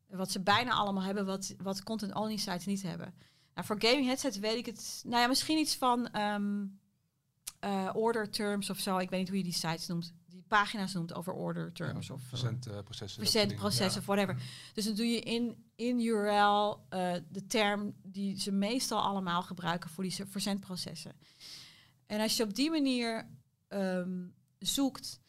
wat 0.10 0.32
ze 0.32 0.42
bijna 0.42 0.72
allemaal 0.72 1.04
hebben, 1.04 1.26
wat, 1.26 1.56
wat 1.58 1.84
content-only 1.84 2.38
sites 2.38 2.66
niet 2.66 2.82
hebben. 2.82 3.14
Nou, 3.56 3.68
voor 3.68 3.82
gaming 3.82 4.06
headsets 4.06 4.38
weet 4.38 4.58
ik 4.58 4.66
het, 4.66 5.02
nou 5.06 5.22
ja, 5.22 5.28
misschien 5.28 5.58
iets 5.58 5.76
van 5.76 6.20
um, 6.20 6.80
uh, 7.64 7.90
order 7.94 8.30
terms 8.30 8.70
of 8.70 8.80
zo. 8.80 8.98
Ik 8.98 9.10
weet 9.10 9.20
niet 9.20 9.30
hoe 9.30 9.38
je 9.38 9.44
die 9.44 9.54
sites 9.54 9.88
noemt 9.88 10.14
pagina's 10.48 10.94
noemt 10.94 11.14
over 11.14 11.34
order 11.34 11.72
terms 11.74 12.10
of 12.10 12.22
verzendprocessen. 12.22 13.24
Uh, 13.24 13.30
verzendprocessen, 13.30 14.02
ja. 14.02 14.08
whatever. 14.08 14.42
Dus 14.74 14.86
dan 14.86 14.96
doe 14.96 15.06
je 15.06 15.20
in, 15.20 15.66
in 15.76 16.00
URL 16.00 16.86
uh, 16.90 17.14
de 17.30 17.48
term 17.48 17.94
die 18.04 18.40
ze 18.40 18.52
meestal 18.52 19.02
allemaal 19.02 19.42
gebruiken 19.44 19.90
voor 19.90 20.04
die 20.04 20.26
verzendprocessen. 20.30 21.14
En 22.06 22.20
als 22.20 22.38
je 22.38 22.44
op 22.44 22.54
die 22.54 22.70
manier 22.70 23.30
um, 23.70 24.34
zoekt, 24.60 25.22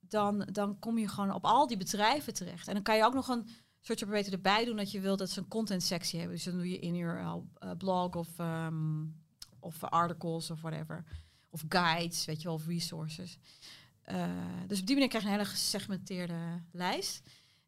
dan, 0.00 0.48
dan 0.52 0.78
kom 0.78 0.98
je 0.98 1.08
gewoon 1.08 1.32
op 1.32 1.44
al 1.44 1.66
die 1.66 1.76
bedrijven 1.76 2.34
terecht. 2.34 2.68
En 2.68 2.74
dan 2.74 2.82
kan 2.82 2.96
je 2.96 3.04
ook 3.04 3.14
nog 3.14 3.28
een 3.28 3.48
soort 3.86 4.06
beter 4.06 4.32
erbij 4.32 4.64
doen 4.64 4.76
dat 4.76 4.90
je 4.90 5.00
wilt 5.00 5.18
dat 5.18 5.30
ze 5.30 5.38
een 5.38 5.48
content 5.48 5.82
sectie 5.82 6.18
hebben. 6.18 6.36
Dus 6.36 6.44
dan 6.44 6.56
doe 6.56 6.70
je 6.70 6.78
in 6.78 6.94
URL 6.94 7.48
uh, 7.64 7.70
blog 7.78 8.14
of, 8.14 8.38
um, 8.38 9.22
of 9.60 9.84
articles 9.84 10.50
of 10.50 10.60
whatever. 10.60 11.04
Of 11.50 11.64
guides, 11.68 12.24
weet 12.24 12.42
je 12.42 12.48
wel, 12.48 12.54
of 12.56 12.66
resources. 12.66 13.38
Uh, 14.06 14.26
dus 14.66 14.80
op 14.80 14.86
die 14.86 14.94
manier 14.94 15.10
krijg 15.10 15.24
je 15.24 15.30
een 15.30 15.36
hele 15.36 15.48
gesegmenteerde 15.48 16.62
lijst. 16.72 17.22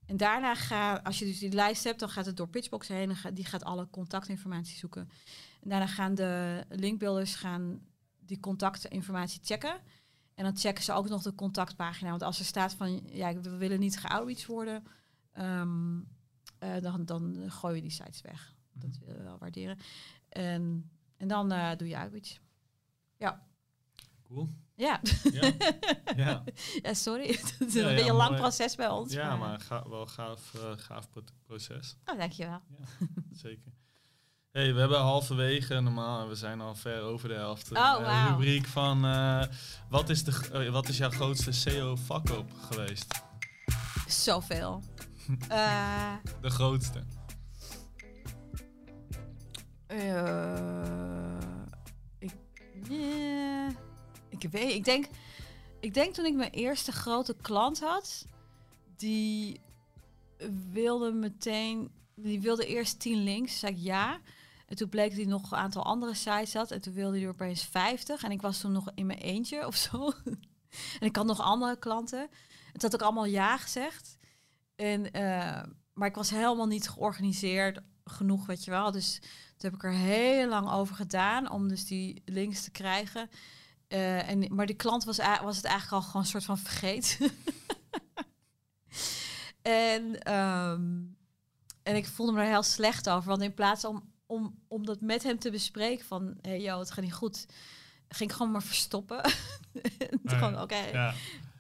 En 0.07 0.17
daarna 0.17 0.55
gaat, 0.55 1.05
als 1.05 1.19
je 1.19 1.25
dus 1.25 1.39
die 1.39 1.53
lijst 1.53 1.85
hebt, 1.85 2.01
dan 2.01 2.09
gaat 2.09 2.27
het 2.27 2.37
door 2.37 2.49
Pitchbox 2.49 2.89
heen. 2.89 3.17
En 3.25 3.35
die 3.35 3.45
gaat 3.45 3.65
alle 3.65 3.89
contactinformatie 3.91 4.77
zoeken. 4.77 5.11
En 5.63 5.69
daarna 5.69 5.87
gaan 5.87 6.15
de 6.15 6.65
linkbuilders 6.69 7.35
gaan 7.35 7.81
die 8.19 8.41
contactinformatie 8.41 9.41
checken. 9.43 9.81
En 10.35 10.45
dan 10.45 10.57
checken 10.57 10.85
ze 10.85 10.93
ook 10.93 11.09
nog 11.09 11.23
de 11.23 11.35
contactpagina. 11.35 12.11
Want 12.11 12.23
als 12.23 12.39
er 12.39 12.45
staat 12.45 12.75
van, 12.75 13.03
ja, 13.07 13.41
we 13.41 13.57
willen 13.57 13.81
niet 13.81 13.99
geoutreach 13.99 14.47
worden, 14.47 14.85
um, 15.39 16.09
uh, 16.61 16.81
dan, 16.81 17.05
dan 17.05 17.51
gooien 17.51 17.77
we 17.77 17.83
die 17.83 17.91
sites 17.91 18.21
weg. 18.21 18.55
Dat 18.73 18.91
mhm. 18.91 19.05
willen 19.05 19.17
we 19.17 19.25
wel 19.25 19.39
waarderen. 19.39 19.79
En, 20.29 20.91
en 21.17 21.29
dan 21.29 21.53
uh, 21.53 21.77
doe 21.77 21.89
je 21.89 21.99
outreach. 21.99 22.39
Ja. 23.17 23.47
Cool. 24.23 24.49
Ja. 24.75 25.01
Ja, 25.33 25.53
ja. 26.17 26.45
ja 26.83 26.95
sorry. 26.95 27.27
Het 27.59 27.67
is 27.67 27.75
een 27.75 27.95
beetje 27.95 28.11
een 28.11 28.17
lang 28.17 28.37
proces 28.37 28.75
bij 28.75 28.89
ons. 28.89 29.13
Ja, 29.13 29.37
maar, 29.37 29.61
ga, 29.61 29.89
wel 29.89 30.07
gaaf, 30.07 30.55
uh, 30.57 30.73
gaaf 30.77 31.09
proces. 31.47 31.97
Oh, 32.05 32.19
dankjewel. 32.19 32.61
Ja, 32.79 33.07
zeker. 33.33 33.73
Hey, 34.55 34.75
we 34.75 34.81
hebben 34.81 34.99
halverwege, 34.99 35.81
normaal, 35.81 36.29
we 36.29 36.35
zijn 36.35 36.61
al 36.61 36.75
ver 36.75 37.01
over 37.01 37.29
de 37.29 37.35
helft. 37.35 37.73
Oh, 37.73 37.97
wow. 37.97 38.07
uh, 38.07 38.27
rubriek 38.29 38.67
van 38.67 39.05
uh, 39.05 39.43
wat, 39.89 40.09
is 40.09 40.25
de, 40.25 40.51
uh, 40.53 40.71
wat 40.71 40.89
is 40.89 40.97
jouw 40.97 41.11
grootste 41.11 41.53
SEO 41.53 41.97
fuck-up 41.97 42.53
geweest? 42.71 43.23
Zoveel. 44.07 44.83
De 46.41 46.51
grootste. 46.51 47.03
ik, 52.19 52.35
yeah. 52.89 53.71
Ik 54.29 54.51
weet, 54.51 54.75
ik 54.75 54.85
denk, 54.85 55.07
ik 55.81 55.95
denk 55.95 56.15
toen 56.15 56.25
ik 56.25 56.35
mijn 56.35 56.51
eerste 56.51 56.93
grote 56.93 57.37
klant 57.41 57.81
had, 57.81 58.27
die 58.97 59.61
wilde 60.73 61.13
meteen, 61.13 61.91
die 62.15 62.41
wilde 62.41 62.67
eerst 62.67 63.01
10 63.01 63.23
links. 63.23 63.59
Zei 63.59 63.73
ik 63.73 63.79
ja. 63.79 64.21
En 64.67 64.77
toen 64.77 64.89
bleek 64.89 65.13
hij 65.13 65.25
nog 65.25 65.51
een 65.51 65.59
aantal 65.59 65.85
andere 65.85 66.15
sites 66.15 66.55
had. 66.55 66.71
En 66.71 66.81
toen 66.81 66.95
wilde 66.95 67.17
hij 67.17 67.27
er 67.27 67.33
opeens 67.33 67.63
50. 67.63 68.23
En 68.23 68.31
ik 68.31 68.43
was 68.43 68.61
toen 68.61 68.73
nog 68.73 68.91
in 68.95 69.07
mijn 69.07 69.19
eentje 69.19 69.67
of 69.67 69.77
zo. 69.77 70.13
en 71.01 71.07
ik 71.07 71.17
had 71.17 71.27
nog 71.27 71.41
andere 71.41 71.79
klanten. 71.79 72.29
Het 72.73 72.83
had 72.83 72.95
ook 72.95 73.03
allemaal 73.03 73.25
ja 73.25 73.57
gezegd. 73.57 74.17
En, 74.77 75.17
uh, 75.17 75.63
maar 75.93 76.09
ik 76.09 76.15
was 76.15 76.31
helemaal 76.31 76.67
niet 76.67 76.89
georganiseerd 76.89 77.81
genoeg, 78.05 78.47
weet 78.47 78.65
je 78.65 78.71
wel. 78.71 78.91
Dus 78.91 79.19
toen 79.57 79.71
heb 79.71 79.75
ik 79.75 79.85
er 79.85 79.93
heel 79.93 80.49
lang 80.49 80.71
over 80.71 80.95
gedaan 80.95 81.51
om 81.51 81.69
dus 81.69 81.87
die 81.87 82.23
links 82.25 82.65
te 82.65 82.71
krijgen. 82.71 83.31
Uh, 83.89 84.29
en, 84.29 84.55
maar 84.55 84.67
die 84.67 84.77
klant 84.77 85.05
was, 85.05 85.17
was 85.17 85.57
het 85.57 85.65
eigenlijk 85.65 85.93
al 85.93 86.03
gewoon 86.03 86.23
een 86.23 86.29
soort 86.29 86.45
van 86.45 86.59
vergeten. 86.59 87.31
en, 89.63 90.33
um, 90.35 91.17
en 91.83 91.97
ik 91.97 92.07
voelde 92.07 92.33
me 92.33 92.41
er 92.41 92.49
heel 92.49 92.63
slecht 92.63 93.09
over. 93.09 93.29
Want 93.29 93.43
in 93.43 93.55
plaats 93.55 93.85
om, 93.85 94.13
om, 94.27 94.59
om 94.69 94.87
dat 94.87 95.01
met 95.01 95.23
hem 95.23 95.39
te 95.39 95.51
bespreken 95.51 96.07
van... 96.07 96.39
Hé, 96.41 96.51
hey, 96.51 96.61
joh, 96.61 96.79
het 96.79 96.91
gaat 96.91 97.05
niet 97.05 97.15
goed. 97.15 97.47
Ging 98.09 98.31
ik 98.31 98.37
gewoon 98.37 98.53
maar 98.53 98.63
verstoppen. 98.63 99.31
gewoon, 100.25 100.61
oké, 100.61 100.85
ja. 100.93 101.15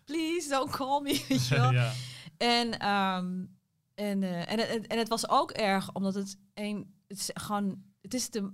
please 0.04 0.48
don't 0.48 0.70
call 0.70 1.00
me. 1.00 1.24
Weet 1.28 1.46
je 1.46 1.54
wel? 1.60 1.72
ja. 1.72 1.92
En, 2.36 2.88
um, 2.88 3.56
en, 3.94 4.22
uh, 4.22 4.52
en, 4.52 4.68
en, 4.68 4.86
en 4.86 4.98
het 4.98 5.08
was 5.08 5.28
ook 5.28 5.50
erg, 5.50 5.92
omdat 5.92 6.14
het 6.14 6.38
een... 6.54 6.94
Het 7.06 7.18
is 7.18 7.30
gewoon... 7.34 7.82
Het 8.00 8.14
is 8.14 8.30
de... 8.30 8.52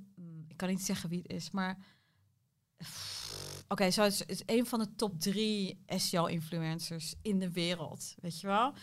Ik 0.49 0.57
kan 0.57 0.69
niet 0.69 0.83
zeggen 0.83 1.09
wie 1.09 1.23
het 1.23 1.33
is, 1.33 1.51
maar... 1.51 1.79
Oké, 3.69 3.91
zo 3.91 4.05
is, 4.05 4.25
is 4.27 4.43
een 4.47 4.67
van 4.67 4.79
de 4.79 4.95
top 4.95 5.21
drie 5.21 5.83
SEO-influencers 5.87 7.15
in 7.23 7.39
de 7.39 7.51
wereld, 7.51 8.15
weet 8.21 8.41
je 8.41 8.47
wel? 8.47 8.75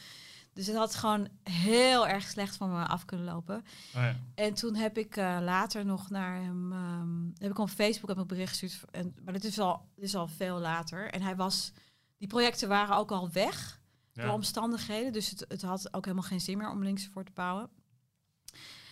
Dus 0.57 0.67
het 0.67 0.75
had 0.75 0.95
gewoon 0.95 1.27
heel 1.43 2.07
erg 2.07 2.27
slecht 2.27 2.55
van 2.55 2.71
me 2.71 2.85
af 2.85 3.05
kunnen 3.05 3.25
lopen. 3.25 3.57
Oh 3.95 4.01
ja. 4.01 4.15
En 4.35 4.53
toen 4.53 4.75
heb 4.75 4.97
ik 4.97 5.17
uh, 5.17 5.37
later 5.41 5.85
nog 5.85 6.09
naar 6.09 6.41
hem, 6.41 6.71
um, 6.71 7.33
heb 7.37 7.51
ik 7.51 7.57
op 7.57 7.69
Facebook 7.69 8.09
heb 8.09 8.19
ik 8.19 8.27
bericht 8.27 8.57
gestuurd. 8.57 8.91
En, 8.91 9.15
maar 9.23 9.33
dit 9.33 9.43
is 9.43 9.59
al, 9.59 9.89
dit 9.95 10.05
is 10.05 10.15
al 10.15 10.27
veel 10.27 10.59
later. 10.59 11.11
En 11.11 11.21
hij 11.21 11.35
was, 11.35 11.71
die 12.17 12.27
projecten 12.27 12.67
waren 12.67 12.95
ook 12.95 13.11
al 13.11 13.31
weg 13.31 13.76
ja. 14.17 14.23
door 14.23 14.33
omstandigheden. 14.33 15.13
Dus 15.13 15.29
het, 15.29 15.45
het 15.47 15.61
had 15.61 15.93
ook 15.93 16.05
helemaal 16.05 16.27
geen 16.27 16.41
zin 16.41 16.57
meer 16.57 16.69
om 16.69 16.83
links 16.83 17.07
voor 17.07 17.23
te 17.23 17.31
bouwen. 17.31 17.69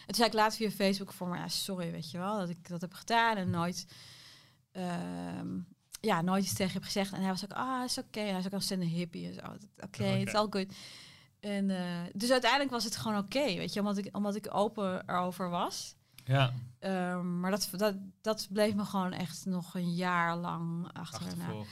En 0.05 0.13
toen 0.13 0.15
zei 0.15 0.27
ik 0.27 0.33
later 0.33 0.57
via 0.57 0.69
Facebook 0.69 1.13
voor 1.13 1.27
me, 1.27 1.37
ja, 1.37 1.47
sorry, 1.47 1.91
weet 1.91 2.11
je 2.11 2.17
wel, 2.17 2.37
dat 2.37 2.49
ik 2.49 2.67
dat 2.67 2.81
heb 2.81 2.93
gedaan 2.93 3.37
en 3.37 3.49
nooit, 3.49 3.87
uh, 4.73 4.83
ja, 6.01 6.21
nooit 6.21 6.43
iets 6.43 6.53
tegen 6.53 6.73
heb 6.73 6.83
gezegd. 6.83 7.13
En 7.13 7.21
hij 7.21 7.29
was 7.29 7.43
ook, 7.43 7.53
ah, 7.53 7.83
is 7.83 7.97
oké. 7.97 8.07
Okay. 8.07 8.29
Hij 8.29 8.39
is 8.39 8.45
ook 8.45 8.79
een 8.79 8.81
hippie 8.81 9.27
en 9.27 9.33
zo. 9.33 9.39
Oké, 9.39 9.85
okay, 9.85 10.21
it's 10.21 10.33
all 10.33 10.47
good. 10.49 10.73
En 11.39 11.69
uh, 11.69 12.01
dus 12.13 12.31
uiteindelijk 12.31 12.71
was 12.71 12.83
het 12.83 12.95
gewoon 12.95 13.17
oké, 13.17 13.45
weet 13.45 13.73
je, 13.73 13.79
omdat 13.79 13.97
ik, 13.97 14.15
omdat 14.15 14.35
ik 14.35 14.55
open 14.55 15.09
erover 15.09 15.49
was. 15.49 15.95
Ja. 16.25 16.53
Um, 16.79 17.39
maar 17.39 17.51
dat, 17.51 17.69
dat, 17.71 17.95
dat 18.21 18.47
bleef 18.51 18.75
me 18.75 18.85
gewoon 18.85 19.11
echt 19.11 19.45
nog 19.45 19.75
een 19.75 19.93
jaar 19.93 20.37
lang 20.37 20.89
achterna. 20.93 21.49
Ja. 21.49 21.63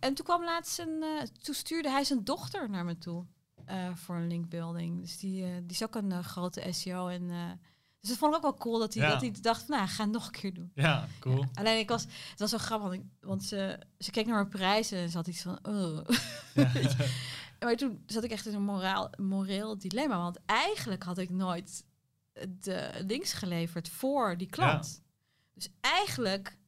En 0.00 0.14
toen 0.14 0.24
kwam 0.24 0.44
laatst 0.44 0.78
een, 0.78 1.02
uh, 1.02 1.22
toen 1.42 1.54
stuurde 1.54 1.90
hij 1.90 2.04
zijn 2.04 2.24
dochter 2.24 2.70
naar 2.70 2.84
me 2.84 2.98
toe 2.98 3.24
uh, 3.70 3.94
voor 3.94 4.16
een 4.16 4.26
linkbuilding. 4.26 5.00
Dus 5.00 5.18
die, 5.18 5.44
die 5.44 5.70
is 5.70 5.82
ook 5.82 5.94
een 5.94 6.24
grote 6.24 6.72
SEO 6.72 7.08
en 7.08 7.30
dus 8.02 8.10
dat 8.10 8.18
vond 8.18 8.30
ik 8.30 8.36
ook 8.36 8.42
wel 8.42 8.60
cool 8.60 8.78
dat 8.78 8.94
hij, 8.94 9.08
dat 9.08 9.20
hij 9.20 9.32
dacht, 9.40 9.68
nou, 9.68 9.88
ga 9.88 10.02
het 10.02 10.12
nog 10.12 10.26
een 10.26 10.32
keer 10.32 10.54
doen. 10.54 10.70
Ja, 10.74 11.06
cool. 11.20 11.44
alleen 11.54 11.78
ik 11.78 11.88
was, 11.88 12.02
het 12.02 12.38
was 12.38 12.50
zo 12.50 12.58
grappig, 12.58 13.00
want, 13.20 13.44
ze, 13.44 13.78
ze 13.98 14.10
keek 14.10 14.26
naar 14.26 14.34
mijn 14.34 14.48
prijzen 14.48 14.98
en 14.98 15.10
ze 15.10 15.16
had 15.16 15.26
iets 15.26 15.42
van, 15.42 15.58
oh. 15.62 16.06
maar 17.60 17.76
toen 17.76 18.02
zat 18.06 18.24
ik 18.24 18.30
echt 18.30 18.46
in 18.46 18.54
een 18.54 18.62
moraal, 18.62 19.10
moreel 19.16 19.78
dilemma, 19.78 20.16
want 20.16 20.38
eigenlijk 20.46 21.02
had 21.02 21.18
ik 21.18 21.30
nooit 21.30 21.84
de 22.48 22.90
links 23.06 23.32
geleverd 23.32 23.88
voor 23.88 24.36
die 24.36 24.48
klant. 24.48 25.02
Dus 25.54 25.68
eigenlijk 25.80 26.58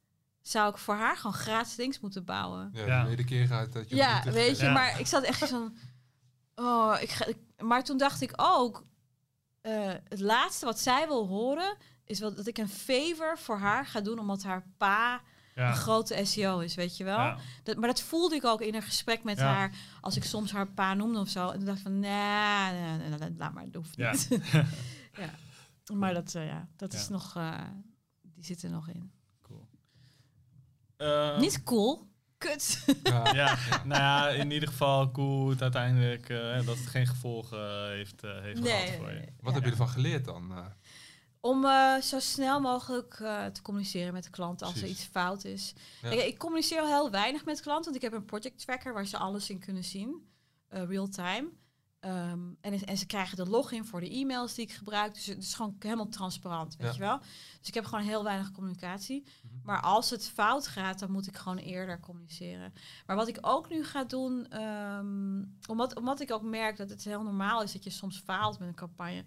zou 0.41 0.69
ik 0.69 0.77
voor 0.77 0.95
haar 0.95 1.17
gewoon 1.17 1.33
gratis 1.33 1.75
links 1.75 1.99
moeten 1.99 2.25
bouwen. 2.25 2.69
Ja, 2.73 2.85
ja. 2.85 3.15
de 3.15 3.23
keer 3.23 3.47
gaat 3.47 3.73
dat 3.73 3.89
je. 3.89 3.95
Ja, 3.95 4.23
weet 4.23 4.59
je, 4.59 4.69
maar 4.69 4.99
ik 4.99 5.07
zat 5.07 5.23
echt 5.23 5.49
van, 5.49 5.77
oh, 6.55 6.97
ik 7.01 7.09
ga, 7.09 7.25
maar 7.57 7.83
toen 7.83 7.97
dacht 7.97 8.21
ik 8.21 8.31
ook 8.35 8.85
uh, 9.61 9.91
het 10.09 10.19
laatste 10.19 10.65
wat 10.65 10.79
zij 10.79 11.07
wil 11.07 11.27
horen 11.27 11.77
is 12.05 12.19
wel 12.19 12.35
dat 12.35 12.47
ik 12.47 12.57
een 12.57 12.69
favor 12.69 13.37
voor 13.37 13.57
haar 13.57 13.85
ga 13.85 14.01
doen 14.01 14.19
omdat 14.19 14.43
haar 14.43 14.63
pa 14.77 15.21
een 15.55 15.75
grote 15.75 16.25
SEO 16.25 16.59
is, 16.59 16.75
weet 16.75 16.97
je 16.97 17.03
wel. 17.03 17.35
Dat, 17.63 17.77
maar 17.77 17.87
dat 17.87 18.01
voelde 18.01 18.35
ik 18.35 18.45
ook 18.45 18.61
in 18.61 18.75
een 18.75 18.81
gesprek 18.81 19.23
met 19.23 19.39
haar 19.39 19.71
als 20.01 20.15
ik 20.15 20.23
soms 20.23 20.51
haar 20.51 20.67
pa 20.67 20.93
noemde 20.93 21.19
of 21.19 21.29
zo. 21.29 21.49
En 21.49 21.57
toen 21.57 21.65
dacht 21.65 21.77
ik 21.77 21.83
van, 21.83 21.99
nee, 21.99 23.33
laat 23.37 23.53
maar, 23.53 23.63
dat 23.71 23.73
hoeft 23.73 23.97
niet. 23.97 24.27
ja. 25.21 25.29
Maar 25.93 26.13
dat, 26.13 26.33
uh, 26.33 26.47
ja, 26.47 26.67
dat 26.75 26.93
is 26.93 27.09
nog, 27.09 27.37
uh, 27.37 27.61
die 28.21 28.43
zit 28.43 28.63
er 28.63 28.69
nog 28.69 28.89
in. 28.89 29.11
Cool. 29.41 29.67
niet 31.39 31.63
cool, 31.63 32.07
kut. 32.37 32.85
Ja, 33.03 33.33
ja. 33.33 33.57
nou 33.83 34.01
ja, 34.01 34.29
in 34.29 34.51
ieder 34.51 34.69
geval 34.69 35.11
cool 35.11 35.49
het 35.49 35.61
uiteindelijk 35.61 36.29
uh, 36.29 36.65
dat 36.65 36.77
het 36.77 36.87
geen 36.87 37.07
gevolgen 37.07 37.57
uh, 37.57 37.87
heeft, 37.87 38.23
uh, 38.23 38.41
heeft 38.41 38.61
nee, 38.61 38.85
gehad 38.85 38.99
voor 38.99 39.11
je. 39.11 39.27
Wat 39.41 39.53
heb 39.53 39.63
je 39.63 39.69
ervan 39.69 39.89
geleerd 39.89 40.25
dan? 40.25 40.53
Om 41.39 41.65
zo 42.01 42.19
snel 42.19 42.61
mogelijk 42.61 43.15
te 43.51 43.61
communiceren 43.61 44.13
met 44.13 44.23
de 44.23 44.29
klant 44.29 44.61
als 44.61 44.81
er 44.81 44.87
iets 44.87 45.03
fout 45.03 45.43
is. 45.43 45.73
Ik, 46.01 46.23
ik, 46.23 46.37
communiceer 46.37 46.85
heel 46.85 47.11
weinig 47.11 47.45
met 47.45 47.61
klanten, 47.61 47.83
want 47.91 47.95
ik 48.03 48.09
heb 48.11 48.13
een 48.13 48.25
project 48.25 48.59
tracker 48.59 48.93
waar 48.93 49.05
ze 49.05 49.17
alles 49.17 49.49
in 49.49 49.59
kunnen 49.59 49.83
zien, 49.83 50.29
real 50.69 51.07
time. 51.07 51.49
Um, 52.05 52.57
en, 52.61 52.85
en, 52.85 52.97
ze 52.97 53.05
krijgen 53.05 53.37
de 53.37 53.45
login 53.45 53.85
voor 53.85 53.99
de 53.99 54.09
e-mails 54.09 54.53
die 54.53 54.65
ik 54.65 54.71
gebruik. 54.71 55.13
Dus 55.13 55.25
het 55.25 55.43
is 55.43 55.53
gewoon 55.53 55.75
helemaal 55.79 56.07
transparant, 56.07 56.75
weet 56.75 56.93
je 56.93 56.99
wel. 56.99 57.19
Dus 57.59 57.67
ik 57.67 57.73
heb 57.73 57.85
gewoon 57.85 58.03
heel 58.03 58.23
weinig 58.23 58.51
communicatie. 58.51 59.23
Mhm. 59.43 59.53
Maar 59.63 59.81
als 59.81 60.09
het 60.09 60.29
fout 60.29 60.67
gaat, 60.67 60.99
dan 60.99 61.11
moet 61.11 61.27
ik 61.27 61.37
gewoon 61.37 61.57
eerder 61.57 61.99
communiceren. 61.99 62.73
Maar 63.05 63.15
wat 63.15 63.27
ik 63.27 63.37
ook 63.41 63.69
nu 63.69 63.83
ga 63.83 64.03
doen, 64.03 64.61
um, 64.63 65.57
omdat, 65.67 65.95
omdat 65.95 66.19
ik 66.19 66.31
ook 66.31 66.43
merk 66.43 66.77
dat 66.77 66.89
het 66.89 67.03
heel 67.03 67.23
normaal 67.23 67.63
is 67.63 67.71
dat 67.71 67.83
je 67.83 67.89
soms 67.89 68.19
faalt 68.19 68.59
met 68.59 68.67
een 68.67 68.75
campagne. 68.75 69.23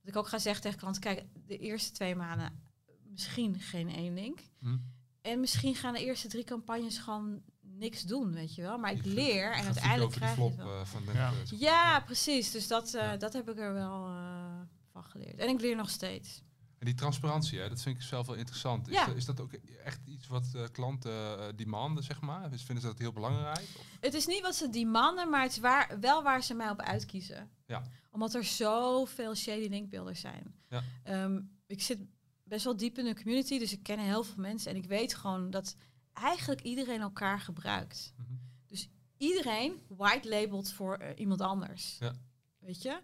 Dat 0.00 0.08
ik 0.08 0.16
ook 0.16 0.28
ga 0.28 0.38
zeggen 0.38 0.62
tegen 0.62 0.78
klanten, 0.78 1.02
kijk, 1.02 1.24
de 1.46 1.58
eerste 1.58 1.92
twee 1.92 2.14
maanden 2.14 2.62
misschien 3.10 3.60
geen 3.60 3.88
één 3.88 4.14
link. 4.14 4.40
Mhm. 4.58 4.76
En 5.20 5.40
misschien 5.40 5.74
gaan 5.74 5.92
de 5.92 6.04
eerste 6.04 6.28
drie 6.28 6.44
campagnes 6.44 6.98
gewoon 6.98 7.42
niks 7.78 8.02
doen, 8.02 8.32
weet 8.32 8.54
je 8.54 8.62
wel. 8.62 8.78
Maar 8.78 8.92
ik 8.92 9.04
leer 9.04 9.52
en 9.52 9.64
uiteindelijk 9.64 10.12
krijg 10.12 10.36
je 10.36 10.42
het 10.42 10.56
wel. 10.56 10.80
Eh, 10.80 10.84
van 10.84 11.04
de 11.04 11.12
ja. 11.12 11.32
ja. 11.50 12.00
precies. 12.00 12.50
Dus 12.50 12.66
dat, 12.66 12.94
uh, 12.94 13.10
dat 13.18 13.32
heb 13.32 13.50
ik 13.50 13.58
er 13.58 13.72
wel 13.72 14.08
uh, 14.08 14.60
van 14.92 15.04
geleerd. 15.04 15.38
En 15.38 15.48
ik 15.48 15.60
leer 15.60 15.76
nog 15.76 15.90
steeds. 15.90 16.42
En 16.78 16.86
die 16.86 16.94
transparantie, 16.94 17.58
hè, 17.58 17.68
dat 17.68 17.82
vind 17.82 17.96
ik 17.96 18.02
zelf 18.02 18.26
wel 18.26 18.36
interessant. 18.36 18.88
Is, 18.88 18.94
ja. 18.94 19.06
dat, 19.06 19.16
is 19.16 19.24
dat 19.24 19.40
ook 19.40 19.52
echt 19.84 20.00
iets 20.06 20.26
wat 20.26 20.52
uh, 20.56 20.62
klanten 20.72 21.56
demanden, 21.56 22.04
zeg 22.04 22.20
maar? 22.20 22.50
Dus 22.50 22.62
vinden 22.62 22.84
ze 22.84 22.90
dat 22.90 22.98
heel 22.98 23.12
belangrijk? 23.12 23.68
Of? 23.78 23.84
Het 24.00 24.14
is 24.14 24.26
niet 24.26 24.42
wat 24.42 24.54
ze 24.54 24.70
demanden, 24.70 25.30
maar 25.30 25.42
het 25.42 25.50
is 25.50 25.58
waar, 25.58 26.00
wel 26.00 26.22
waar 26.22 26.42
ze 26.42 26.54
mij 26.54 26.70
op 26.70 26.80
uitkiezen. 26.80 27.50
Ja. 27.66 27.82
Omdat 28.10 28.34
er 28.34 28.44
zoveel 28.44 29.34
shady 29.34 29.68
linkbeelders 29.68 30.20
zijn. 30.20 30.54
Ja. 30.68 30.82
Um, 31.24 31.50
ik 31.66 31.82
zit 31.82 31.98
best 32.44 32.64
wel 32.64 32.76
diep 32.76 32.98
in 32.98 33.04
de 33.04 33.14
community, 33.14 33.58
dus 33.58 33.72
ik 33.72 33.82
ken 33.82 33.98
heel 33.98 34.24
veel 34.24 34.42
mensen. 34.42 34.70
En 34.70 34.76
ik 34.76 34.84
weet 34.84 35.14
gewoon 35.14 35.50
dat 35.50 35.76
eigenlijk 36.18 36.60
iedereen 36.60 37.00
elkaar 37.00 37.40
gebruikt. 37.40 38.14
Mhm. 38.16 38.32
Dus 38.66 38.88
iedereen 39.16 39.80
white 39.88 40.28
labelt 40.28 40.72
voor 40.72 40.98
uh, 41.02 41.08
iemand 41.16 41.40
anders. 41.40 41.96
Ja. 42.00 42.14
Weet 42.58 42.82
je? 42.82 43.00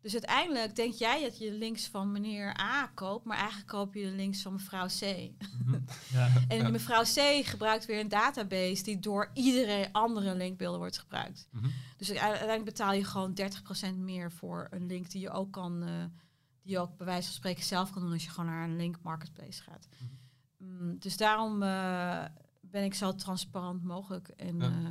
Dus 0.00 0.12
uiteindelijk 0.12 0.76
denk 0.76 0.94
jij 0.94 1.22
dat 1.22 1.38
je 1.38 1.52
links 1.52 1.86
van 1.86 2.12
meneer 2.12 2.60
A 2.60 2.86
koopt, 2.86 3.24
maar 3.24 3.36
eigenlijk 3.36 3.68
koop 3.68 3.94
je 3.94 4.04
de 4.04 4.10
links 4.16 4.42
van 4.42 4.52
mevrouw 4.52 4.86
C. 4.86 5.00
Mhm. 5.00 5.78
ja. 6.12 6.30
en 6.48 6.72
mevrouw 6.72 7.02
C 7.02 7.46
gebruikt 7.46 7.86
weer 7.86 8.00
een 8.00 8.08
database 8.08 8.82
die 8.82 8.98
door 8.98 9.30
iedereen 9.34 9.92
andere 9.92 10.34
linkbeelden 10.34 10.78
wordt 10.78 10.98
gebruikt. 10.98 11.48
Mm 11.50 11.72
Dus 11.96 12.10
uiteindelijk 12.10 12.64
betaal 12.64 12.92
je 12.92 13.04
gewoon 13.04 13.38
30% 13.92 13.96
meer 13.96 14.32
voor 14.32 14.66
een 14.70 14.86
link 14.86 15.10
die 15.10 15.20
je 15.20 15.30
ook 15.30 15.52
kan, 15.52 15.82
uh, 15.82 16.04
die 16.62 16.72
je 16.72 16.78
ook 16.78 16.96
bij 16.96 17.06
wijze 17.06 17.26
van 17.26 17.36
spreken 17.36 17.64
zelf 17.64 17.90
kan 17.90 18.02
doen 18.02 18.12
als 18.12 18.24
je 18.24 18.30
gewoon 18.30 18.50
naar 18.50 18.64
een 18.64 18.76
link 18.76 18.96
marketplace 19.02 19.62
gaat. 19.62 19.88
Mhm. 19.98 20.12
Mm, 20.58 20.98
dus 20.98 21.16
daarom 21.16 21.62
uh, 21.62 22.24
ben 22.70 22.84
ik 22.84 22.94
zo 22.94 23.14
transparant 23.14 23.82
mogelijk. 23.82 24.28
En, 24.28 24.60
uh, 24.60 24.88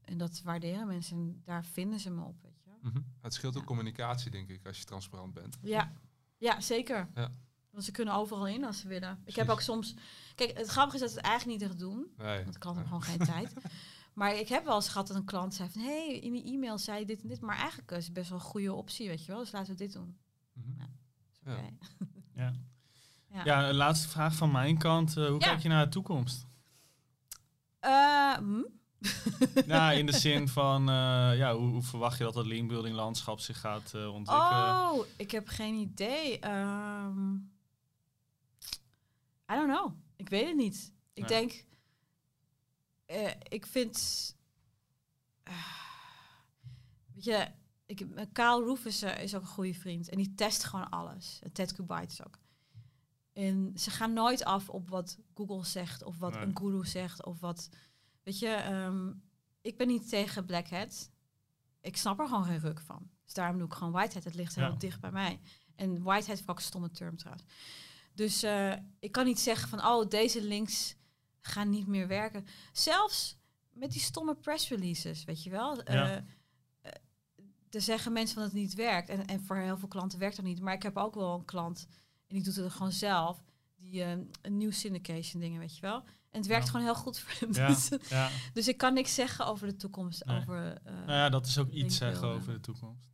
en 0.00 0.18
dat 0.18 0.40
waarderen 0.44 0.86
mensen. 0.86 1.16
En 1.16 1.42
daar 1.44 1.64
vinden 1.64 2.00
ze 2.00 2.10
me 2.10 2.22
op. 2.22 2.42
Weet 2.42 2.62
je. 2.64 2.70
Mm 2.82 2.90
-hmm. 2.92 3.04
Het 3.20 3.34
scheelt 3.34 3.56
ook 3.56 3.64
communicatie, 3.64 4.30
denk 4.30 4.48
ik, 4.48 4.66
als 4.66 4.78
je 4.78 4.84
transparant 4.84 5.34
bent. 5.34 5.58
Ja, 5.62 5.92
ja 6.36 6.60
zeker. 6.60 7.08
Ja. 7.14 7.32
Want 7.70 7.84
ze 7.84 7.90
kunnen 7.90 8.14
overal 8.14 8.46
in 8.46 8.64
als 8.64 8.78
ze 8.78 8.88
willen. 8.88 9.22
Ik 9.24 9.36
heb 9.36 9.48
ook 9.48 9.60
soms. 9.60 9.94
Kijk, 10.34 10.58
het 10.58 10.68
grappige 10.68 10.94
is 10.94 11.00
dat 11.00 11.10
ze 11.10 11.16
het 11.16 11.24
eigenlijk 11.24 11.60
niet 11.60 11.70
echt 11.70 11.78
doen. 11.78 12.06
Nee. 12.16 12.44
Want 12.44 12.56
ik 12.56 12.62
had 12.62 12.76
gewoon 12.76 13.02
geen 13.02 13.18
tijd. 13.34 13.52
Maar 14.12 14.34
ik 14.34 14.48
heb 14.48 14.64
wel 14.64 14.74
eens 14.74 14.88
gehad 14.88 15.06
dat 15.06 15.16
een 15.16 15.24
klant 15.24 15.54
zei 15.54 15.68
van... 15.68 15.82
hé, 15.82 16.06
hey, 16.06 16.18
in 16.18 16.32
die 16.32 16.44
e-mail 16.44 16.78
zei 16.78 16.98
je 16.98 17.06
dit 17.06 17.22
en 17.22 17.28
dit. 17.28 17.40
Maar 17.40 17.56
eigenlijk 17.56 17.90
is 17.90 18.04
het 18.04 18.12
best 18.14 18.28
wel 18.28 18.38
een 18.38 18.44
goede 18.44 18.72
optie, 18.72 19.08
weet 19.08 19.24
je 19.24 19.32
wel. 19.32 19.40
Dus 19.40 19.52
laten 19.52 19.72
we 19.72 19.78
dit 19.78 19.92
doen. 19.92 20.18
Mm 20.52 20.62
-hmm. 20.62 20.74
ja, 20.78 21.52
okay. 21.52 21.72
ja. 22.44 22.54
ja. 23.30 23.44
ja. 23.44 23.72
laatste 23.72 24.08
vraag 24.08 24.34
van 24.34 24.50
mijn 24.50 24.78
kant. 24.78 25.16
Uh, 25.16 25.28
hoe 25.28 25.38
kijk 25.38 25.60
je 25.60 25.68
naar 25.68 25.84
de 25.84 25.90
toekomst? 25.90 26.47
Uh, 27.80 28.34
hm? 28.36 28.62
nou, 29.66 29.96
in 29.96 30.06
de 30.06 30.12
zin 30.12 30.48
van, 30.48 30.80
uh, 30.88 31.36
ja, 31.36 31.54
hoe, 31.54 31.68
hoe, 31.68 31.82
verwacht 31.82 32.18
je 32.18 32.24
dat 32.24 32.34
het 32.34 32.46
linkbuilding 32.46 32.94
landschap 32.94 33.40
zich 33.40 33.60
gaat 33.60 33.92
uh, 33.94 34.14
ontwikkelen? 34.14 34.90
Oh, 34.90 35.06
ik 35.16 35.30
heb 35.30 35.48
geen 35.48 35.74
idee. 35.74 36.48
Um, 36.48 37.50
I 39.52 39.54
don't 39.54 39.72
know. 39.72 39.92
Ik 40.16 40.28
weet 40.28 40.46
het 40.46 40.56
niet. 40.56 40.92
Ik 41.12 41.28
nee. 41.28 41.40
denk, 41.40 41.64
ik 43.48 43.66
vind, 43.66 43.96
weet 47.14 47.24
je, 47.24 47.48
ik, 47.86 48.06
Kaal 48.32 48.62
Roefus 48.62 49.02
is 49.02 49.34
ook 49.34 49.42
een 49.42 49.48
goede 49.48 49.74
vriend 49.74 50.08
en 50.08 50.16
die 50.16 50.34
test 50.34 50.64
gewoon 50.64 50.90
alles. 50.90 51.38
En 51.42 51.52
Ted 51.52 51.72
Kubites 51.72 52.24
ook. 52.24 52.38
En 53.38 53.72
ze 53.74 53.90
gaan 53.90 54.12
nooit 54.12 54.44
af 54.44 54.68
op 54.68 54.88
wat 54.88 55.18
Google 55.34 55.64
zegt 55.64 56.02
of 56.02 56.18
wat 56.18 56.36
een 56.36 56.56
guru 56.56 56.86
zegt 56.86 57.24
of 57.24 57.40
wat 57.40 57.68
Weet 58.22 58.38
je, 58.38 58.48
ehm, 58.48 59.12
ik 59.60 59.76
ben 59.76 59.86
niet 59.86 60.08
tegen 60.08 60.44
Black 60.44 60.68
Hat. 60.68 61.10
Ik 61.80 61.96
snap 61.96 62.20
er 62.20 62.28
gewoon 62.28 62.44
geen 62.44 62.60
ruk 62.60 62.80
van. 62.80 63.10
Dus 63.24 63.34
daarom 63.34 63.58
doe 63.58 63.66
ik 63.66 63.72
gewoon 63.72 63.92
Whitehead. 63.92 64.24
Het 64.24 64.34
ligt 64.34 64.54
heel 64.54 64.64
Ja. 64.64 64.74
dicht 64.76 65.00
bij 65.00 65.10
mij. 65.10 65.40
En 65.76 66.02
ik 66.40 66.50
ook 66.50 66.56
een 66.56 66.62
stomme 66.62 66.90
term 66.90 67.16
trouwens. 67.16 67.44
Dus 68.14 68.42
eh, 68.42 68.72
ik 68.98 69.12
kan 69.12 69.24
niet 69.24 69.40
zeggen 69.40 69.68
van, 69.68 69.86
oh, 69.86 70.08
deze 70.08 70.42
links 70.42 70.96
gaan 71.40 71.70
niet 71.70 71.86
meer 71.86 72.06
werken. 72.06 72.46
Zelfs 72.72 73.38
met 73.72 73.92
die 73.92 74.00
stomme 74.00 74.34
press 74.34 74.68
releases, 74.68 75.24
weet 75.24 75.42
je 75.42 75.50
wel. 75.50 75.76
Ja. 75.76 75.84
Eh, 75.84 76.16
eh, 76.16 76.22
er 77.70 77.80
zeggen 77.80 78.12
mensen 78.12 78.34
van 78.34 78.42
dat 78.42 78.52
het 78.52 78.60
niet 78.60 78.74
werkt. 78.74 79.08
En, 79.08 79.26
en 79.26 79.44
voor 79.44 79.56
heel 79.56 79.78
veel 79.78 79.88
klanten 79.88 80.18
werkt 80.18 80.36
dat 80.36 80.44
niet. 80.44 80.60
Maar 80.60 80.74
ik 80.74 80.82
heb 80.82 80.96
ook 80.96 81.14
wel 81.14 81.34
een 81.34 81.44
klant, 81.44 81.86
en 82.28 82.34
die 82.34 82.42
doet 82.42 82.56
het 82.56 82.72
gewoon 82.72 82.92
zelf, 82.92 83.42
die 83.76 84.02
een 84.02 84.30
nieuw 84.56 84.70
syndication 84.70 85.40
dingen, 85.42 85.60
weet 85.60 85.74
je 85.74 85.80
wel. 85.80 86.02
En 86.30 86.38
het 86.38 86.46
werkt 86.46 86.64
Ja. 86.64 86.70
gewoon 86.70 86.86
heel 86.86 86.94
goed 86.94 87.18
voor 87.18 87.32
hem. 87.40 87.54
Ja, 87.54 87.66
Dus, 87.68 87.88
ja. 88.10 88.28
dus 88.52 88.68
ik 88.68 88.76
kan 88.76 88.94
niks 88.94 89.14
zeggen 89.14 89.46
over 89.46 89.66
de 89.66 89.76
toekomst. 89.76 90.24
Nee. 90.24 90.36
Over, 90.40 90.74
eh, 90.84 90.92
Nou 90.94 91.12
ja, 91.18 91.28
dat 91.28 91.46
is 91.46 91.58
ook 91.58 91.70
iets 91.70 91.96
zeggen 91.96 92.28
over 92.28 92.52
de 92.52 92.60
toekomst. 92.60 93.08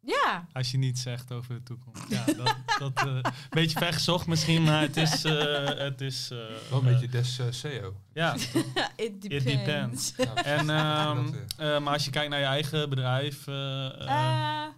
ja, 0.00 0.46
Als 0.52 0.70
je 0.70 0.78
niets 0.78 1.02
zegt 1.02 1.32
over 1.32 1.54
de 1.54 1.62
toekomst. 1.62 2.08
Ja, 2.08 2.24
dat, 2.24 2.56
dat 2.78 3.06
eh, 3.06 3.14
een 3.14 3.22
beetje 3.50 3.78
vergezocht 3.78 4.26
misschien, 4.26 4.62
maar 4.62 4.80
het 4.80 4.96
is... 4.96 5.24
eh, 5.24 5.64
het 5.78 6.00
is 6.00 6.30
eh, 6.30 6.38
Wel 6.70 6.78
een 6.78 6.84
beetje 6.84 7.08
des 7.08 7.40
SEO. 7.50 8.00
Ja, 8.12 8.34
it 8.96 9.22
depends. 9.22 9.44
depends. 9.44 10.14
Ja, 10.16 10.34
en, 10.34 10.70
ehm, 10.70 11.34
eh, 11.58 11.78
maar 11.80 11.92
als 11.92 12.04
je 12.04 12.10
kijkt 12.10 12.30
naar 12.30 12.40
je 12.40 12.46
eigen 12.46 12.88
bedrijf... 12.90 13.46
eh, 13.46 13.86
eh, 14.00 14.64
Eh, 14.66 14.68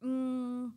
mm, 0.00 0.74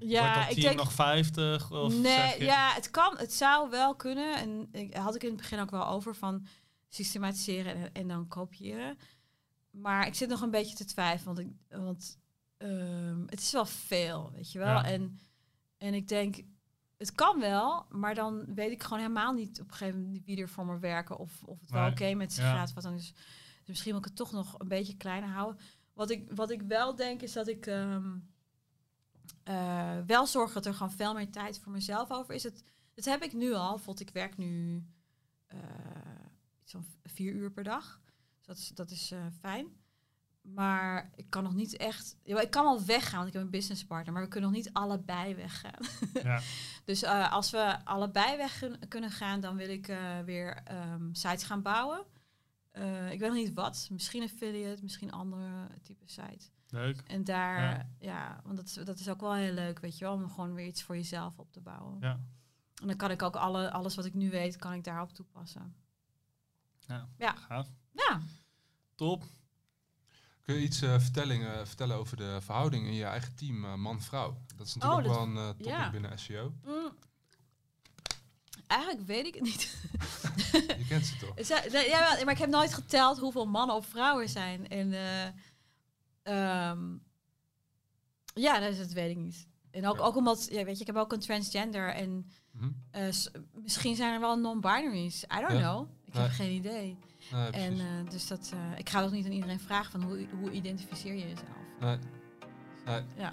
ja, 0.00 0.48
ik 0.48 0.60
denk... 0.60 0.76
nog 0.76 0.92
50? 0.92 1.72
Of 1.72 1.92
zeg 1.92 2.02
nee, 2.02 2.38
je, 2.38 2.44
ja, 2.44 2.72
het 2.72 2.90
kan, 2.90 3.18
het 3.18 3.32
zou 3.32 3.70
wel 3.70 3.94
kunnen. 3.94 4.36
En 4.36 4.68
ik 4.72 4.94
had 4.94 5.14
ik 5.14 5.22
in 5.22 5.28
het 5.28 5.36
begin 5.36 5.60
ook 5.60 5.70
wel 5.70 5.86
over 5.86 6.14
van 6.14 6.46
systematiseren 6.88 7.74
en, 7.74 7.92
en 7.92 8.08
dan 8.08 8.28
kopiëren. 8.28 8.98
Maar 9.70 10.06
ik 10.06 10.14
zit 10.14 10.28
nog 10.28 10.40
een 10.40 10.50
beetje 10.50 10.76
te 10.76 10.84
twijfelen, 10.84 11.34
want, 11.34 11.48
ik, 11.48 11.78
want 11.78 12.18
ehm, 12.56 13.20
het 13.26 13.40
is 13.40 13.52
wel 13.52 13.66
veel, 13.66 14.30
weet 14.32 14.52
je 14.52 14.58
wel. 14.58 14.68
Ja. 14.68 14.84
En, 14.84 15.18
en 15.78 15.94
ik 15.94 16.08
denk, 16.08 16.42
het 16.96 17.12
kan 17.12 17.40
wel, 17.40 17.86
maar 17.90 18.14
dan 18.14 18.54
weet 18.54 18.70
ik 18.70 18.82
gewoon 18.82 18.98
helemaal 18.98 19.32
niet 19.32 19.60
op 19.60 19.68
een 19.68 19.74
gegeven 19.74 20.02
moment 20.02 20.24
wie 20.24 20.40
er 20.40 20.48
voor 20.48 20.66
me 20.66 20.78
werken 20.78 21.18
of, 21.18 21.42
of 21.44 21.60
het 21.60 21.70
wel 21.70 21.90
oké 21.90 22.14
met 22.14 22.34
ja. 22.34 22.52
gaat. 22.52 22.72
Wat 22.72 22.82
dan 22.82 22.94
is. 22.94 23.12
Dus 23.12 23.68
misschien 23.68 23.92
moet 23.92 24.00
ik 24.00 24.08
het 24.08 24.16
toch 24.16 24.32
nog 24.32 24.54
een 24.58 24.68
beetje 24.68 24.96
kleiner 24.96 25.28
houden. 25.28 25.60
Wat 25.92 26.10
ik, 26.10 26.32
wat 26.34 26.50
ik 26.50 26.62
wel 26.62 26.96
denk 26.96 27.22
is 27.22 27.32
dat 27.32 27.48
ik 27.48 27.66
ehm, 27.66 28.16
eh, 29.42 29.98
wel 30.06 30.26
zorg 30.26 30.52
dat 30.52 30.66
er 30.66 30.74
gewoon 30.74 30.92
veel 30.92 31.14
meer 31.14 31.30
tijd 31.30 31.58
voor 31.58 31.72
mezelf 31.72 32.10
over 32.10 32.34
is. 32.34 32.42
Het, 32.42 32.64
dat 32.94 33.04
heb 33.04 33.22
ik 33.22 33.32
nu 33.32 33.52
al. 33.52 33.68
Bijvoorbeeld, 33.74 34.08
ik 34.08 34.14
werk 34.14 34.36
nu 34.36 34.84
eh, 35.46 35.58
iets 36.62 36.72
van 36.72 36.84
vier 37.04 37.32
uur 37.32 37.50
per 37.52 37.64
dag. 37.64 38.00
Dus 38.36 38.46
dat 38.46 38.56
is, 38.58 38.68
dat 38.68 38.90
is 38.90 39.10
eh, 39.10 39.26
fijn. 39.40 39.66
Maar 40.42 41.10
ik 41.16 41.30
kan 41.30 41.42
nog 41.42 41.54
niet 41.54 41.76
echt. 41.76 42.16
Ja, 42.22 42.40
ik 42.40 42.50
kan 42.50 42.64
wel 42.64 42.84
weggaan, 42.84 43.16
want 43.16 43.26
ik 43.26 43.32
heb 43.32 43.42
een 43.42 43.50
businesspartner, 43.50 44.12
maar 44.14 44.22
we 44.22 44.28
kunnen 44.28 44.50
nog 44.50 44.58
niet 44.58 44.72
allebei 44.72 45.34
weggaan. 45.34 45.80
Ja. 46.22 46.40
Dus 46.84 47.02
eh, 47.02 47.32
als 47.32 47.50
we 47.50 47.84
allebei 47.84 48.36
weg 48.36 48.58
kun- 48.58 48.88
kunnen 48.88 49.10
gaan, 49.10 49.40
dan 49.40 49.56
wil 49.56 49.68
ik 49.68 49.88
eh, 49.88 50.20
weer 50.20 50.60
ehm, 50.64 51.12
sites 51.12 51.42
gaan 51.42 51.62
bouwen. 51.62 52.04
Eh, 52.70 53.12
ik 53.12 53.18
weet 53.18 53.28
nog 53.28 53.38
niet 53.38 53.54
wat. 53.54 53.88
Misschien 53.90 54.22
affiliate, 54.22 54.82
misschien 54.82 55.12
andere 55.12 55.66
type 55.82 56.04
site. 56.06 56.46
Leuk. 56.70 57.00
En 57.06 57.24
daar, 57.24 57.60
Ja. 57.62 57.86
ja, 57.98 58.40
want 58.44 58.56
dat 58.56 58.66
is, 58.66 58.72
dat 58.72 58.98
is 58.98 59.08
ook 59.08 59.20
wel 59.20 59.34
heel 59.34 59.52
leuk, 59.52 59.78
weet 59.78 59.98
je 59.98 60.04
wel, 60.04 60.14
om 60.14 60.30
gewoon 60.30 60.54
weer 60.54 60.66
iets 60.66 60.82
voor 60.82 60.96
jezelf 60.96 61.38
op 61.38 61.52
te 61.52 61.60
bouwen. 61.60 61.96
Ja. 62.00 62.20
En 62.80 62.86
dan 62.86 62.96
kan 62.96 63.10
ik 63.10 63.22
ook 63.22 63.36
alle, 63.36 63.70
alles 63.70 63.94
wat 63.94 64.04
ik 64.04 64.14
nu 64.14 64.30
weet, 64.30 64.56
kan 64.56 64.72
ik 64.72 64.84
daarop 64.84 65.12
toepassen. 65.12 65.74
Ja. 66.86 67.08
Ja. 67.18 67.32
Gaaf. 67.36 67.66
Ja, 67.92 68.20
Top. 68.94 69.24
Kun 70.42 70.54
je 70.54 70.60
iets 70.62 70.82
eh, 70.82 71.00
vertellen, 71.00 71.52
eh, 71.54 71.66
vertellen 71.66 71.96
over 71.96 72.16
de 72.16 72.38
verhouding 72.40 72.86
in 72.86 72.94
je 72.94 73.04
eigen 73.04 73.34
team, 73.34 73.64
eh, 73.64 73.74
man-vrouw? 73.74 74.36
Dat 74.56 74.66
is 74.66 74.74
natuurlijk 74.74 75.06
Oh, 75.06 75.12
ook 75.12 75.18
wel 75.18 75.42
een 75.42 75.48
topic 75.50 75.66
ja. 75.66 75.90
binnen 75.90 76.18
SEO. 76.18 76.52
Mm. 76.64 76.92
Eigenlijk 78.66 79.06
weet 79.06 79.26
ik 79.26 79.34
het 79.34 79.42
niet. 79.42 79.76
Je 80.78 80.84
kent 80.88 81.06
ze 81.06 81.16
toch? 81.16 81.38
Ja, 81.90 82.24
maar 82.24 82.32
ik 82.34 82.38
heb 82.38 82.48
nooit 82.50 82.74
geteld 82.74 83.18
hoeveel 83.18 83.46
mannen 83.46 83.76
of 83.76 83.86
vrouwen 83.86 84.22
er 84.22 84.28
zijn. 84.28 84.68
En 84.68 84.92
ehm, 86.22 86.96
ja, 88.34 88.58
dat, 88.60 88.76
dat 88.76 88.92
weet 88.92 89.10
ik 89.10 89.16
niet. 89.16 89.48
En 89.70 89.86
ook, 89.86 89.96
Ja. 89.96 90.02
ook 90.02 90.16
omdat, 90.16 90.48
ja, 90.50 90.64
weet 90.64 90.74
je, 90.74 90.80
ik 90.80 90.86
heb 90.86 90.96
ook 90.96 91.12
een 91.12 91.20
transgender 91.20 91.88
en 91.94 92.26
Mhm. 92.52 92.70
eh, 92.90 93.10
s- 93.10 93.30
misschien 93.52 93.96
zijn 93.96 94.12
er 94.14 94.20
wel 94.20 94.36
non-binaries. 94.38 95.22
I 95.24 95.40
don't 95.40 95.52
Ja. 95.52 95.58
know. 95.72 95.88
Ik 96.04 96.12
Nee. 96.14 96.22
heb 96.22 96.32
geen 96.32 96.50
idee. 96.54 96.98
Nee, 97.32 97.50
En 97.50 97.72
eh, 97.80 98.10
dus 98.10 98.26
dat, 98.26 98.50
eh, 98.54 98.78
ik 98.78 98.88
ga 98.88 99.02
ook 99.02 99.10
niet 99.10 99.24
aan 99.26 99.32
iedereen 99.32 99.60
vragen 99.60 99.90
van 99.90 100.02
hoe, 100.02 100.26
hoe 100.40 100.50
identificeer 100.50 101.14
je 101.14 101.28
jezelf. 101.28 101.48
nee. 101.80 101.98
Nee. 102.84 103.02
Ja. 103.16 103.32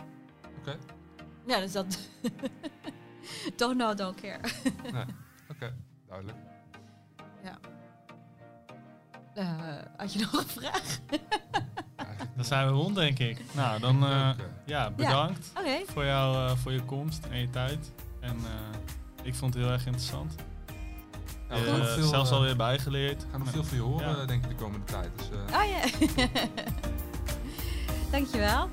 Oké, 0.59 0.77
Ja, 1.47 1.59
dus 1.59 1.71
dat. 1.71 1.99
don't 3.55 3.75
know, 3.77 3.97
don't 3.97 4.21
care. 4.21 4.39
oké, 5.51 5.75
duidelijk. 6.07 6.38
Eh, 9.33 9.77
had 9.97 10.13
je 10.13 10.19
nog 10.19 10.33
een 10.33 10.47
vraag? 10.47 10.99
Dan 12.36 12.45
zijn 12.45 12.68
we 12.68 12.74
rond, 12.74 12.95
denk 12.95 13.20
ik. 13.20 13.41
Nou, 13.51 13.80
dan 13.80 14.03
eh, 14.05 14.30
ja, 14.65 14.91
bedankt 14.91 15.51
voor, 15.88 16.05
jou, 16.05 16.36
eh, 16.49 16.55
voor 16.57 16.72
je 16.72 16.82
komst 16.84 17.26
en 17.32 17.39
je 17.39 17.49
tijd. 17.49 17.91
En 18.20 18.36
eh, 18.36 18.80
ik 19.24 19.36
vond 19.36 19.53
het 19.53 19.63
heel 19.63 19.72
erg 19.72 19.86
interessant. 19.86 20.36
Ja, 21.49 21.55
we 21.61 21.70
Eh, 21.70 21.78
nog 21.78 21.93
veel, 21.93 22.07
zelfs 22.07 22.32
alweer 22.32 22.55
bijgeleerd. 22.55 23.22
We 23.24 23.28
gaan 23.32 23.39
nog 23.39 23.49
veel 23.49 23.63
van 23.63 23.78
je 23.78 23.84
horen, 23.84 24.18
Ja. 24.18 24.26
denk 24.26 24.43
ik, 24.43 24.49
de 24.49 24.55
komende 24.63 24.86
tijd. 24.86 25.09
Dus, 25.18 25.30
eh, 25.30 25.59
Oh 25.59 25.63
ja. 25.70 26.07
Dankjewel. 28.11 28.70